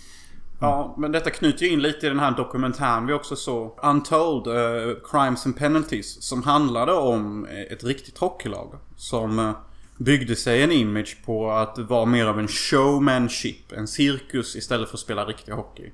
Ja, 0.60 0.94
men 0.98 1.12
detta 1.12 1.30
knyter 1.30 1.66
ju 1.66 1.72
in 1.72 1.82
lite 1.82 2.06
i 2.06 2.08
den 2.08 2.18
här 2.18 2.30
dokumentären 2.30 3.06
vi 3.06 3.12
också 3.12 3.36
såg. 3.36 3.78
Untold 3.82 4.46
uh, 4.46 4.96
Crimes 5.10 5.46
and 5.46 5.56
Penalties. 5.56 6.22
Som 6.22 6.42
handlade 6.42 6.92
om 6.92 7.46
eh, 7.46 7.72
ett 7.72 7.84
riktigt 7.84 8.18
hockeylag. 8.18 8.78
Som 8.96 9.38
uh, 9.38 9.52
byggde 9.98 10.36
sig 10.36 10.62
en 10.62 10.72
image 10.72 11.16
på 11.24 11.50
att 11.50 11.78
vara 11.78 12.04
mer 12.04 12.26
av 12.26 12.38
en 12.38 12.48
showmanship. 12.48 13.72
En 13.72 13.88
cirkus 13.88 14.56
istället 14.56 14.88
för 14.88 14.96
att 14.96 15.00
spela 15.00 15.24
riktig 15.24 15.52
hockey. 15.52 15.92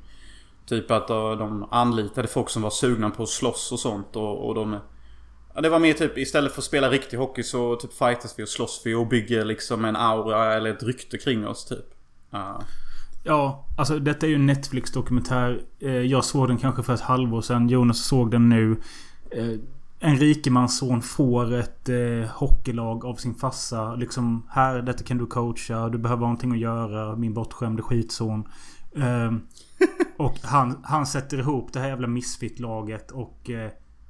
Typ 0.66 0.90
att 0.90 1.10
uh, 1.10 1.32
de 1.38 1.68
anlitade 1.70 2.28
folk 2.28 2.50
som 2.50 2.62
var 2.62 2.70
sugna 2.70 3.10
på 3.10 3.22
att 3.22 3.28
slåss 3.28 3.72
och 3.72 3.80
sånt 3.80 4.16
och, 4.16 4.48
och 4.48 4.54
de... 4.54 4.78
Ja, 5.54 5.60
det 5.60 5.68
var 5.68 5.78
mer 5.78 5.92
typ 5.92 6.18
istället 6.18 6.52
för 6.52 6.60
att 6.60 6.64
spela 6.64 6.90
riktig 6.90 7.16
hockey 7.16 7.42
så 7.42 7.76
typ 7.76 7.92
fightas 7.92 8.34
vi 8.38 8.44
och 8.44 8.48
slåss 8.48 8.82
vi 8.84 8.94
och 8.94 9.06
bygger 9.06 9.44
liksom 9.44 9.84
en 9.84 9.96
aura 9.96 10.54
eller 10.54 10.70
ett 10.70 10.82
rykte 10.82 11.18
kring 11.18 11.46
oss 11.46 11.64
typ. 11.64 11.94
Uh. 12.34 12.60
Ja, 13.24 13.66
alltså 13.76 13.98
detta 13.98 14.26
är 14.26 14.30
ju 14.30 14.36
en 14.36 14.46
Netflix-dokumentär. 14.46 15.60
Eh, 15.80 15.90
jag 15.90 16.24
såg 16.24 16.48
den 16.48 16.58
kanske 16.58 16.82
för 16.82 16.94
ett 16.94 17.00
halvår 17.00 17.40
sedan. 17.40 17.68
Jonas 17.68 17.98
såg 17.98 18.30
den 18.30 18.48
nu. 18.48 18.76
Eh, 19.30 19.58
en 20.00 20.16
rikemansson 20.16 21.02
får 21.02 21.54
ett 21.54 21.88
eh, 21.88 22.30
hockeylag 22.30 23.04
av 23.04 23.14
sin 23.14 23.34
farsa. 23.34 23.94
Liksom, 23.94 24.46
här, 24.50 24.82
detta 24.82 25.04
kan 25.04 25.18
du 25.18 25.26
coacha. 25.26 25.88
Du 25.88 25.98
behöver 25.98 26.20
någonting 26.20 26.52
att 26.52 26.58
göra. 26.58 27.16
Min 27.16 27.34
bortskämde 27.34 27.82
skitson. 27.82 28.44
Eh, 28.96 29.32
och 30.16 30.38
han, 30.42 30.80
han 30.82 31.06
sätter 31.06 31.38
ihop 31.38 31.72
det 31.72 31.80
här 31.80 31.88
jävla 31.88 32.08
misfit-laget. 32.08 33.10
Och 33.10 33.50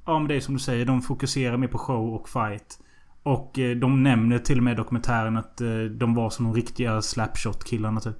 ja, 0.05 0.19
men 0.19 0.27
det 0.27 0.35
är 0.35 0.39
som 0.39 0.53
du 0.53 0.59
säger. 0.59 0.85
De 0.85 1.01
fokuserar 1.01 1.57
mer 1.57 1.67
på 1.67 1.77
show 1.77 2.13
och 2.13 2.29
fight. 2.29 2.79
Och 3.23 3.59
de 3.81 4.03
nämner 4.03 4.39
till 4.39 4.57
och 4.57 4.63
med 4.63 4.73
i 4.73 4.75
dokumentären 4.75 5.37
att 5.37 5.57
de 5.91 6.15
var 6.15 6.29
som 6.29 6.45
de 6.45 6.53
riktiga 6.53 7.01
slapshot-killarna 7.01 7.99
typ. 7.99 8.17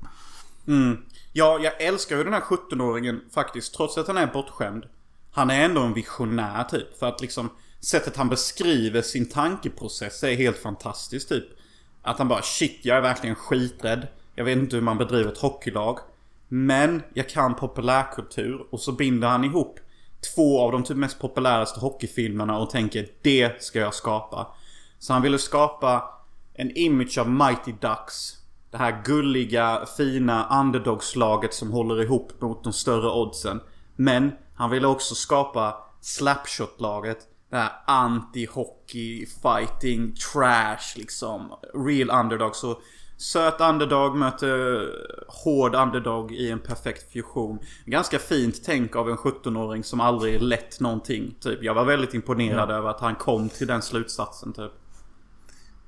Mm. 0.68 0.98
Ja, 1.34 1.60
jag 1.64 1.82
älskar 1.82 2.18
ju 2.18 2.24
den 2.24 2.34
här 2.34 2.42
17-åringen 2.42 3.20
faktiskt. 3.34 3.74
Trots 3.74 3.98
att 3.98 4.08
han 4.08 4.18
är 4.18 4.28
bortskämd. 4.28 4.86
Han 5.32 5.50
är 5.50 5.66
ändå 5.66 5.82
en 5.82 5.94
visionär 5.94 6.64
typ. 6.64 7.00
För 7.00 7.08
att 7.08 7.22
liksom 7.22 7.50
sättet 7.80 8.18
han 8.18 8.30
beskriver 8.30 9.02
sin 9.02 9.30
tankeprocess 9.30 10.24
är 10.24 10.36
helt 10.36 10.58
fantastiskt 10.58 11.30
typ. 11.30 11.46
Att 12.02 12.18
han 12.18 12.28
bara 12.28 12.42
shit, 12.42 12.80
jag 12.82 12.98
är 12.98 13.02
verkligen 13.02 13.36
skiträdd. 13.36 14.08
Jag 14.36 14.46
vet 14.46 14.58
inte 14.58 14.76
hur 14.76 14.84
man 14.84 14.98
bedriver 14.98 15.32
ett 15.32 15.38
hockeylag. 15.38 16.00
Men 16.48 17.04
jag 17.14 17.30
kan 17.30 17.56
populärkultur 17.56 18.66
och 18.70 18.80
så 18.80 18.92
binder 18.92 19.28
han 19.28 19.44
ihop 19.44 19.80
två 20.36 20.62
av 20.62 20.72
de 20.72 20.84
typ 20.84 20.98
mest 20.98 21.20
populäraste 21.20 21.80
hockeyfilmerna 21.80 22.58
och 22.58 22.70
tänker 22.70 23.08
det 23.22 23.64
ska 23.64 23.80
jag 23.80 23.94
skapa. 23.94 24.48
Så 25.00 25.14
han 25.14 25.22
ville 25.22 25.40
skapa 25.40 26.04
en 26.54 26.72
image 26.78 27.18
av 27.18 27.30
Mighty 27.30 27.72
Ducks. 27.72 28.38
Det 28.74 28.80
här 28.80 29.02
gulliga, 29.06 29.86
fina 29.98 30.60
underdogslaget 30.62 31.54
som 31.54 31.72
håller 31.72 32.02
ihop 32.02 32.42
mot 32.42 32.64
de 32.64 32.74
större 32.74 33.10
oddsen. 33.10 33.62
Men 33.96 34.32
han 34.56 34.70
ville 34.70 34.88
också 34.88 35.16
skapa 35.16 35.76
Slapshot-laget. 36.02 37.18
Det 37.50 37.56
här 37.56 37.72
anti-hockey, 37.88 39.26
fighting, 39.42 40.16
trash 40.16 40.98
liksom. 40.98 41.52
Real 41.74 42.10
underdog. 42.26 42.56
Så 42.56 42.80
söt 43.18 43.62
underdog 43.62 44.16
möter 44.16 44.88
hård 45.28 45.76
underdog 45.76 46.32
i 46.32 46.52
en 46.52 46.60
perfekt 46.60 47.14
fusion. 47.14 47.60
Ganska 47.86 48.20
fint 48.20 48.62
tänk 48.66 48.96
av 48.96 49.10
en 49.10 49.18
17-åring 49.18 49.84
som 49.84 50.00
aldrig 50.02 50.42
lett 50.42 50.80
någonting. 50.80 51.36
Typ. 51.40 51.64
Jag 51.64 51.74
var 51.74 51.86
väldigt 51.86 52.14
imponerad 52.14 52.70
Ja. 52.70 52.76
över 52.76 52.90
att 52.90 53.00
han 53.00 53.16
kom 53.16 53.50
till 53.50 53.68
den 53.68 53.82
slutsatsen 53.82 54.54
typ. 54.54 54.72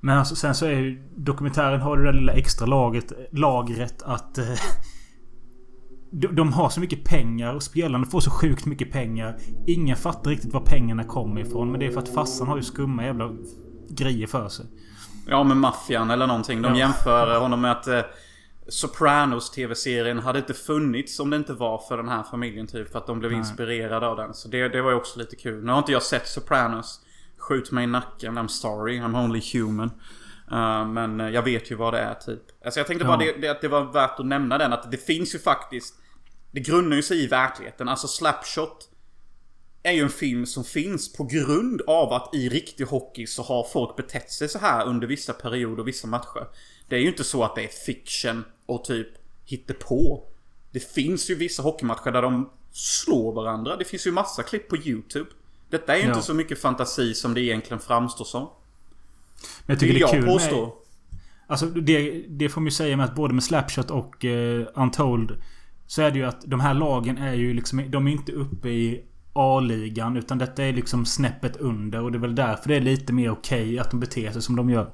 Men 0.06 0.18
alltså, 0.18 0.36
sen 0.36 0.56
så 0.56 0.66
är 0.66 0.72
ju 0.72 1.02
dokumentären 1.16 1.82
har 1.82 1.98
det 1.98 2.04
där 2.04 2.14
lilla 2.14 2.34
extra 2.34 2.66
laget, 2.66 3.12
lagret 3.32 4.02
att... 4.02 4.38
Eh, 4.38 4.46
de, 6.12 6.28
de 6.28 6.54
har 6.54 6.70
så 6.70 6.80
mycket 6.80 7.04
pengar 7.04 7.56
och 7.56 7.64
spelarna 7.64 8.06
får 8.06 8.20
så 8.20 8.30
sjukt 8.30 8.66
mycket 8.66 8.92
pengar. 8.92 9.38
Ingen 9.68 9.96
fattar 9.98 10.32
riktigt 10.32 10.54
var 10.54 10.62
pengarna 10.62 11.04
kommer 11.04 11.42
ifrån. 11.42 11.72
Men 11.72 11.80
det 11.80 11.86
är 11.86 11.92
för 11.92 12.00
att 12.00 12.10
farsan 12.10 12.48
har 12.48 12.58
ju 12.58 12.64
skumma 12.64 13.04
jävla 13.04 13.32
grejer 13.90 14.28
för 14.28 14.50
sig. 14.50 14.66
Ja, 15.28 15.44
med 15.44 15.58
maffian 15.58 16.12
eller 16.12 16.28
någonting. 16.28 16.62
De 16.62 16.68
Ja. 16.74 16.80
jämför 16.80 17.40
honom 17.40 17.62
med 17.62 17.72
att 17.72 17.88
eh, 17.88 18.02
Sopranos 18.68 19.52
TV-serien 19.52 20.20
hade 20.20 20.40
inte 20.40 20.54
funnits 20.54 21.20
om 21.20 21.30
det 21.30 21.38
inte 21.38 21.54
var 21.54 21.78
för 21.78 21.98
den 21.98 22.10
här 22.10 22.24
familjen 22.24 22.68
typ. 22.68 22.92
För 22.92 23.00
att 23.00 23.08
de 23.08 23.20
blev 23.20 23.32
Nej. 23.32 23.40
inspirerade 23.40 24.08
av 24.08 24.18
den. 24.18 24.34
Så 24.34 24.48
det, 24.48 24.70
det 24.70 24.82
var 24.82 24.92
ju 24.92 24.98
också 24.98 25.20
lite 25.20 25.36
kul. 25.36 25.64
Nu 25.64 25.72
har 25.72 25.80
inte 25.80 25.92
jag 25.92 26.04
sett 26.04 26.28
Sopranos. 26.28 27.05
Skjut 27.38 27.72
mig 27.72 27.84
i 27.84 27.88
nacken, 27.88 28.38
I'm 28.38 28.48
sorry, 28.48 29.00
I'm 29.00 29.24
only 29.24 29.42
human. 29.54 29.92
Eh, 30.52 30.88
men 30.88 31.20
eh, 31.20 31.30
jag 31.30 31.44
vet 31.44 31.72
ju 31.72 31.76
vad 31.76 31.94
det 31.94 32.00
är 32.00 32.14
typ. 32.14 32.42
Alltså 32.66 32.80
jag 32.80 32.88
tänkte 32.88 33.06
bara 33.06 33.24
Ja. 33.24 33.32
det, 33.36 33.42
det, 33.42 33.48
att 33.48 33.62
det 33.62 33.68
var 33.68 33.94
värt 33.94 34.20
att 34.20 34.26
nämna 34.26 34.58
den. 34.58 34.74
Att 34.74 34.92
det 34.92 34.98
finns 34.98 35.36
ju 35.36 35.40
faktiskt... 35.40 35.96
Det 36.52 36.60
grundar 36.60 36.96
ju 36.98 37.04
sig 37.04 37.24
i 37.24 37.28
verkligheten. 37.28 37.90
Alltså 37.90 38.08
Slapshot 38.08 38.90
är 39.84 39.92
ju 39.92 40.02
en 40.02 40.10
film 40.10 40.46
som 40.46 40.64
finns 40.64 41.14
på 41.14 41.24
grund 41.24 41.82
av 41.88 42.14
att 42.14 42.36
i 42.36 42.50
riktig 42.50 42.86
hockey 42.86 43.28
så 43.28 43.44
har 43.44 43.64
folk 43.74 43.96
betett 43.96 44.32
sig 44.32 44.50
så 44.50 44.60
här 44.60 44.86
under 44.86 45.08
vissa 45.08 45.34
perioder 45.34 45.80
och 45.82 45.88
vissa 45.88 46.08
matcher. 46.08 46.48
Det 46.88 46.96
är 46.96 47.00
ju 47.00 47.08
inte 47.08 47.24
så 47.24 47.44
att 47.44 47.56
det 47.56 47.64
är 47.64 47.68
fiction 47.68 48.44
och 48.66 48.84
typ 48.86 49.08
på. 49.80 50.24
Det 50.72 50.80
finns 50.80 51.30
ju 51.30 51.36
vissa 51.36 51.64
hockeymatcher 51.64 52.12
där 52.12 52.22
de 52.22 52.50
slår 52.72 53.34
varandra. 53.34 53.78
Det 53.78 53.86
finns 53.86 54.08
ju 54.08 54.12
massa 54.12 54.44
klipp 54.44 54.70
på 54.70 54.78
YouTube. 54.78 55.30
Detta 55.78 55.94
är 55.94 55.98
ju 55.98 56.04
Ja. 56.04 56.10
inte 56.10 56.22
så 56.26 56.34
mycket 56.34 56.62
fantasi 56.62 57.14
som 57.14 57.34
det 57.34 57.42
egentligen 57.42 57.80
framstår 57.80 58.26
som. 58.26 58.42
Men 58.42 58.50
jag 59.66 59.76
Det 59.76 59.80
tycker 59.80 59.94
det 59.94 60.00
är 60.00 60.02
jag 60.02 60.12
kul 60.12 60.26
påstå. 60.26 60.62
med... 60.62 60.72
Alltså 61.48 61.66
det, 61.66 62.26
det 62.30 62.50
får 62.50 62.62
man 62.62 62.66
ju 62.66 62.72
säga 62.72 62.98
med 62.98 63.06
att 63.06 63.16
både 63.16 63.34
med 63.34 63.44
Slapshot 63.44 63.92
och 63.92 64.26
eh, 64.26 64.66
Untold 64.76 65.32
Så 65.88 66.02
är 66.02 66.12
det 66.12 66.18
ju 66.20 66.26
att 66.26 66.42
de 66.46 66.60
här 66.60 66.74
lagen 66.74 67.18
är 67.18 67.34
ju 67.34 67.54
liksom 67.54 67.92
De 67.92 68.08
är 68.08 68.12
inte 68.12 68.32
uppe 68.32 68.70
i 68.70 69.04
A-ligan 69.34 70.18
utan 70.18 70.38
detta 70.38 70.64
är 70.64 70.74
liksom 70.74 71.06
snäppet 71.06 71.58
under 71.58 72.02
och 72.02 72.12
det 72.12 72.18
är 72.18 72.20
väl 72.20 72.36
därför 72.36 72.70
det 72.70 72.76
är 72.76 72.82
lite 72.82 73.14
mer 73.14 73.32
okej 73.32 73.80
att 73.80 73.92
de 73.92 74.00
beter 74.00 74.32
sig 74.32 74.42
som 74.42 74.56
de 74.56 74.70
gör. 74.70 74.90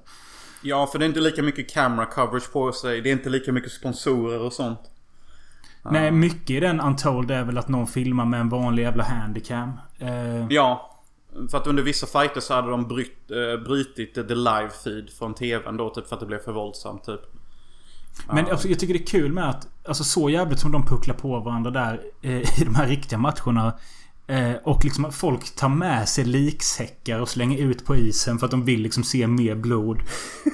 Ja, 0.63 0.87
för 0.91 0.99
det 0.99 1.05
är 1.05 1.07
inte 1.07 1.19
lika 1.19 1.43
mycket 1.43 1.73
camera 1.73 2.05
coverage 2.05 2.51
på 2.51 2.71
sig. 2.71 3.01
Det 3.01 3.09
är 3.09 3.11
inte 3.11 3.29
lika 3.29 3.51
mycket 3.51 3.71
sponsorer 3.71 4.39
och 4.39 4.53
sånt. 4.53 4.79
Nej, 5.83 6.11
mycket 6.11 6.49
i 6.49 6.59
den 6.59 6.79
Untold 6.81 7.31
är 7.31 7.43
väl 7.43 7.57
att 7.57 7.67
någon 7.67 7.87
filmar 7.87 8.25
med 8.25 8.39
en 8.39 8.49
vanlig 8.49 8.83
jävla 8.83 9.03
handycam. 9.03 9.71
Eh, 9.99 10.47
Ja. 10.49 10.87
För 11.51 11.57
att 11.57 11.67
under 11.67 11.83
vissa 11.83 12.07
fighter 12.07 12.41
så 12.41 12.53
hade 12.53 12.69
de 12.69 12.87
bryt, 12.87 13.31
äh, 13.31 13.63
brytit 13.63 14.13
the 14.13 14.35
live 14.35 14.69
feed 14.83 15.09
från 15.09 15.33
tvn 15.33 15.77
då 15.77 15.89
typ 15.89 16.07
för 16.07 16.15
att 16.15 16.19
det 16.19 16.25
blev 16.25 16.39
för 16.39 16.51
våldsamt 16.51 17.03
typ. 17.03 17.21
Men 18.31 18.47
alltså, 18.51 18.67
jag 18.67 18.79
tycker 18.79 18.93
det 18.93 18.99
är 18.99 19.05
kul 19.05 19.33
med 19.33 19.49
att 19.49 19.67
Alltså 19.87 20.03
så 20.03 20.29
jävligt 20.29 20.59
som 20.59 20.71
de 20.71 20.85
pucklar 20.85 21.15
på 21.15 21.39
varandra 21.39 21.71
där 21.71 22.01
eh, 22.21 22.61
I 22.61 22.65
de 22.65 22.75
här 22.75 22.87
riktiga 22.87 23.19
matcherna 23.19 23.73
eh, 24.27 24.53
Och 24.63 24.83
liksom 24.85 25.05
att 25.05 25.15
folk 25.15 25.55
tar 25.55 25.69
med 25.69 26.09
sig 26.09 26.25
liksäckar 26.25 27.19
och 27.19 27.29
slänger 27.29 27.57
ut 27.57 27.85
på 27.85 27.95
isen 27.95 28.39
för 28.39 28.45
att 28.45 28.51
de 28.51 28.65
vill 28.65 28.81
liksom 28.81 29.03
se 29.03 29.27
mer 29.27 29.55
blod. 29.55 30.01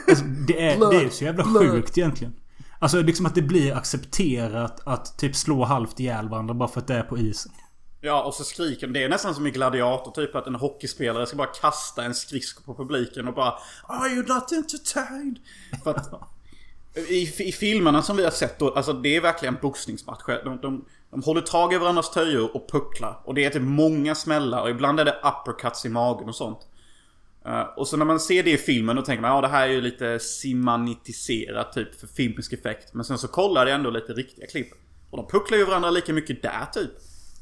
Alltså, 0.10 0.26
det, 0.26 0.68
är, 0.68 0.92
det 0.92 1.06
är 1.06 1.10
så 1.10 1.24
jävla 1.24 1.44
sjukt 1.44 1.98
egentligen. 1.98 2.34
Alltså 2.80 3.02
liksom 3.02 3.26
att 3.26 3.36
det 3.36 3.42
blir 3.42 3.74
accepterat 3.74 4.82
att 4.86 5.18
typ 5.18 5.36
slå 5.36 5.64
halvt 5.64 6.00
ihjäl 6.00 6.30
varandra 6.30 6.54
bara 6.54 6.70
för 6.70 6.80
att 6.80 6.88
det 6.88 6.94
är 6.94 7.04
på 7.04 7.18
isen. 7.18 7.52
Ja, 8.02 8.24
och 8.24 8.34
så 8.34 8.44
skriker 8.44 8.88
de. 8.88 8.94
Det 8.94 9.04
är 9.04 9.10
nästan 9.10 9.36
som 9.36 9.48
i 9.48 9.52
Gladiator 9.52 10.12
typ 10.12 10.36
att 10.36 10.48
en 10.48 10.56
hockeyspelare 10.56 11.26
ska 11.26 11.38
bara 11.38 11.48
kasta 11.48 12.04
en 12.04 12.14
skridsko 12.16 12.64
på 12.64 12.76
publiken 12.76 13.28
och 13.28 13.34
bara 13.34 13.54
Are 13.88 14.10
you 14.10 14.26
not 14.28 14.52
entertained? 14.52 15.40
För 15.84 15.92
att 15.92 16.12
i, 17.10 17.44
i 17.44 17.52
filmerna 17.52 18.02
som 18.02 18.18
vi 18.18 18.24
har 18.24 18.32
sett 18.32 18.60
då, 18.60 18.74
alltså 18.74 18.94
det 18.94 19.16
är 19.16 19.22
verkligen 19.22 19.58
boxningsmatcher. 19.62 20.42
De, 20.44 20.62
de, 20.62 20.86
de 21.12 21.24
håller 21.24 21.42
tag 21.42 21.74
i 21.74 21.78
varandras 21.78 22.12
töjor 22.12 22.56
och 22.56 22.70
pucklar. 22.72 23.22
Och 23.26 23.34
det 23.34 23.46
är 23.46 23.50
typ 23.50 23.62
många 23.62 24.16
smällar 24.16 24.62
och 24.62 24.70
ibland 24.70 25.00
är 25.00 25.06
det 25.06 25.20
uppercuts 25.24 25.86
i 25.86 25.90
magen 25.90 26.30
och 26.30 26.36
sånt. 26.36 26.60
Eh, 27.48 27.62
och 27.62 27.88
så 27.88 27.98
när 27.98 28.06
man 28.06 28.20
ser 28.20 28.44
det 28.44 28.52
i 28.52 28.58
filmen 28.58 28.96
då 28.96 29.02
tänker 29.02 29.22
man 29.22 29.32
ja 29.32 29.42
det 29.42 29.48
här 29.48 29.68
är 29.68 29.72
ju 29.72 29.82
lite 29.82 30.20
simanitiserat 30.20 31.74
typ 31.74 32.00
för 32.00 32.08
filmisk 32.08 32.54
effekt. 32.54 32.94
Men 32.94 33.06
sen 33.06 33.18
så 33.18 33.28
kollar 33.28 33.66
det 33.66 33.72
ändå 33.72 33.90
lite 33.90 34.14
riktiga 34.14 34.48
klipp. 34.48 34.68
Och 35.10 35.18
de 35.18 35.28
pucklar 35.28 35.58
ju 35.58 35.66
varandra 35.66 35.90
lika 35.90 36.14
mycket 36.14 36.42
där 36.42 36.66
typ. 36.74 36.92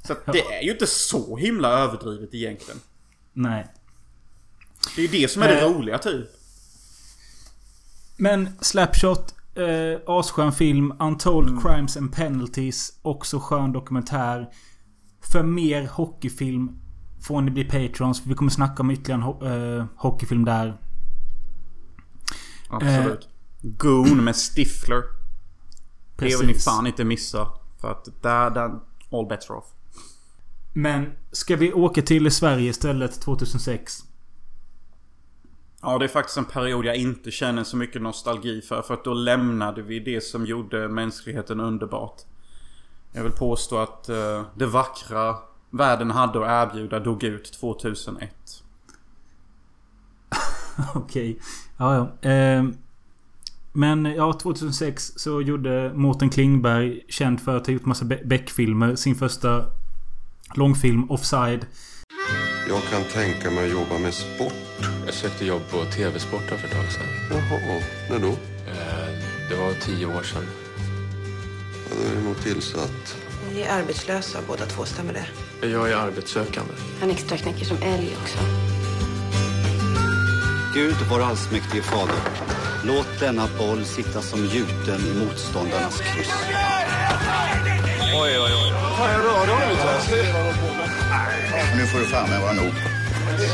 Så 0.08 0.14
att 0.14 0.26
det 0.26 0.41
är 0.41 0.62
ju 0.64 0.72
inte 0.72 0.88
så 0.88 1.38
himla 1.38 1.70
överdrivet 1.80 2.34
egentligen. 2.34 2.80
Nej. 3.34 3.68
Det 4.95 5.01
är 5.01 5.08
ju 5.08 5.22
det 5.22 5.28
som 5.28 5.41
är 5.41 5.47
det 5.47 5.62
Eh. 5.62 5.70
roliga 5.74 5.97
typ. 5.97 6.28
Men 8.18 8.49
Slapshot. 8.62 9.36
Eh, 9.56 9.99
asskön 10.08 10.51
film. 10.53 10.93
Untold 10.99 11.62
Crimes 11.62 11.97
and 11.97 12.16
Penalties. 12.16 12.99
Också 13.01 13.39
skön 13.39 13.72
dokumentär. 13.72 14.49
För 15.32 15.43
mer 15.43 15.88
hockeyfilm 15.88 16.80
får 17.28 17.41
ni 17.41 17.51
bli 17.51 17.63
patrons. 17.63 18.21
Vi 18.26 18.34
kommer 18.34 18.51
snacka 18.51 18.84
om 18.84 18.91
ytterligare 18.91 19.21
en 19.21 19.28
ho- 19.28 19.78
eh, 19.80 19.86
hockeyfilm 19.95 20.45
där. 20.45 20.82
Absolut. 22.69 23.28
Goon 23.61 24.23
med 24.23 24.36
Stifler. 24.36 25.03
Det 26.17 26.26
vill 26.26 26.39
ni 26.39 26.47
Precis. 26.47 26.65
fan 26.65 26.88
inte 26.88 27.03
missa. 27.03 27.47
För 27.82 27.91
att 27.91 28.07
där, 28.21 28.49
där, 28.49 28.80
all 29.11 29.26
better 29.28 29.51
off. 29.51 29.65
Men 30.73 31.11
ska 31.32 31.55
vi 31.55 31.73
åka 31.73 32.01
till 32.01 32.32
Sverige 32.32 32.69
istället 32.69 33.21
2006? 33.21 34.03
Ja, 35.82 35.97
det 35.97 36.05
är 36.05 36.09
faktiskt 36.09 36.38
en 36.38 36.45
period 36.45 36.86
jag 36.86 36.95
inte 36.95 37.32
känner 37.32 37.63
så 37.63 37.78
mycket 37.78 38.01
nostalgi 38.01 38.61
för. 38.61 38.82
För 38.82 38.93
att 38.93 39.03
då 39.03 39.13
lämnade 39.13 39.82
vi 39.82 39.99
det 39.99 40.21
som 40.21 40.45
gjorde 40.45 40.88
mänskligheten 40.88 41.59
underbart. 41.59 42.21
Jag 43.11 43.23
vill 43.23 43.32
påstå 43.32 43.78
att 43.78 44.09
eh, 44.09 44.43
det 44.55 44.65
vackra 44.65 45.36
världen 45.70 46.11
hade 46.11 46.39
att 46.61 46.70
erbjuda 46.76 46.99
dog 46.99 47.24
ut 47.24 47.53
2001. 47.53 48.30
Okej. 50.95 51.39
Ja, 51.78 51.95
ja. 52.22 52.30
Eh, 52.30 52.63
Men 53.74 54.05
ja, 54.05 54.34
2006 54.34 55.11
så 55.16 55.41
gjorde 55.41 55.91
Mårten 55.95 56.30
Klingberg, 56.30 57.01
känd 57.09 57.41
för 57.41 57.57
att 57.57 57.66
ha 57.68 57.74
gjort 57.74 57.86
massa 57.86 58.05
Beck-filmer, 58.05 58.95
sin 58.95 59.16
första 59.16 59.66
långfilm 60.53 61.11
Offside. 61.11 61.66
Jag 62.70 62.82
kan 62.84 63.01
tänka 63.13 63.51
mig 63.51 63.66
att 63.66 63.72
jobba 63.72 63.99
med 63.99 64.13
sport. 64.13 64.53
Jag 65.05 65.13
sökte 65.13 65.45
jobb 65.45 65.61
på 65.72 65.78
TV-sporten 65.91 66.57
för 66.57 66.68
ett 66.68 66.74
tag 66.74 66.91
sedan. 66.91 67.07
Jaha, 67.32 67.82
när 68.09 68.20
då? 68.20 68.28
Eh, 68.72 69.09
Det 69.49 69.55
var 69.55 69.74
tio 69.74 70.05
år 70.05 70.24
sedan. 70.24 70.43
Ja, 71.89 71.95
då 72.01 72.11
är 72.11 72.16
det 72.16 72.22
nog 72.28 72.38
tillsatt. 72.38 73.18
Ni 73.56 73.62
är 73.62 73.70
arbetslösa 73.70 74.39
båda 74.47 74.66
två, 74.66 74.86
stämmer 74.86 75.14
det? 75.14 75.68
Jag 75.68 75.91
är 75.91 75.95
arbetssökande. 75.95 76.74
Han 76.99 77.12
extraknäcker 77.12 77.66
som 77.66 77.78
älg 77.78 78.18
också. 78.22 78.38
Gud, 80.74 80.95
vår 81.12 81.22
allsmäktige 81.22 81.82
fader. 81.82 82.16
Låt 82.84 83.20
denna 83.20 83.47
boll 83.58 83.86
sitta 83.86 84.22
som 84.22 84.45
gjuten 84.45 85.01
i 85.08 85.26
motståndarnas 85.26 86.01
kryss. 86.01 86.34
Nu 91.78 91.86
får 91.86 91.99
det 91.99 92.06
fan 92.06 92.30
med 92.30 92.41
vara 92.41 92.53
nog. 92.53 92.74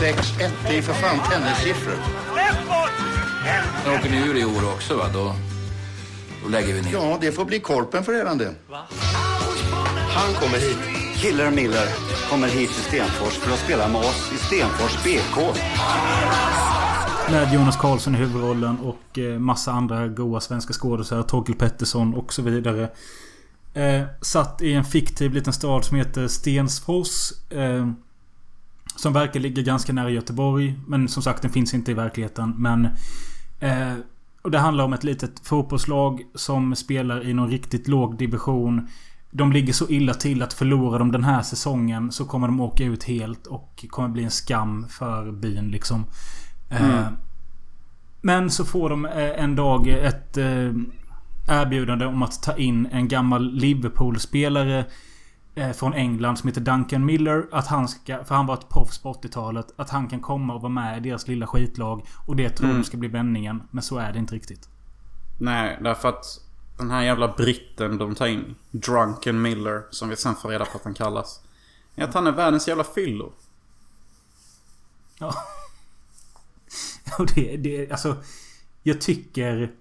6-1, 0.02 0.50
det 0.70 0.78
är 0.78 0.82
för 0.82 0.94
fan 0.94 1.20
tennissiffror. 1.32 1.98
Men 3.86 4.00
åker 4.00 4.10
ni 4.10 4.18
ur 4.18 4.38
i 4.38 4.46
år 4.46 4.74
också 4.74 4.96
va? 4.98 5.06
Då, 5.14 5.36
då 6.44 6.50
lägger 6.50 6.74
vi 6.74 6.82
ner. 6.82 6.92
Ja, 6.94 7.18
det 7.22 7.32
får 7.32 7.46
bli 7.46 7.60
korpen 7.60 8.04
för 8.04 8.14
redan 8.14 8.38
det. 8.38 8.56
Han 10.16 10.34
kommer 10.34 10.58
hit. 10.58 10.78
Killer 11.16 11.52
Miller 11.52 11.88
kommer 12.30 12.48
hit 12.48 12.70
till 12.70 12.84
Stenfors 12.84 13.34
för 13.34 13.52
att 13.54 13.60
spela 13.60 13.88
med 13.88 14.02
oss 14.02 14.32
i 14.34 14.38
Stenfors 14.38 15.04
BK. 15.04 15.38
Med 17.32 17.54
Jonas 17.54 17.78
Karlsson 17.78 18.16
i 18.16 18.18
huvudrollen 18.18 18.80
och 18.80 19.20
eh, 19.20 19.40
massa 19.40 19.72
andra 19.72 20.08
goa 20.08 20.40
svenska 20.40 20.74
skådespelare. 20.74 21.28
Torkel 21.28 21.56
Pettersson 21.56 22.14
och 22.14 22.34
så 22.34 22.42
vidare. 22.42 22.90
Eh, 23.74 24.04
satt 24.22 24.62
i 24.62 24.74
en 24.74 24.86
fiktiv 24.86 25.34
liten 25.34 25.54
stad 25.54 25.86
som 25.86 25.98
heter 25.98 26.28
Stensfors. 26.28 27.32
Eh, 27.50 27.92
som 28.96 29.14
verkar 29.14 29.40
ligga 29.40 29.62
ganska 29.62 29.94
nära 29.94 30.10
Göteborg. 30.10 30.80
Men 30.88 31.08
som 31.08 31.24
sagt, 31.24 31.42
den 31.42 31.52
finns 31.52 31.74
inte 31.74 31.92
i 31.92 31.94
verkligheten. 31.94 32.54
Men... 32.58 32.86
Eh, 33.60 33.94
och 34.42 34.52
det 34.52 34.60
handlar 34.60 34.84
om 34.84 34.94
ett 34.94 35.04
litet 35.04 35.40
fotbollslag 35.44 36.22
som 36.36 36.76
spelar 36.76 37.28
i 37.28 37.34
någon 37.34 37.50
riktigt 37.50 37.88
låg 37.88 38.18
division. 38.18 38.88
De 39.32 39.52
ligger 39.52 39.74
så 39.74 39.90
illa 39.90 40.14
till 40.14 40.42
att 40.42 40.54
förlorar 40.54 41.00
de 41.00 41.12
den 41.12 41.24
här 41.24 41.42
säsongen 41.42 42.12
så 42.12 42.26
kommer 42.26 42.48
de 42.48 42.60
åka 42.60 42.84
ut 42.84 43.04
helt 43.04 43.48
och 43.48 43.86
kommer 43.90 44.10
bli 44.10 44.24
en 44.24 44.32
skam 44.32 44.88
för 44.88 45.32
byn 45.32 45.72
liksom. 45.72 46.06
Eh, 46.70 47.08
Men 48.22 48.50
så 48.50 48.66
får 48.66 48.90
de 48.90 49.06
eh, 49.06 49.44
en 49.44 49.56
dag 49.56 49.88
ett 49.88 50.38
eh, 50.38 50.72
erbjudande 51.48 52.06
om 52.06 52.24
att 52.24 52.44
ta 52.44 52.56
in 52.58 52.86
en 52.92 53.08
gammal 53.08 53.52
Liverpool-spelare 53.54 54.86
eh, 55.56 55.72
från 55.72 55.94
England 55.94 56.38
som 56.38 56.48
heter 56.48 56.62
Duncan 56.62 57.06
Miller. 57.06 57.46
Att 57.52 57.68
han 57.68 57.88
ska, 57.88 58.24
för 58.24 58.36
han 58.36 58.46
var 58.46 58.54
ett 58.54 58.70
proffs 58.70 58.98
på 58.98 59.14
80-talet. 59.14 59.66
Att 59.78 59.90
han 59.90 60.08
kan 60.08 60.20
komma 60.20 60.54
och 60.54 60.62
vara 60.62 60.72
med 60.74 60.98
i 60.98 61.10
deras 61.10 61.28
lilla 61.28 61.48
skitlag. 61.48 62.06
Och 62.26 62.36
det 62.36 62.50
tror 62.50 62.74
de 62.74 62.84
ska 62.84 62.98
bli 62.98 63.10
vändningen. 63.10 63.64
Men 63.72 63.84
så 63.84 63.98
är 63.98 64.14
det 64.14 64.20
inte 64.20 64.36
riktigt. 64.36 64.70
Nej, 65.40 65.80
därför 65.84 66.10
att 66.10 66.26
den 66.82 66.92
här 66.92 67.04
jävla 67.04 67.28
britten 67.28 67.98
de 67.98 68.16
tar 68.16 68.28
in, 68.28 68.56
Drunken 68.72 69.42
Miller, 69.42 69.84
som 69.90 70.10
vi 70.10 70.16
sen 70.16 70.36
får 70.36 70.50
reda 70.50 70.66
på 70.66 70.78
att 70.78 70.84
han 70.84 70.94
kallas. 70.94 71.42
Är 71.96 72.04
att 72.04 72.14
han 72.14 72.28
är 72.28 72.32
världens 72.32 72.68
jävla 72.68 72.84
fyllo. 72.84 73.34
Ja. 75.18 75.34
Och 77.20 77.28
det, 77.36 77.58
det, 77.58 77.92
alltså... 77.92 78.18
Jag 78.84 79.02
tycker... 79.02 79.72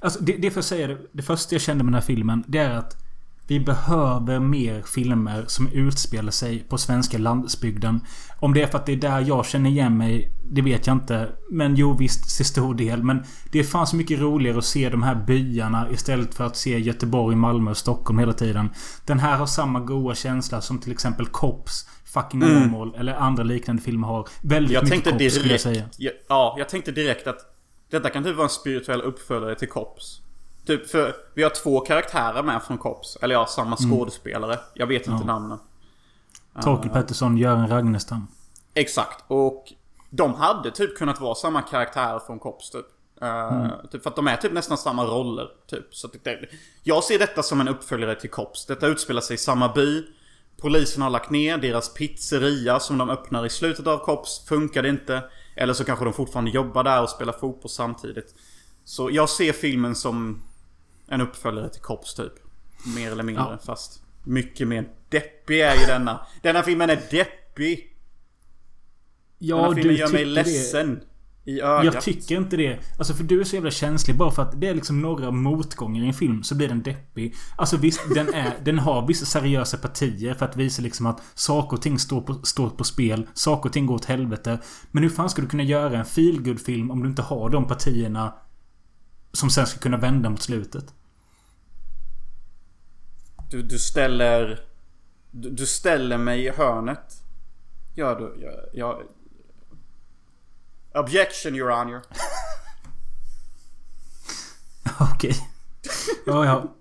Alltså 0.00 0.22
det, 0.22 0.36
det 0.36 0.50
får 0.50 0.58
jag 0.58 0.64
säga, 0.64 0.86
det, 0.86 0.98
det 1.12 1.22
första 1.22 1.54
jag 1.54 1.62
kände 1.62 1.84
med 1.84 1.92
den 1.92 2.00
här 2.00 2.06
filmen, 2.06 2.44
det 2.46 2.58
är 2.58 2.70
att 2.70 3.01
vi 3.46 3.60
behöver 3.60 4.38
mer 4.40 4.82
filmer 4.82 5.44
som 5.46 5.68
utspelar 5.72 6.30
sig 6.30 6.58
på 6.58 6.78
svenska 6.78 7.18
landsbygden. 7.18 8.00
Om 8.38 8.54
det 8.54 8.62
är 8.62 8.66
för 8.66 8.78
att 8.78 8.86
det 8.86 8.92
är 8.92 8.96
där 8.96 9.20
jag 9.20 9.46
känner 9.46 9.70
igen 9.70 9.96
mig, 9.96 10.32
det 10.44 10.62
vet 10.62 10.86
jag 10.86 10.96
inte. 10.96 11.28
Men 11.50 11.74
jo, 11.74 11.96
visst, 11.96 12.36
till 12.36 12.46
stor 12.46 12.74
del. 12.74 13.02
Men 13.02 13.24
det 13.50 13.64
fanns 13.64 13.90
så 13.90 13.96
mycket 13.96 14.20
roligare 14.20 14.58
att 14.58 14.64
se 14.64 14.88
de 14.88 15.02
här 15.02 15.14
byarna 15.14 15.90
istället 15.90 16.34
för 16.34 16.44
att 16.44 16.56
se 16.56 16.78
Göteborg, 16.78 17.36
Malmö 17.36 17.70
och 17.70 17.76
Stockholm 17.76 18.18
hela 18.18 18.32
tiden. 18.32 18.70
Den 19.06 19.18
här 19.18 19.36
har 19.36 19.46
samma 19.46 19.80
goa 19.80 20.14
känsla 20.14 20.60
som 20.60 20.78
till 20.78 20.92
exempel 20.92 21.26
Cops, 21.26 21.88
Fucking 22.04 22.42
Åmål 22.42 22.94
eller 22.98 23.14
andra 23.14 23.42
liknande 23.42 23.82
filmer 23.82 24.06
har. 24.08 24.28
Väldigt 24.42 24.72
Jag 24.72 24.84
mycket 24.84 25.04
tänkte 25.04 25.24
Cops 25.24 25.34
skulle 25.34 25.52
jag 25.52 25.60
säga. 25.60 25.84
Ja, 25.98 26.10
ja, 26.28 26.54
jag 26.58 26.68
tänkte 26.68 26.92
direkt 26.92 27.26
att 27.26 27.38
detta 27.90 28.10
kan 28.10 28.24
typ 28.24 28.36
vara 28.36 28.44
en 28.44 28.50
spirituell 28.50 29.02
uppföljare 29.02 29.54
till 29.54 29.68
Cops. 29.68 30.20
Typ 30.66 30.90
för 30.90 31.14
vi 31.34 31.42
har 31.42 31.50
två 31.50 31.80
karaktärer 31.80 32.42
med 32.42 32.62
från 32.62 32.78
Cops. 32.78 33.16
Eller 33.22 33.34
ja, 33.34 33.46
samma 33.46 33.76
skådespelare. 33.76 34.58
Jag 34.74 34.86
vet 34.86 35.06
inte 35.06 35.24
namnen. 35.24 35.58
Torkel 36.62 36.90
Pettersson, 36.90 37.36
Göran 37.36 37.68
Ragnestam. 37.68 38.26
Exakt. 38.74 39.24
Och 39.28 39.64
de 40.10 40.34
hade 40.34 40.70
typ 40.70 40.98
kunnat 40.98 41.20
vara 41.20 41.34
samma 41.34 41.62
karaktärer 41.62 42.18
från 42.18 42.38
Cops 42.38 42.70
typ. 42.70 42.86
Eh, 43.22 43.68
typ 43.90 44.02
för 44.02 44.10
att 44.10 44.16
de 44.16 44.28
är 44.28 44.36
typ 44.36 44.52
nästan 44.52 44.78
samma 44.78 45.04
roller. 45.04 45.48
Typ. 45.70 45.94
Så 45.94 46.08
det, 46.22 46.38
jag 46.82 47.04
ser 47.04 47.18
detta 47.18 47.42
som 47.42 47.60
en 47.60 47.68
uppföljare 47.68 48.14
till 48.14 48.30
Cops. 48.30 48.66
Detta 48.66 48.86
utspelar 48.86 49.20
sig 49.20 49.34
i 49.34 49.38
samma 49.38 49.72
by. 49.72 50.04
Polisen 50.60 51.02
har 51.02 51.10
lagt 51.10 51.30
ner 51.30 51.58
deras 51.58 51.94
pizzeria 51.94 52.80
som 52.80 52.98
de 52.98 53.10
öppnar 53.10 53.46
i 53.46 53.50
slutet 53.50 53.86
av 53.86 53.98
Cops. 53.98 54.46
Funkade 54.48 54.88
inte. 54.88 55.22
Eller 55.56 55.72
så 55.72 55.84
kanske 55.84 56.04
de 56.04 56.14
fortfarande 56.14 56.50
jobbar 56.50 56.84
där 56.84 57.02
och 57.02 57.10
spelar 57.10 57.32
fotboll 57.32 57.70
samtidigt. 57.70 58.34
Så 58.84 59.10
jag 59.10 59.28
ser 59.28 59.52
filmen 59.52 59.94
som 59.94 60.42
en 61.08 61.20
uppföljare 61.20 61.68
till 61.68 61.82
Cops 61.82 62.14
typ. 62.14 62.32
Mer 62.96 63.12
eller 63.12 63.22
mindre. 63.22 63.44
Ja. 63.50 63.58
Fast 63.66 64.02
mycket 64.24 64.68
mer 64.68 64.88
deppig 65.08 65.60
är 65.60 65.74
ju 65.74 65.86
denna. 65.86 66.26
Denna 66.42 66.62
filmen 66.62 66.90
är 66.90 67.00
deppig. 67.10 67.88
Ja, 69.38 69.56
Denna 69.56 69.74
filmen 69.74 69.94
du 69.94 70.00
gör 70.00 70.08
mig 70.08 70.24
tycker 70.24 70.26
det. 70.26 70.34
ledsen. 70.34 71.00
I 71.44 71.60
ögat. 71.60 71.84
Jag 71.94 72.02
tycker 72.02 72.36
inte 72.36 72.56
det. 72.56 72.78
Alltså 72.98 73.14
för 73.14 73.24
du 73.24 73.40
är 73.40 73.44
så 73.44 73.56
jävla 73.56 73.70
känslig. 73.70 74.16
Bara 74.16 74.30
för 74.30 74.42
att 74.42 74.60
det 74.60 74.68
är 74.68 74.74
liksom 74.74 75.00
några 75.00 75.30
motgångar 75.30 76.04
i 76.04 76.06
en 76.06 76.14
film 76.14 76.42
så 76.42 76.54
blir 76.54 76.68
den 76.68 76.82
deppig. 76.82 77.34
Alltså 77.56 77.76
visst, 77.76 78.00
den, 78.14 78.34
är, 78.34 78.52
den 78.64 78.78
har 78.78 79.06
vissa 79.06 79.26
seriösa 79.26 79.76
partier 79.76 80.34
för 80.34 80.46
att 80.46 80.56
visa 80.56 80.82
liksom 80.82 81.06
att 81.06 81.22
saker 81.34 81.76
och 81.76 81.82
ting 81.82 81.98
står 81.98 82.20
på, 82.20 82.34
står 82.34 82.70
på 82.70 82.84
spel. 82.84 83.26
Saker 83.34 83.68
och 83.68 83.72
ting 83.72 83.86
går 83.86 83.94
åt 83.94 84.04
helvete. 84.04 84.58
Men 84.90 85.02
hur 85.02 85.10
fan 85.10 85.30
ska 85.30 85.42
du 85.42 85.48
kunna 85.48 85.62
göra 85.62 85.98
en 85.98 86.04
feelgood 86.04 86.60
film 86.60 86.90
om 86.90 87.02
du 87.02 87.08
inte 87.08 87.22
har 87.22 87.50
de 87.50 87.66
partierna 87.66 88.34
som 89.32 89.50
sen 89.50 89.66
ska 89.66 89.78
kunna 89.78 89.96
vända 89.96 90.30
mot 90.30 90.42
slutet? 90.42 90.94
Du, 93.50 93.62
du 93.62 93.78
ställer... 93.78 94.66
Du, 95.30 95.50
du 95.50 95.66
ställer 95.66 96.18
mig 96.18 96.44
i 96.44 96.50
hörnet. 96.50 97.22
Gör 97.94 98.20
du? 98.20 98.42
Jag, 98.42 98.54
jag... 98.72 99.02
Objection, 100.94 101.54
your 101.54 101.70
honor. 101.70 102.02
Okej. 105.14 105.48
Ja, 106.26 106.44
ja. 106.44 106.74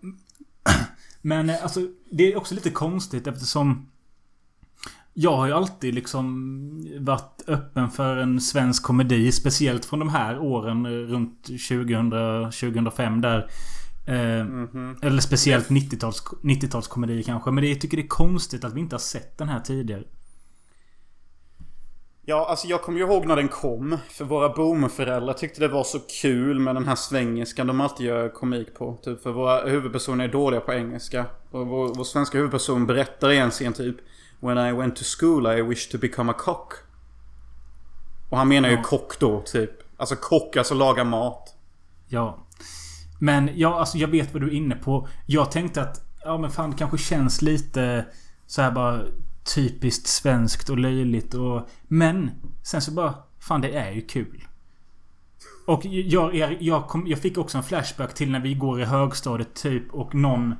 Men 1.21 1.49
eh, 1.49 1.63
alltså, 1.63 1.79
det 2.11 2.33
är 2.33 2.37
också 2.37 2.55
lite 2.55 2.71
konstigt 2.71 3.27
eftersom... 3.27 3.90
Jag 5.13 5.37
har 5.37 5.47
ju 5.47 5.53
alltid 5.53 5.93
liksom 5.93 6.27
varit 6.99 7.43
öppen 7.47 7.89
för 7.89 8.17
en 8.17 8.41
svensk 8.41 8.83
komedi. 8.83 9.31
Speciellt 9.31 9.85
från 9.85 9.99
de 9.99 10.09
här 10.09 10.39
åren 10.39 10.85
eh, 10.85 10.89
runt 10.89 11.43
2000, 11.43 12.11
2005 12.51 13.21
där. 13.21 13.37
Eh, 14.07 14.45
Eller 15.01 15.19
speciellt 15.19 15.69
90-tals 15.69 16.23
90-talskomedi 16.43 17.23
kanske. 17.23 17.51
Men 17.51 17.63
det, 17.63 17.69
jag 17.69 17.81
tycker 17.81 17.97
det 17.97 18.03
är 18.03 18.07
konstigt 18.07 18.63
att 18.63 18.73
vi 18.73 18.79
inte 18.79 18.95
har 18.95 18.99
sett 18.99 19.37
den 19.37 19.49
här 19.49 19.59
tidigare. 19.59 20.03
Ja, 22.25 22.45
alltså 22.49 22.67
jag 22.67 22.81
kommer 22.81 22.99
ju 22.99 23.05
ihåg 23.05 23.25
när 23.25 23.35
den 23.35 23.47
kom. 23.47 23.97
För 24.09 24.25
våra 24.25 24.49
boomerföräldrar 24.49 25.33
tyckte 25.33 25.61
det 25.61 25.67
var 25.67 25.83
så 25.83 25.99
kul 26.21 26.59
med 26.59 26.75
den 26.75 26.87
här 26.87 26.95
svengeskan 26.95 27.67
de 27.67 27.81
alltid 27.81 28.05
gör 28.05 28.29
komik 28.29 28.75
på. 28.75 28.99
Typ 29.03 29.23
för 29.23 29.31
våra 29.31 29.69
huvudpersoner 29.69 30.23
är 30.23 30.31
dåliga 30.31 30.61
på 30.61 30.73
engelska. 30.73 31.25
Och 31.51 31.67
vår, 31.67 31.93
vår 31.95 32.03
svenska 32.03 32.37
huvudperson 32.37 32.87
berättar 32.87 33.31
i 33.31 33.37
en 33.37 33.49
scen 33.51 33.73
typ 33.73 33.95
When 34.41 34.57
I 34.57 34.71
went 34.71 34.95
to 34.95 35.03
school 35.19 35.47
I 35.47 35.61
wished 35.61 35.91
to 35.91 35.97
become 35.97 36.31
a 36.31 36.35
cock. 36.37 36.73
Och 38.29 38.37
han 38.37 38.47
menar 38.47 38.69
ju 38.69 38.75
Ja. 38.75 38.83
kock 38.83 39.19
då, 39.19 39.41
typ. 39.41 39.71
Alltså 39.97 40.15
kock, 40.15 40.57
alltså 40.57 40.73
laga 40.73 41.03
mat. 41.03 41.55
Ja. 42.07 42.47
Men 43.19 43.49
ja, 43.55 43.79
alltså 43.79 43.97
jag 43.97 44.07
vet 44.07 44.33
vad 44.33 44.41
du 44.41 44.47
är 44.47 44.53
inne 44.53 44.75
på. 44.75 45.07
Jag 45.25 45.51
tänkte 45.51 45.81
att... 45.81 46.05
Ja 46.23 46.37
men 46.37 46.51
fan 46.51 46.71
det 46.71 46.77
kanske 46.77 46.97
känns 46.97 47.41
lite 47.41 48.05
så 48.47 48.61
här 48.61 48.71
bara 48.71 49.01
typiskt 49.55 50.07
svenskt 50.07 50.69
och 50.69 50.77
löjligt 50.77 51.33
och... 51.33 51.69
Men 51.87 52.31
sen 52.63 52.81
så 52.81 52.91
bara... 52.91 53.13
Fan 53.39 53.61
det 53.61 53.71
är 53.71 53.91
ju 53.91 54.01
kul. 54.01 54.43
Och 55.67 55.85
jag, 55.85 56.35
jag, 56.35 56.61
jag, 56.61 56.87
kom, 56.87 57.07
jag 57.07 57.19
fick 57.19 57.37
också 57.37 57.57
en 57.57 57.63
flashback 57.63 58.13
till 58.13 58.31
när 58.31 58.39
vi 58.39 58.53
går 58.53 58.81
i 58.81 58.85
högstadiet 58.85 59.53
typ 59.53 59.93
och 59.93 60.15
någon... 60.15 60.55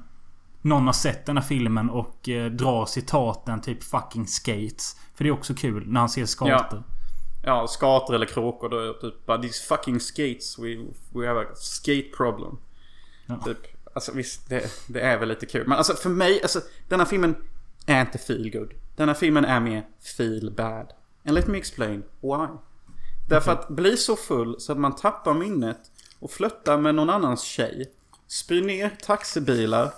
Någon 0.62 0.86
har 0.86 0.94
sett 0.94 1.26
den 1.26 1.38
här 1.38 1.44
filmen 1.44 1.90
och 1.90 2.30
eh, 2.30 2.52
drar 2.52 2.86
citaten 2.86 3.62
typ 3.62 3.84
fucking 3.84 4.28
skates. 4.28 4.96
För 5.16 5.24
det 5.24 5.30
är 5.30 5.34
också 5.34 5.54
kul 5.54 5.88
när 5.88 6.00
han 6.00 6.10
ser 6.10 6.26
skater. 6.26 6.84
Ja, 7.44 7.68
skator 7.68 8.16
eller 8.16 8.26
kråkor 8.26 8.70
då 8.70 8.94
typ 8.94 9.26
bara 9.26 9.42
These 9.42 9.64
fucking 9.64 10.00
skates, 10.00 10.60
we, 10.60 10.86
we 11.14 11.28
have 11.28 11.42
a 11.42 11.46
skate 11.56 12.10
problem. 12.18 12.58
Ja. 13.26 13.38
Typ. 13.46 13.58
Alltså 13.94 14.12
visst, 14.12 14.50
det, 14.50 14.72
det 14.88 15.02
är 15.02 15.18
väl 15.18 15.30
lite 15.30 15.46
kul. 15.46 15.68
Men 15.68 15.78
alltså 15.78 15.94
för 15.94 16.10
mig, 16.10 16.42
alltså 16.42 16.62
denna 16.90 17.06
filmen 17.06 17.36
är 17.86 18.02
inte 18.02 18.18
feel 18.18 18.52
good. 18.52 18.74
Denna 18.96 19.14
filmen 19.14 19.46
är 19.46 19.60
mer 19.60 19.86
feel 20.18 20.52
bad. 20.58 20.94
And 21.26 21.36
let 21.36 21.48
me 21.48 21.58
explain 21.58 22.04
why. 22.22 22.48
Därför 23.30 23.52
att 23.52 23.68
bli 23.68 23.98
så 23.98 24.16
full 24.16 24.56
så 24.60 24.72
att 24.72 24.78
man 24.78 24.96
tappar 24.96 25.34
minnet 25.34 25.80
och 26.20 26.32
flörtar 26.32 26.78
med 26.78 26.96
någon 26.96 27.10
annans 27.10 27.42
tjej. 27.44 27.92
Spyr 28.28 28.62
ner 28.62 28.90
taxibilar 29.02 29.92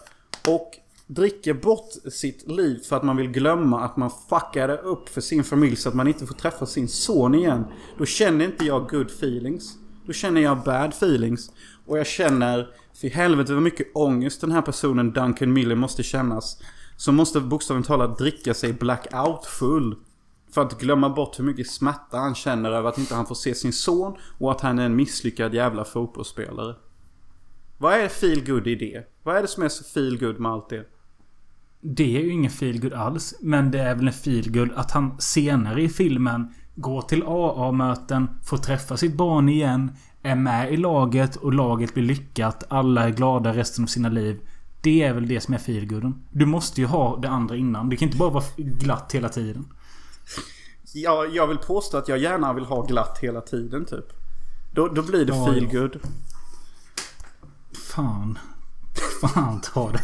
och 0.48 0.80
dricker 1.08 1.54
bort 1.54 1.90
sitt 2.12 2.48
liv 2.48 2.80
för 2.84 2.96
att 2.96 3.04
man 3.04 3.18
vill 3.18 3.32
glömma 3.32 3.86
att 3.86 3.98
man 3.98 4.12
fuckade 4.30 4.78
upp 4.78 5.10
för 5.10 5.22
sin 5.22 5.44
familj 5.44 5.76
så 5.76 5.90
att 5.90 5.96
man 5.96 6.08
inte 6.08 6.26
får 6.26 6.36
träffa 6.36 6.66
sin 6.66 6.88
son 6.88 7.36
igen. 7.36 7.66
Då 7.98 8.06
känner 8.06 8.46
inte 8.46 8.66
jag 8.66 8.90
good 8.90 9.08
feelings. 9.08 9.78
Då 10.06 10.14
känner 10.14 10.42
jag 10.42 10.64
bad 10.64 10.90
feelings. 10.90 11.52
Och 11.86 12.00
jag 12.00 12.08
känner, 12.08 12.68
för 12.94 13.08
helvete 13.08 13.54
vad 13.54 13.64
mycket 13.64 13.88
ångest 13.94 14.42
den 14.42 14.52
här 14.52 14.62
personen 14.62 15.12
Duncan 15.12 15.54
Miller 15.54 15.76
måste 15.76 16.04
kännas. 16.04 16.62
Som 16.98 17.16
måste 17.16 17.40
bokstavligt 17.40 17.88
talat 17.88 18.18
dricka 18.18 18.54
sig 18.54 18.74
blackout 18.74 19.46
full. 19.46 19.96
För 20.52 20.62
att 20.62 20.80
glömma 20.80 21.10
bort 21.10 21.40
hur 21.40 21.44
mycket 21.44 21.70
smärta 21.70 22.18
han 22.18 22.36
känner 22.36 22.72
över 22.72 22.90
att 22.90 22.98
inte 22.98 23.16
han 23.16 23.26
får 23.26 23.36
se 23.36 23.56
sin 23.56 23.74
son 23.74 24.18
och 24.40 24.52
att 24.52 24.62
han 24.62 24.80
är 24.80 24.86
en 24.86 24.96
misslyckad 24.96 25.54
jävla 25.54 25.84
fotbollsspelare. 25.84 26.76
Vad 27.78 27.94
är 27.94 28.08
feel 28.08 28.46
good 28.46 28.68
i 28.68 28.76
det? 28.76 29.04
Vad 29.24 29.38
är 29.38 29.42
det 29.42 29.48
som 29.48 29.64
är 29.64 29.70
så 29.70 29.84
feel 29.84 30.20
good 30.20 30.40
med 30.40 30.52
allt 30.52 30.70
det? 30.70 30.86
Det 31.82 32.18
är 32.18 32.22
ju 32.22 32.32
ingen 32.32 32.52
feelgood 32.52 32.94
alls. 32.94 33.36
Men 33.42 33.72
det 33.72 33.80
är 33.80 33.96
väl 33.96 34.08
en 34.08 34.14
feelgood 34.14 34.70
att 34.76 34.92
han 34.92 35.16
senare 35.20 35.82
i 35.82 35.90
filmen 35.90 36.54
går 36.76 37.02
till 37.02 37.24
AA-möten, 37.24 38.30
får 38.44 38.58
träffa 38.58 38.98
sitt 38.98 39.14
barn 39.18 39.50
igen, 39.50 39.92
är 40.22 40.36
med 40.36 40.74
i 40.74 40.78
laget 40.78 41.36
och 41.36 41.54
laget 41.54 41.94
blir 41.94 42.04
lyckat. 42.04 42.64
Alla 42.70 43.04
är 43.04 43.10
glada 43.10 43.54
resten 43.54 43.84
av 43.84 43.88
sina 43.88 44.10
liv. 44.10 44.40
Det 44.82 45.04
är 45.04 45.14
väl 45.14 45.28
det 45.28 45.42
som 45.42 45.54
är 45.54 45.58
feelgooden. 45.58 46.24
Du 46.32 46.46
måste 46.46 46.82
ju 46.82 46.88
ha 46.88 47.18
det 47.18 47.30
andra 47.30 47.56
innan. 47.56 47.90
Det 47.90 47.96
kan 47.96 48.06
inte 48.08 48.18
bara 48.18 48.30
vara 48.30 48.44
glatt 48.58 49.12
hela 49.16 49.30
tiden. 49.30 49.66
Ja, 50.94 51.26
jag 51.26 51.48
vill 51.48 51.58
påstå 51.58 51.98
att 51.98 52.08
jag 52.08 52.18
gärna 52.18 52.54
vill 52.54 52.66
ha 52.66 52.82
glatt 52.86 53.18
hela 53.22 53.42
tiden 53.42 53.86
typ. 53.86 54.06
Då, 54.74 54.88
då 54.88 55.02
blir 55.02 55.26
det 55.26 55.34
Ja, 55.36 55.46
feel 55.46 55.68
ja. 55.72 55.80
good. 55.82 55.98
Fan. 57.96 58.40
Fan 59.22 59.62
ta 59.62 59.92
det. 59.92 60.02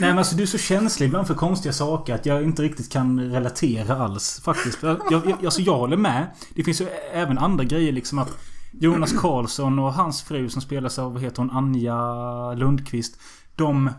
Nej 0.00 0.08
men 0.08 0.18
alltså 0.18 0.36
du 0.36 0.42
är 0.42 0.46
så 0.46 0.58
känslig 0.58 1.06
ibland 1.06 1.26
för 1.26 1.34
konstiga 1.34 1.72
saker 1.72 2.14
att 2.14 2.26
jag 2.26 2.42
inte 2.42 2.62
riktigt 2.62 2.92
kan 2.92 3.20
relatera 3.20 3.96
alls 3.96 4.40
faktiskt. 4.44 4.82
Jag, 4.82 5.00
jag, 5.10 5.44
alltså 5.44 5.60
jag 5.62 5.76
håller 5.76 5.96
med. 5.96 6.30
Det 6.54 6.64
finns 6.64 6.80
ju 6.80 6.88
även 7.12 7.38
andra 7.38 7.64
grejer 7.64 7.92
liksom 7.92 8.18
att 8.18 8.38
Jonas 8.72 9.12
Karlsson 9.12 9.78
och 9.78 9.94
hans 9.94 10.22
fru 10.22 10.48
som 10.48 10.62
spelas 10.62 10.98
av, 10.98 11.12
vad 11.12 11.22
heter 11.22 11.42
hon, 11.42 11.50
Anja 11.50 12.54
Lundqvist. 12.54 13.20
De... 13.56 13.90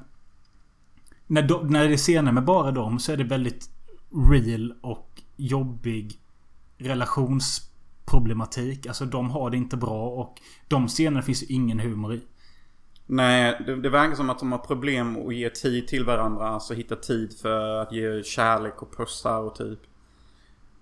När, 1.27 1.41
de, 1.41 1.67
när 1.67 1.87
det 1.87 1.93
är 1.93 1.97
scener 1.97 2.31
med 2.31 2.45
bara 2.45 2.71
dem 2.71 2.99
så 2.99 3.11
är 3.11 3.17
det 3.17 3.23
väldigt 3.23 3.69
real 4.31 4.73
och 4.81 5.21
jobbig 5.35 6.19
relations 6.77 7.70
relationsproblematik. 8.11 8.87
Alltså 8.87 9.05
de 9.05 9.31
har 9.31 9.49
det 9.49 9.57
inte 9.57 9.77
bra 9.77 10.07
och 10.09 10.41
de 10.67 10.87
scenerna 10.87 11.21
finns 11.21 11.43
ju 11.43 11.55
ingen 11.55 11.79
humor 11.79 12.13
i. 12.13 12.21
Nej, 13.07 13.63
det, 13.65 13.81
det 13.81 13.89
verkar 13.89 14.15
som 14.15 14.29
att 14.29 14.39
de 14.39 14.51
har 14.51 14.59
problem 14.59 15.27
att 15.27 15.35
ge 15.35 15.49
tid 15.49 15.87
till 15.87 16.05
varandra. 16.05 16.47
Alltså 16.47 16.73
hitta 16.73 16.95
tid 16.95 17.33
för 17.41 17.81
att 17.81 17.91
ge 17.91 18.23
kärlek 18.23 18.81
och 18.81 18.97
pussar 18.97 19.39
och 19.39 19.55
typ 19.55 19.79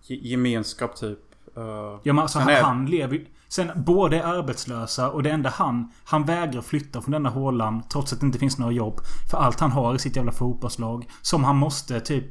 ge, 0.01 0.15
gemenskap 0.15 0.95
typ. 0.95 1.19
Uh, 1.57 1.63
Ja 2.03 2.13
men 2.13 2.19
alltså 2.19 2.39
han, 2.39 2.49
är- 2.49 2.61
han 2.63 2.85
lever 2.85 3.25
Sen 3.47 3.71
båda 3.75 4.17
är 4.17 4.23
arbetslösa 4.23 5.09
och 5.11 5.23
det 5.23 5.29
enda 5.31 5.49
han... 5.49 5.91
Han 6.05 6.23
vägrar 6.25 6.61
flytta 6.61 7.01
från 7.01 7.11
denna 7.11 7.29
hålan 7.29 7.83
trots 7.89 8.13
att 8.13 8.19
det 8.19 8.25
inte 8.25 8.39
finns 8.39 8.57
några 8.57 8.71
jobb. 8.71 8.99
För 9.31 9.37
allt 9.37 9.59
han 9.59 9.71
har 9.71 9.95
i 9.95 9.99
sitt 9.99 10.15
jävla 10.15 10.31
fotbollslag. 10.31 11.09
Som 11.21 11.43
han 11.43 11.55
måste 11.55 11.99
typ... 11.99 12.25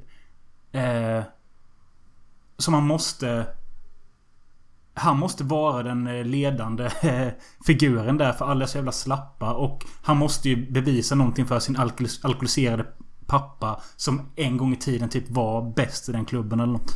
Eh, 0.73 1.23
som 2.59 2.75
han 2.75 2.87
måste... 2.87 3.47
Han 4.99 5.19
måste 5.19 5.45
vara 5.45 5.83
den 5.83 6.07
eh, 6.07 6.25
ledande 6.25 6.85
eh, 7.03 7.29
figuren 7.67 8.19
där 8.19 8.33
för 8.33 8.45
alla 8.45 8.63
är 8.63 8.67
så 8.67 8.79
jävla 8.79 8.93
slappa. 8.93 9.55
Och 9.55 9.85
han 10.03 10.17
måste 10.17 10.49
ju 10.49 10.71
bevisa 10.71 11.15
någonting 11.15 11.47
för 11.47 11.59
sin 11.59 11.77
alkoholis- 11.77 12.25
alkoholiserade 12.25 12.87
pappa. 13.27 13.81
Som 13.97 14.31
en 14.37 14.57
gång 14.57 14.73
i 14.73 14.77
tiden 14.77 15.09
typ 15.09 15.31
var 15.31 15.73
bäst 15.77 16.09
i 16.09 16.13
den 16.13 16.25
klubben 16.25 16.61
eller 16.61 16.73
något. 16.73 16.93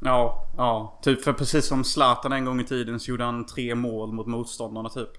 Ja, 0.00 0.46
ja. 0.56 0.98
Typ 1.02 1.24
för 1.24 1.32
precis 1.32 1.66
som 1.66 1.84
Zlatan 1.84 2.32
en 2.32 2.44
gång 2.44 2.60
i 2.60 2.64
tiden 2.64 3.00
så 3.00 3.10
gjorde 3.10 3.24
han 3.24 3.46
tre 3.46 3.74
mål 3.74 4.12
mot 4.12 4.26
motståndarna 4.26 4.88
typ. 4.88 5.10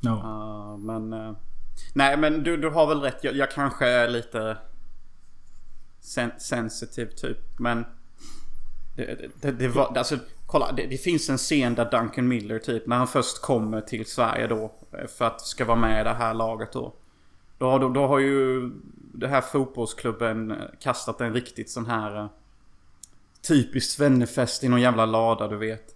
Ja. 0.00 0.10
Uh, 0.10 0.78
men... 0.78 1.12
eh, 1.12 1.32
nej 1.94 2.16
men 2.16 2.42
du, 2.42 2.56
du 2.56 2.70
har 2.70 2.86
väl 2.86 3.00
rätt. 3.00 3.24
Jag, 3.24 3.36
jag 3.36 3.50
kanske 3.50 3.88
är 3.88 4.08
lite... 4.08 4.58
Sen, 6.00 6.30
sensitiv 6.38 7.06
typ. 7.06 7.58
Men... 7.58 7.84
Det, 8.96 9.30
det, 9.40 9.52
det 9.52 9.68
var... 9.68 9.98
Alltså 9.98 10.18
kolla. 10.46 10.72
Det, 10.72 10.86
det 10.86 10.96
finns 10.98 11.28
en 11.30 11.38
scen 11.38 11.74
där 11.74 11.90
Duncan 11.90 12.28
Miller 12.28 12.58
typ 12.58 12.86
när 12.86 12.96
han 12.96 13.08
först 13.08 13.42
kommer 13.42 13.80
till 13.80 14.06
Sverige 14.06 14.46
då. 14.46 14.72
eh, 14.92 15.06
För 15.06 15.24
att 15.24 15.40
ska 15.40 15.64
vara 15.64 15.78
med 15.78 16.00
i 16.00 16.04
det 16.04 16.14
här 16.14 16.34
laget 16.34 16.72
då. 16.72 16.92
Då, 17.58 17.70
har- 17.70 17.78
då, 17.78 17.88
då 17.88 18.06
har 18.06 18.18
ju 18.18 18.70
det 19.14 19.28
här 19.28 19.40
fotbollsklubben 19.40 20.50
eh, 20.50 20.56
kastat 20.80 21.20
en 21.20 21.34
riktigt 21.34 21.70
sån 21.70 21.86
här... 21.86 22.16
eh, 22.16 22.26
Typiskt 23.48 23.92
svennefest 23.92 24.64
i 24.64 24.68
någon 24.68 24.80
jävla 24.80 25.06
lada 25.06 25.48
du 25.48 25.56
vet. 25.56 25.94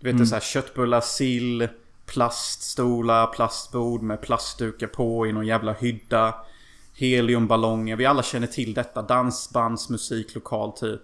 Du 0.00 0.08
vet 0.10 0.18
det 0.18 0.22
är 0.22 0.26
så 0.26 0.34
här 0.34 0.40
köttbullar, 0.42 1.00
sill, 1.00 1.68
plaststolar, 2.06 3.26
plastbord 3.26 4.02
med 4.02 4.20
plastdukar 4.20 4.86
på 4.86 5.26
i 5.26 5.32
någon 5.32 5.46
jävla 5.46 5.72
hydda. 5.72 6.34
Heliumballonger. 6.94 7.96
Vi 7.96 8.06
alla 8.06 8.22
känner 8.22 8.46
till 8.46 8.74
detta. 8.74 9.02
Dansbandsmusiklokal 9.02 10.72
typ. 10.72 11.00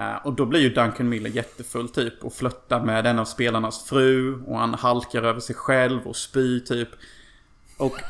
Eh, 0.00 0.16
och 0.16 0.32
då 0.32 0.46
blir 0.46 0.60
ju 0.60 0.74
Duncan 0.74 1.08
Miller 1.08 1.30
jättefull 1.30 1.88
typ 1.88 2.24
och 2.24 2.32
flörtar 2.32 2.84
med 2.84 3.06
en 3.06 3.18
av 3.18 3.24
spelarnas 3.24 3.84
fru. 3.84 4.42
Och 4.42 4.58
han 4.58 4.74
halkar 4.74 5.22
över 5.22 5.40
sig 5.40 5.54
själv 5.54 6.06
och 6.06 6.16
spyr 6.16 6.60
typ. 6.60 6.88
Och... 7.76 7.94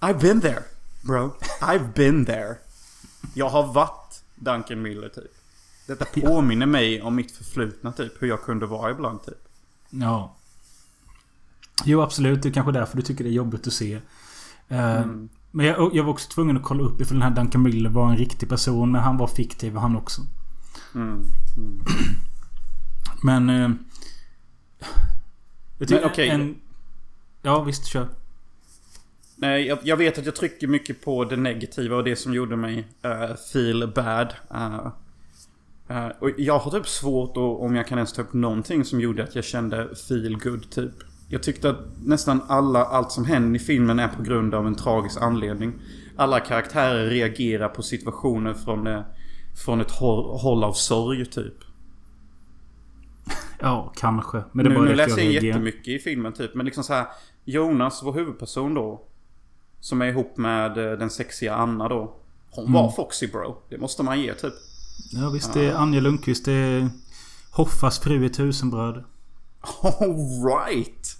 I've 0.00 0.20
been 0.20 0.40
there, 0.40 0.62
bro. 1.02 1.32
I've 1.60 1.92
been 1.94 2.24
there. 2.24 2.56
Jag 3.34 3.48
har 3.48 3.72
varit 3.72 4.22
Duncan 4.34 4.82
Miller 4.82 5.08
typ. 5.08 5.32
Detta 5.86 6.04
påminner 6.04 6.66
mig 6.66 7.02
om 7.02 7.14
mitt 7.14 7.32
förflutna 7.32 7.92
typ. 7.92 8.22
Hur 8.22 8.28
jag 8.28 8.42
kunde 8.42 8.66
vara 8.66 8.90
ibland 8.90 9.22
typ. 9.22 9.48
Ja. 9.90 10.34
Jo 11.84 12.02
absolut. 12.02 12.42
Det 12.42 12.48
är 12.48 12.52
kanske 12.52 12.72
därför 12.72 12.96
du 12.96 13.02
tycker 13.02 13.24
det 13.24 13.30
är 13.30 13.34
jobbigt 13.34 13.66
att 13.66 13.72
se. 13.72 14.00
Eh, 14.68 14.96
Mm. 14.96 15.28
Men 15.50 15.66
jag, 15.66 15.94
jag 15.94 16.04
var 16.04 16.10
också 16.10 16.30
tvungen 16.30 16.56
att 16.56 16.62
kolla 16.62 16.82
upp 16.82 17.00
ifall 17.00 17.18
den 17.18 17.22
här 17.22 17.30
Duncan 17.30 17.62
Miller 17.62 17.90
var 17.90 18.10
en 18.10 18.16
riktig 18.16 18.48
person. 18.48 18.92
Men 18.92 19.00
han 19.00 19.16
var 19.16 19.26
fiktiv 19.26 19.76
han 19.76 19.96
också. 19.96 20.22
Mm. 20.94 21.22
Mm. 21.56 21.84
Men... 23.22 23.50
Eh, 23.50 23.70
jag 25.78 25.88
tycker 25.88 26.00
Men 26.02 26.10
okej. 26.10 26.28
en... 26.28 26.56
Ja 27.42 27.62
visst, 27.62 27.86
kör. 27.86 28.08
Nej, 29.36 29.66
jag, 29.66 29.78
jag 29.82 29.96
vet 29.96 30.18
att 30.18 30.24
jag 30.24 30.34
trycker 30.34 30.66
mycket 30.66 31.04
på 31.04 31.24
det 31.24 31.36
negativa 31.36 31.96
och 31.96 32.04
det 32.04 32.16
som 32.16 32.34
gjorde 32.34 32.56
mig 32.56 32.88
eh, 33.02 33.36
feel 33.52 33.92
bad. 33.94 34.34
Eh, 34.50 34.86
eh, 35.88 36.08
och 36.18 36.30
jag 36.38 36.58
har 36.58 36.70
typ 36.70 36.88
svårt 36.88 37.30
att, 37.30 37.36
om 37.36 37.76
jag 37.76 37.86
kan 37.86 37.98
ens 37.98 38.12
ta 38.12 38.22
upp 38.22 38.32
någonting 38.32 38.84
som 38.84 39.00
gjorde 39.00 39.24
att 39.24 39.34
jag 39.34 39.44
kände 39.44 39.94
feel 40.08 40.38
good 40.38 40.70
typ. 40.70 40.92
Jag 41.28 41.42
tyckte 41.42 41.70
att 41.70 41.76
nästan 42.04 42.40
alla, 42.48 42.84
allt 42.84 43.12
som 43.12 43.24
händer 43.24 43.60
i 43.60 43.62
filmen 43.62 43.98
är 43.98 44.08
på 44.08 44.22
grund 44.22 44.54
av 44.54 44.66
en 44.66 44.74
tragisk 44.74 45.20
anledning. 45.22 45.72
Alla 46.16 46.40
karaktärer 46.40 47.06
reagerar 47.10 47.68
på 47.68 47.82
situationer 47.82 48.54
från, 48.54 48.86
eh, 48.86 49.00
från 49.64 49.80
ett 49.80 49.90
håll, 49.90 50.64
av 50.64 50.72
sorg 50.72 51.26
typ. 51.26 51.54
Ja, 53.60 53.92
kanske. 53.96 54.42
Men 54.52 54.64
det 54.64 54.68
nu 54.70 54.76
bara 54.76 54.84
nu 54.84 54.94
läser 54.94 55.10
jag 55.10 55.18
reagerar. 55.18 55.44
jättemycket 55.44 55.88
i 55.88 55.98
filmen 55.98 56.32
typ. 56.32 56.54
Men 56.54 56.66
liksom 56.66 56.84
så 56.84 56.92
här. 56.92 57.06
Jonas, 57.44 58.02
vår 58.02 58.12
huvudperson 58.12 58.74
då. 58.74 59.02
Som 59.80 60.02
är 60.02 60.06
ihop 60.06 60.36
med 60.36 60.78
eh, 60.92 60.98
den 60.98 61.10
sexiga 61.10 61.54
Anna 61.54 61.88
då. 61.88 62.16
Hon 62.50 62.64
Mm. 62.64 62.72
var 62.74 62.90
Foxy 62.90 63.26
bro. 63.26 63.56
Det 63.70 63.78
måste 63.78 64.02
man 64.02 64.20
ge 64.20 64.34
typ. 64.34 64.54
Ja 65.12 65.30
visst, 65.30 65.54
det 65.54 65.66
är 65.66 65.74
Anja 65.74 66.00
Lundqvist. 66.00 66.44
Det 66.44 66.52
är 66.52 66.88
Hoffas 67.52 67.98
fru 67.98 68.24
i 68.26 68.28
Tusenbröd. 68.28 69.04
Alright! 69.82 71.15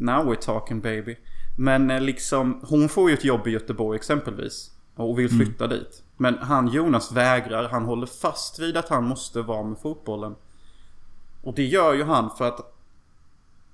Now 0.00 0.24
we're 0.32 0.40
talking 0.40 0.80
baby. 0.80 1.16
Men 1.56 1.90
eh, 1.90 2.00
liksom, 2.00 2.60
hon 2.62 2.88
får 2.88 3.10
ju 3.10 3.14
ett 3.14 3.24
jobb 3.24 3.46
i 3.46 3.50
Göteborg 3.50 3.96
exempelvis. 3.96 4.70
Och 4.94 5.18
vill 5.18 5.32
Mm. 5.34 5.46
flytta 5.46 5.66
dit. 5.66 6.02
Men 6.16 6.38
han 6.38 6.68
Jonas 6.68 7.12
vägrar. 7.12 7.68
Han 7.68 7.84
håller 7.84 8.06
fast 8.06 8.58
vid 8.58 8.76
att 8.76 8.88
han 8.88 9.04
måste 9.04 9.42
vara 9.42 9.62
med 9.62 9.78
fotbollen. 9.78 10.34
Och 11.42 11.54
det 11.54 11.64
gör 11.64 11.94
ju 11.94 12.04
han 12.04 12.30
för 12.38 12.48
att 12.48 12.74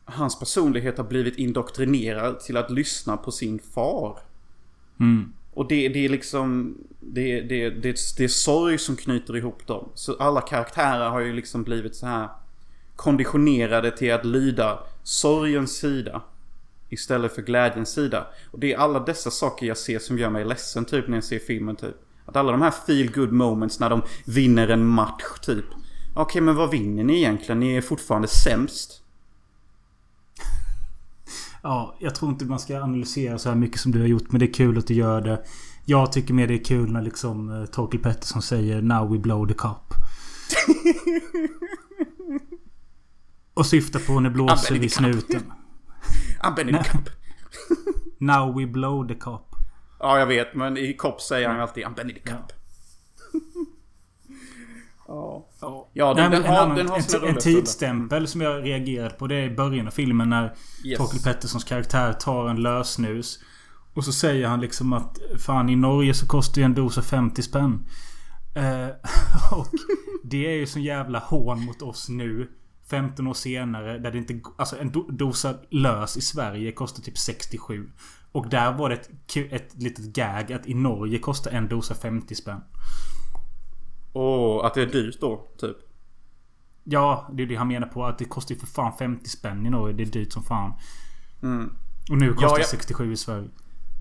hans 0.05 0.39
personlighet 0.39 0.99
har 0.99 1.05
blivit 1.05 1.37
indoktrinerad 1.39 2.41
till 2.41 2.57
att 2.57 2.71
lyssna 2.71 3.17
på 3.17 3.33
sin 3.33 3.59
far. 3.59 4.19
Mm. 5.01 5.33
Och 5.55 5.69
det, 5.69 5.89
det 5.89 6.05
är 6.05 6.09
liksom... 6.09 6.77
Det, 7.01 7.41
det, 7.41 7.71
det, 7.71 7.99
det 8.17 8.25
är 8.25 8.29
sorg 8.29 8.79
som 8.79 8.97
knyter 8.97 9.37
ihop 9.37 9.67
dem. 9.67 9.89
Så 9.95 10.17
alla 10.19 10.41
karaktärer 10.41 11.09
har 11.11 11.21
ju 11.21 11.33
liksom 11.33 11.63
blivit 11.65 11.95
så 11.97 12.07
här 12.07 12.29
konditionerade 12.97 13.91
till 13.91 14.13
att 14.13 14.25
lyda 14.25 14.79
sorgens 15.03 15.77
sida. 15.77 16.23
Istället 16.89 17.35
för 17.35 17.43
glädjens 17.43 17.93
sida. 17.93 18.27
Och 18.51 18.59
det 18.59 18.73
är 18.73 18.79
alla 18.79 19.01
dessa 19.01 19.31
saker 19.31 19.67
jag 19.67 19.77
ser 19.77 19.99
som 19.99 20.19
gör 20.19 20.31
mig 20.31 20.45
ledsen 20.45 20.85
typ 20.85 21.09
när 21.09 21.17
jag 21.17 21.25
ser 21.25 21.39
filmen 21.39 21.77
typ. 21.77 21.97
Att 22.27 22.37
alla 22.37 22.53
de 22.53 22.63
här 22.63 22.75
feel 22.87 23.13
good 23.13 23.33
moments 23.33 23.81
när 23.81 23.91
de 23.91 24.03
vinner 24.25 24.69
en 24.69 24.87
match 24.87 25.39
typ. 25.43 25.65
Okej 26.15 26.43
men 26.43 26.57
vad 26.57 26.71
vinner 26.71 27.05
ni 27.05 27.17
egentligen? 27.17 27.61
Ni 27.61 27.77
är 27.77 27.81
fortfarande 27.81 28.29
sämst. 28.29 29.03
Ja, 31.63 31.97
jag 31.99 32.15
tror 32.15 32.31
inte 32.31 32.45
man 32.45 32.61
ska 32.61 32.77
analysera 32.77 33.39
så 33.39 33.49
här 33.49 33.57
mycket 33.57 33.81
som 33.81 33.93
du 33.93 34.01
har 34.01 34.07
gjort. 34.07 34.33
Men 34.33 34.39
det 34.39 34.47
är 34.47 34.53
kul 34.53 34.79
att 34.79 34.87
du 34.87 34.95
gör 34.95 35.21
det. 35.21 35.43
Jag 35.85 36.13
tycker 36.13 36.35
mer 36.35 36.47
det 36.47 36.55
är 36.55 36.65
kul 36.65 36.93
när 36.93 37.03
liksom 37.03 37.51
uh, 37.51 37.67
Torkel 37.67 38.01
Pettersson 38.01 38.43
säger 38.43 38.83
Now 38.83 39.13
we 39.13 39.19
blow 39.19 39.49
the 39.49 39.55
cup. 39.55 39.95
Och 43.57 43.67
syftar 43.67 44.01
på 44.01 44.21
när 44.21 44.31
blåser 44.31 44.75
vi 44.75 44.89
snuten. 44.89 45.53
Använder 46.41 46.83
cup. 46.83 47.09
Now 48.19 48.59
we 48.59 48.67
blow 48.67 49.09
the 49.09 49.15
cup. 49.15 49.43
Ja, 49.99 50.19
jag 50.19 50.27
vet. 50.27 50.55
Men 50.55 50.77
i 50.77 50.95
Kopp 50.95 51.21
säger 51.21 51.49
han 51.49 51.61
alltid 51.61 51.85
I'm 51.85 51.95
Benedict 51.95 52.29
Cup. 52.29 52.53
Ja. 55.09 55.49
Ja, 55.93 56.15
den, 56.15 56.31
Nej, 56.31 56.31
den, 56.31 56.45
en, 56.45 56.55
har, 56.55 56.63
annan, 56.63 56.77
den 56.77 56.89
har 56.89 56.97
en, 56.97 57.03
sina 57.03 57.27
en 57.27 57.37
tidsstämpel 57.37 58.29
som 58.29 58.41
jag 58.41 58.65
reagerade 58.65 59.15
på. 59.15 59.27
Det 59.27 59.35
är 59.35 59.43
i 59.43 59.57
början 59.57 59.87
av 59.87 59.91
filmen 59.91 60.29
när 60.29 60.55
Yes. 60.85 60.99
Torkel 60.99 61.21
Petterssons 61.21 61.65
karaktär 61.65 62.13
tar 62.13 62.49
en 62.49 62.63
lösnus. 62.63 63.39
Och 63.95 64.05
så 64.05 64.13
säger 64.13 64.47
han 64.47 64.61
liksom 64.61 64.93
att 64.93 65.19
Fan 65.47 65.69
i 65.69 65.77
Norge 65.77 66.15
så 66.15 66.27
kostar 66.27 66.61
ju 66.61 66.65
en 66.65 66.75
dosa 66.75 67.03
50 67.03 67.43
spänn. 67.43 67.87
Eh, 68.57 68.89
och 69.59 69.67
det 70.25 70.47
är 70.47 70.57
ju 70.57 70.67
så 70.67 70.79
jävla 70.79 71.19
hån 71.19 71.65
mot 71.65 71.83
oss 71.83 72.09
nu. 72.09 72.51
15 72.91 73.27
år 73.27 73.35
senare. 73.35 73.99
Där 73.99 74.11
det 74.11 74.19
inte... 74.19 74.41
Alltså 74.57 74.79
en 74.79 74.91
do, 74.91 75.03
dosa 75.11 75.55
lös 75.71 76.17
i 76.17 76.21
Sverige 76.21 76.73
kostar 76.73 77.03
typ 77.03 77.19
67. 77.19 77.91
Och 78.33 78.49
där 78.49 78.73
var 78.73 78.89
det 78.89 78.95
ett, 78.95 79.37
ett 79.53 79.75
litet 79.83 80.05
gag 80.05 80.53
att 80.53 80.67
i 80.67 80.75
Norge 80.75 81.19
kostar 81.19 81.51
en 81.51 81.69
dosa 81.69 81.95
50 81.95 82.35
spänn. 82.35 82.61
Åh, 84.13 84.67
att 84.67 84.75
det 84.75 84.83
är 84.83 84.87
dyrt 84.87 85.21
då, 85.21 85.49
typ. 85.59 85.77
Ja, 86.85 87.29
det 87.33 87.43
är 87.43 87.47
det 87.47 87.55
han 87.57 87.69
menar 87.69 87.87
på. 87.89 88.05
Att 88.05 88.19
det 88.19 88.25
kostar 88.25 88.55
ju 88.55 88.61
för 88.61 88.67
fan 88.67 88.93
50 88.99 89.29
spänn 89.31 89.67
i 89.67 89.71
Norge. 89.71 89.97
Det 89.97 90.03
är 90.03 90.07
dyrt 90.07 90.33
som 90.33 90.43
fan. 90.43 90.73
Mm. 91.43 91.73
Och 92.11 92.17
nu 92.17 92.33
kostar 92.33 92.49
Ja, 92.49 92.59
jag- 92.59 92.67
67 92.67 93.13
i 93.13 93.17
Sverige. 93.17 93.49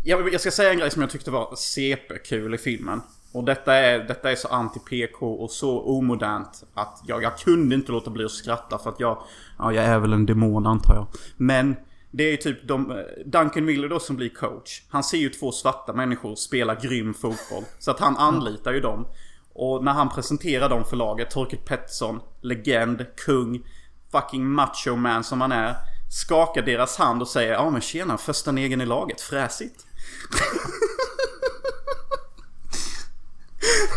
Jag, 0.03 0.33
jag 0.33 0.41
ska 0.41 0.51
säga 0.51 0.71
en 0.71 0.77
grej 0.77 0.91
som 0.91 1.01
jag 1.01 1.11
tyckte 1.11 1.31
var 1.31 1.55
CP-kul 1.55 2.53
i 2.53 2.57
filmen. 2.57 3.01
Och 3.35 3.43
detta 3.43 3.73
är, 3.73 3.99
detta 3.99 4.31
är 4.31 4.35
så 4.35 4.47
anti-PK 4.47 5.21
och 5.21 5.51
så 5.51 5.81
omodernt 5.81 6.63
att 6.73 7.01
jag, 7.07 7.23
jag 7.23 7.37
kunde 7.37 7.75
inte 7.75 7.91
låta 7.91 8.09
bli 8.09 8.25
att 8.25 8.31
skratta 8.31 8.77
för 8.77 8.89
att 8.89 8.99
jag... 8.99 9.23
Ja, 9.57 9.73
jag 9.73 9.85
är 9.85 9.99
väl 9.99 10.13
en 10.13 10.25
demon 10.25 10.67
antar 10.67 10.95
jag. 10.95 11.07
Men 11.37 11.75
det 12.11 12.23
är 12.23 12.31
ju 12.31 12.37
typ 12.37 12.67
de, 12.67 13.03
Duncan 13.25 13.65
Miller 13.65 13.89
då 13.89 13.99
som 13.99 14.15
blir 14.15 14.29
coach. 14.29 14.81
Han 14.89 15.03
ser 15.03 15.17
ju 15.17 15.29
två 15.29 15.51
svarta 15.51 15.93
människor 15.93 16.35
spela 16.35 16.75
grym 16.75 17.13
fotboll. 17.13 17.63
Så 17.79 17.91
att 17.91 17.99
han 17.99 18.17
anlitar 18.17 18.73
ju 18.73 18.79
dem. 18.79 19.07
Och 19.53 19.83
när 19.83 19.93
han 19.93 20.09
presenterar 20.09 20.69
dem 20.69 20.85
för 20.85 20.97
laget, 20.97 21.31
Torkel 21.31 21.59
Pettersson, 21.59 22.19
legend, 22.41 23.05
kung, 23.25 23.67
fucking 24.11 24.47
macho 24.47 24.95
man 24.95 25.23
som 25.23 25.41
han 25.41 25.51
är. 25.51 25.75
Skakar 26.11 26.61
deras 26.61 26.97
hand 26.97 27.21
och 27.21 27.27
säger 27.27 27.53
ja 27.53 27.69
men 27.69 27.81
tjena, 27.81 28.17
första 28.17 28.51
negern 28.51 28.81
i 28.81 28.85
laget, 28.85 29.21
fräsigt. 29.21 29.85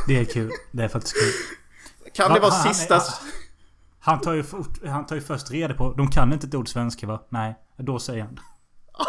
Det 0.09 0.19
är 0.21 0.25
kul. 0.25 0.51
Det 0.73 0.83
är 0.85 0.89
faktiskt 0.89 1.15
kul. 1.17 1.33
Kan 2.13 2.33
det 2.35 2.41
vara 2.41 2.51
Han- 2.53 2.61
han- 2.67 2.75
sista... 2.75 3.01
Han 4.01 4.21
tar, 4.21 4.33
ju 4.35 4.43
fort, 4.43 4.85
han 4.87 5.07
tar 5.07 5.17
ju 5.17 5.23
först 5.23 5.51
reda 5.51 5.75
på... 5.75 5.93
De 5.93 6.11
kan 6.11 6.33
inte 6.33 6.47
ett 6.47 6.55
ord 6.55 6.69
svenska 6.69 7.07
va? 7.07 7.27
Nej. 7.29 7.55
Då 7.79 7.99
säger 7.99 8.23
han. 8.23 8.41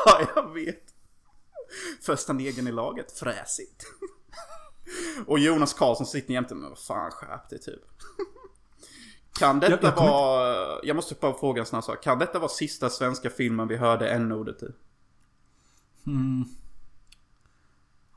Ja, 0.05 0.21
jag 0.35 0.53
vet. 0.53 0.83
Första 2.01 2.33
negern 2.33 2.67
i 2.67 2.71
laget, 2.71 3.11
fräsigt. 3.11 3.83
Och 5.25 5.39
Jonas 5.39 5.73
Karlsson 5.73 6.05
sitter 6.07 6.33
jämte 6.33 6.55
med 6.55 6.69
vad 6.69 6.79
fan 6.79 7.11
skärp 7.11 7.49
dig 7.49 7.59
typ. 7.59 7.79
Kan 9.39 9.59
detta 9.59 9.73
Jag- 9.73 9.83
jag 9.83 9.95
vara... 9.95 10.79
Jag 10.83 10.95
måste 10.95 11.15
bara 11.21 11.37
fråga 11.39 11.59
en 11.59 11.65
sån 11.65 11.77
här 11.77 11.81
sak. 11.81 12.03
Kan 12.03 12.19
detta 12.19 12.39
vara 12.39 12.49
sista 12.49 12.89
svenska 12.89 13.29
filmen 13.29 13.67
vi 13.67 13.77
hörde 13.77 14.09
n-ordet 14.09 14.63
i? 14.63 14.67
Mm. 16.07 16.45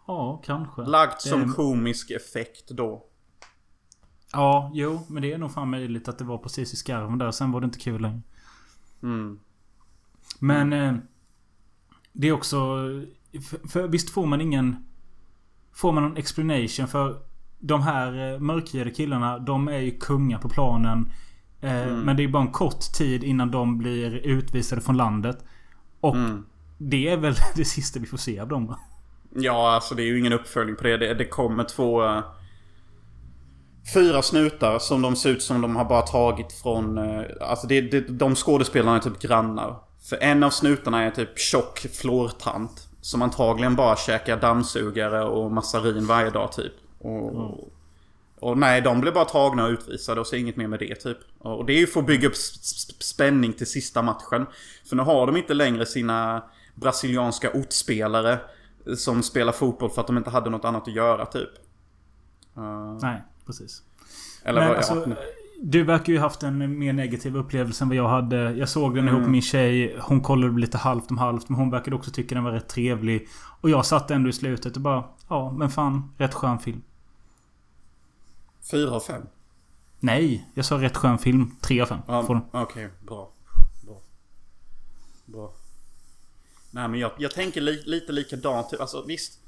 Ja, 0.07 0.43
kanske. 0.45 0.83
Lagt 0.83 1.23
Det 1.25 1.29
som 1.31 1.43
är- 1.43 1.49
komisk 1.55 2.11
effekt 2.11 2.69
då. 2.71 3.05
Ja, 4.33 4.71
jo. 4.75 5.01
Men 5.09 5.23
det 5.23 5.33
är 5.33 5.39
nog 5.39 5.53
fan 5.53 5.71
möjligt 5.71 6.09
att 6.09 6.19
det 6.19 6.25
var 6.25 6.39
precis 6.39 6.73
i 6.73 6.77
skarven 6.77 7.19
där. 7.19 7.31
Sen 7.31 7.53
var 7.53 7.61
det 7.61 7.65
inte 7.65 7.79
kul 7.79 8.03
längre. 8.03 8.21
Mm. 9.03 9.39
Men... 10.39 10.73
Eh, 10.73 10.95
det 12.13 12.29
är 12.29 12.33
också... 12.33 12.57
För, 13.51 13.69
för 13.69 13.89
visst 13.89 14.11
får 14.11 14.27
man 14.27 14.41
ingen... 14.41 14.77
Får 15.73 15.93
man 15.93 16.03
någon 16.03 16.17
explanation 16.17 16.89
för... 16.89 17.23
De 17.65 17.83
här 17.83 18.33
eh, 18.35 18.39
mörkhyade 18.41 18.91
killarna, 18.91 19.39
de 19.39 19.69
är 19.69 19.79
ju 19.79 19.99
kungar 19.99 20.39
på 20.39 20.49
planen. 20.49 21.09
Eh, 21.61 21.83
Mm. 21.89 22.01
Men 22.01 22.17
det 22.17 22.23
är 22.25 22.29
bara 22.29 22.43
en 22.43 22.53
kort 22.53 22.81
tid 22.99 23.25
innan 23.25 23.51
de 23.51 23.79
blir 23.79 24.15
utvisade 24.15 24.81
från 24.83 24.97
landet. 24.97 25.45
Och 26.01 26.17
Mm. 26.17 26.45
det 26.79 27.09
är 27.09 27.17
väl 27.17 27.35
det 27.57 27.65
sista 27.65 28.01
vi 28.01 28.07
får 28.07 28.17
se 28.17 28.39
av 28.41 28.49
dem 28.49 28.67
va? 28.67 28.79
Ja, 29.35 29.71
alltså 29.75 29.95
det 29.95 30.03
är 30.03 30.07
ju 30.07 30.19
ingen 30.19 30.33
uppföljning 30.33 30.77
på 30.77 30.83
det. 30.83 30.97
Det, 30.97 31.15
det 31.15 31.25
kommer 31.25 31.65
två... 31.65 32.03
Uh, 32.03 32.21
Fyra 33.95 34.23
snutar 34.23 34.79
som 34.79 35.03
de 35.03 35.17
ser 35.17 35.31
ut 35.31 35.43
som 35.43 35.61
de 35.61 35.77
har 35.77 35.85
bara 35.85 36.03
tagit 36.03 36.53
från... 36.53 36.99
Uh, 36.99 37.27
Alltså 37.41 37.67
det, 37.67 37.81
det, 37.81 38.01
de 38.01 38.35
skådespelarna 38.35 38.97
är 38.97 39.01
typ 39.01 39.19
grannar. 39.19 39.77
För 40.09 40.17
en 40.23 40.43
av 40.43 40.51
snutarna 40.51 41.03
är 41.03 41.11
typ 41.11 41.39
tjock 41.39 41.79
flårtant. 41.79 42.89
Som 43.01 43.23
antagligen 43.23 43.77
bara 43.77 43.97
käkar 43.97 44.37
dammsugare 44.41 45.25
och 45.25 45.53
massarin 45.53 46.07
varje 46.07 46.31
dag 46.31 46.53
typ. 46.53 46.73
Och, 46.99 47.73
och 48.41 48.59
nej, 48.59 48.81
de 48.81 49.01
blir 49.01 49.13
bara 49.13 49.25
tagna 49.25 49.65
och 49.65 49.71
utvisade 49.71 50.21
och 50.21 50.27
så 50.27 50.37
inget 50.37 50.57
mer 50.57 50.67
med 50.67 50.79
det 50.79 50.95
typ. 50.95 51.19
Och 51.39 51.67
det 51.67 51.73
är 51.73 51.79
ju 51.79 51.87
för 51.87 52.01
att 52.01 52.07
bygga 52.07 52.29
upp 52.29 52.37
spänning 53.01 53.53
till 53.53 53.67
sista 53.67 54.03
matchen. 54.03 54.47
För 54.89 54.97
nu 54.97 55.03
har 55.03 55.27
de 55.27 55.37
inte 55.37 55.55
längre 55.55 55.87
sina 55.87 56.43
brasilianska 56.75 57.51
ortspelare 57.53 58.39
som 58.97 59.23
spelar 59.23 59.53
fotboll 59.53 59.91
för 59.91 60.01
att 60.01 60.07
de 60.07 60.19
inte 60.19 60.31
hade 60.31 60.51
något 60.51 60.65
annat 60.65 60.89
att 60.89 60.95
göra 60.95 61.27
typ. 61.27 61.49
Uh, 62.59 62.99
Nej, 63.03 63.23
precis. 63.47 63.83
Eller 64.45 64.61
Men 64.61 64.69
vad, 64.69 64.77
alltså, 64.77 65.05
ja. 65.09 65.17
Du 65.65 65.85
verkar 65.85 66.13
ju 66.13 66.19
haft 66.19 66.43
en 66.43 66.79
mer 66.79 66.93
negativ 66.93 67.37
upplevelse 67.37 67.85
än 67.85 67.89
vad 67.89 67.97
jag 67.97 68.09
hade. 68.09 68.37
Jag 68.53 68.69
såg 68.69 68.95
den 68.95 69.05
ihop 69.05 69.13
Mm. 69.17 69.23
med 69.23 69.31
min 69.31 69.43
tjej. 69.43 69.99
Hon 70.01 70.21
kollade 70.21 70.59
lite 70.61 70.79
halvt 70.79 71.11
om 71.11 71.19
halvt. 71.19 71.49
Men 71.49 71.59
hon 71.59 71.71
verkade 71.71 71.97
också 71.97 72.11
tycka 72.11 72.35
den 72.35 72.45
var 72.45 72.51
rätt 72.53 72.69
trevlig. 72.69 73.29
Och 73.61 73.71
jag 73.71 73.87
satt 73.87 74.11
ändå 74.11 74.29
i 74.29 74.33
slutet 74.33 74.77
och 74.77 74.83
bara... 74.83 75.05
Ja, 75.29 75.53
men 75.53 75.71
fan. 75.71 76.15
Rätt 76.19 76.35
skön 76.35 76.59
film. 76.59 76.83
Fyra 78.71 78.91
av 78.91 79.01
fem? 79.01 79.23
Nej, 80.01 80.49
jag 80.55 80.65
sa 80.65 80.81
rätt 80.83 80.97
skön 80.97 81.19
film. 81.19 81.51
Tre 81.61 81.81
av 81.81 81.87
fem. 81.87 81.99
Den. 82.07 82.41
Okej, 82.53 82.91
bra. 83.07 83.31
Bra. 83.87 84.01
Bra. 85.27 85.53
Nej 86.75 86.89
men 86.89 87.01
jag, 87.01 87.13
jag 87.19 87.31
tänker 87.31 87.61
li, 87.61 87.83
lite 87.85 88.13
likadant. 88.13 88.71
Typ. 88.71 88.81
Alltså 88.81 89.05
visst. 89.07 89.39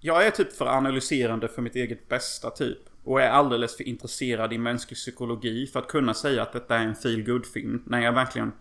Jag 0.00 0.26
är 0.26 0.30
typ 0.30 0.52
för 0.52 0.66
analyserande 0.66 1.48
för 1.48 1.62
mitt 1.62 1.74
eget 1.76 2.08
bästa 2.08 2.50
typ. 2.50 2.78
Och 3.04 3.20
är 3.20 3.28
alldeles 3.28 3.76
för 3.76 3.84
intresserad 3.84 4.52
i 4.52 4.58
mänsklig 4.58 4.96
psykologi 4.96 5.66
för 5.66 5.78
att 5.78 5.88
kunna 5.88 6.14
säga 6.14 6.42
att 6.42 6.52
detta 6.52 6.76
är 6.76 6.84
en 6.84 6.94
feel 6.94 7.22
good 7.24 7.46
film 7.46 7.82
När 7.86 8.00
jag 8.00 8.12
verkligen 8.12 8.52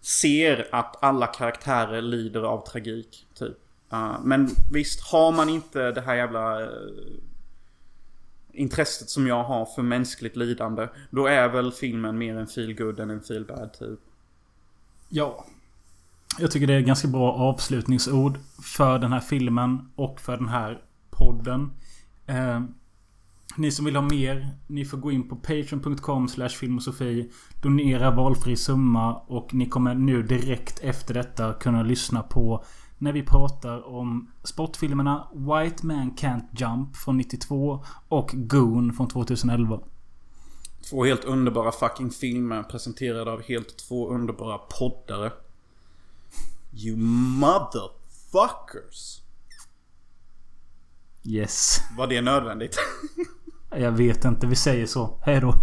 ser 0.00 0.68
att 0.72 1.04
alla 1.04 1.26
karaktärer 1.26 2.02
lider 2.02 2.42
av 2.42 2.66
tragik. 2.66 3.26
Typ. 3.34 3.56
Uh, 3.92 4.20
men 4.24 4.50
visst, 4.72 5.00
har 5.00 5.32
man 5.32 5.48
inte 5.48 5.90
det 5.90 6.00
här 6.00 6.14
jävla 6.14 6.60
uh, 6.60 6.68
intresset 8.52 9.08
som 9.08 9.26
jag 9.26 9.44
har 9.44 9.66
för 9.66 9.82
mänskligt 9.82 10.36
lidande. 10.36 10.88
Då 11.10 11.26
är 11.26 11.48
väl 11.48 11.72
filmen 11.72 12.18
mer 12.18 12.36
en 12.36 12.46
feel 12.46 12.74
good 12.74 13.00
än 13.00 13.10
en 13.10 13.20
feel 13.20 13.44
bad 13.44 13.72
typ. 13.72 14.00
Ja. 15.08 15.46
Jag 16.38 16.50
tycker 16.50 16.66
det 16.66 16.74
är 16.74 16.80
ganska 16.80 17.08
bra 17.08 17.32
avslutningsord 17.32 18.38
för 18.62 18.98
den 18.98 19.12
här 19.12 19.20
filmen 19.20 19.88
och 19.96 20.20
för 20.20 20.36
den 20.36 20.48
här 20.48 20.82
podden. 21.10 21.70
Eh, 22.26 22.60
ni 23.56 23.70
som 23.70 23.84
vill 23.84 23.96
ha 23.96 24.02
mer, 24.02 24.48
ni 24.66 24.84
får 24.84 24.98
gå 24.98 25.12
in 25.12 25.28
på 25.28 25.36
patreon.com 25.36 26.28
filmosofi. 26.28 27.30
Donera 27.62 28.10
valfri 28.10 28.56
summa 28.56 29.14
och 29.14 29.54
ni 29.54 29.68
kommer 29.68 29.94
nu 29.94 30.22
direkt 30.22 30.78
efter 30.78 31.14
detta 31.14 31.52
kunna 31.52 31.82
lyssna 31.82 32.22
på 32.22 32.64
när 32.98 33.12
vi 33.12 33.22
pratar 33.22 33.88
om 33.88 34.30
sportfilmerna 34.44 35.28
White 35.34 35.86
Man 35.86 36.16
Can't 36.16 36.46
Jump 36.52 36.96
från 36.96 37.16
92 37.16 37.84
och 38.08 38.30
Goon 38.34 38.92
från 38.92 39.08
2011. 39.08 39.80
Två 40.90 41.04
helt 41.04 41.24
underbara 41.24 41.72
fucking 41.72 42.10
filmer 42.10 42.62
presenterade 42.62 43.32
av 43.32 43.42
helt 43.42 43.78
två 43.78 44.08
underbara 44.08 44.58
poddare. 44.58 45.32
You 46.76 46.96
motherfuckers. 46.96 49.22
Yes. 51.24 51.80
Var 51.96 52.06
det 52.06 52.20
nödvändigt? 52.20 52.78
Jag 53.70 53.92
vet 53.92 54.24
inte. 54.24 54.46
Vi 54.46 54.56
säger 54.56 54.86
så. 54.86 55.18
Hej 55.22 55.40
då. 55.40 55.54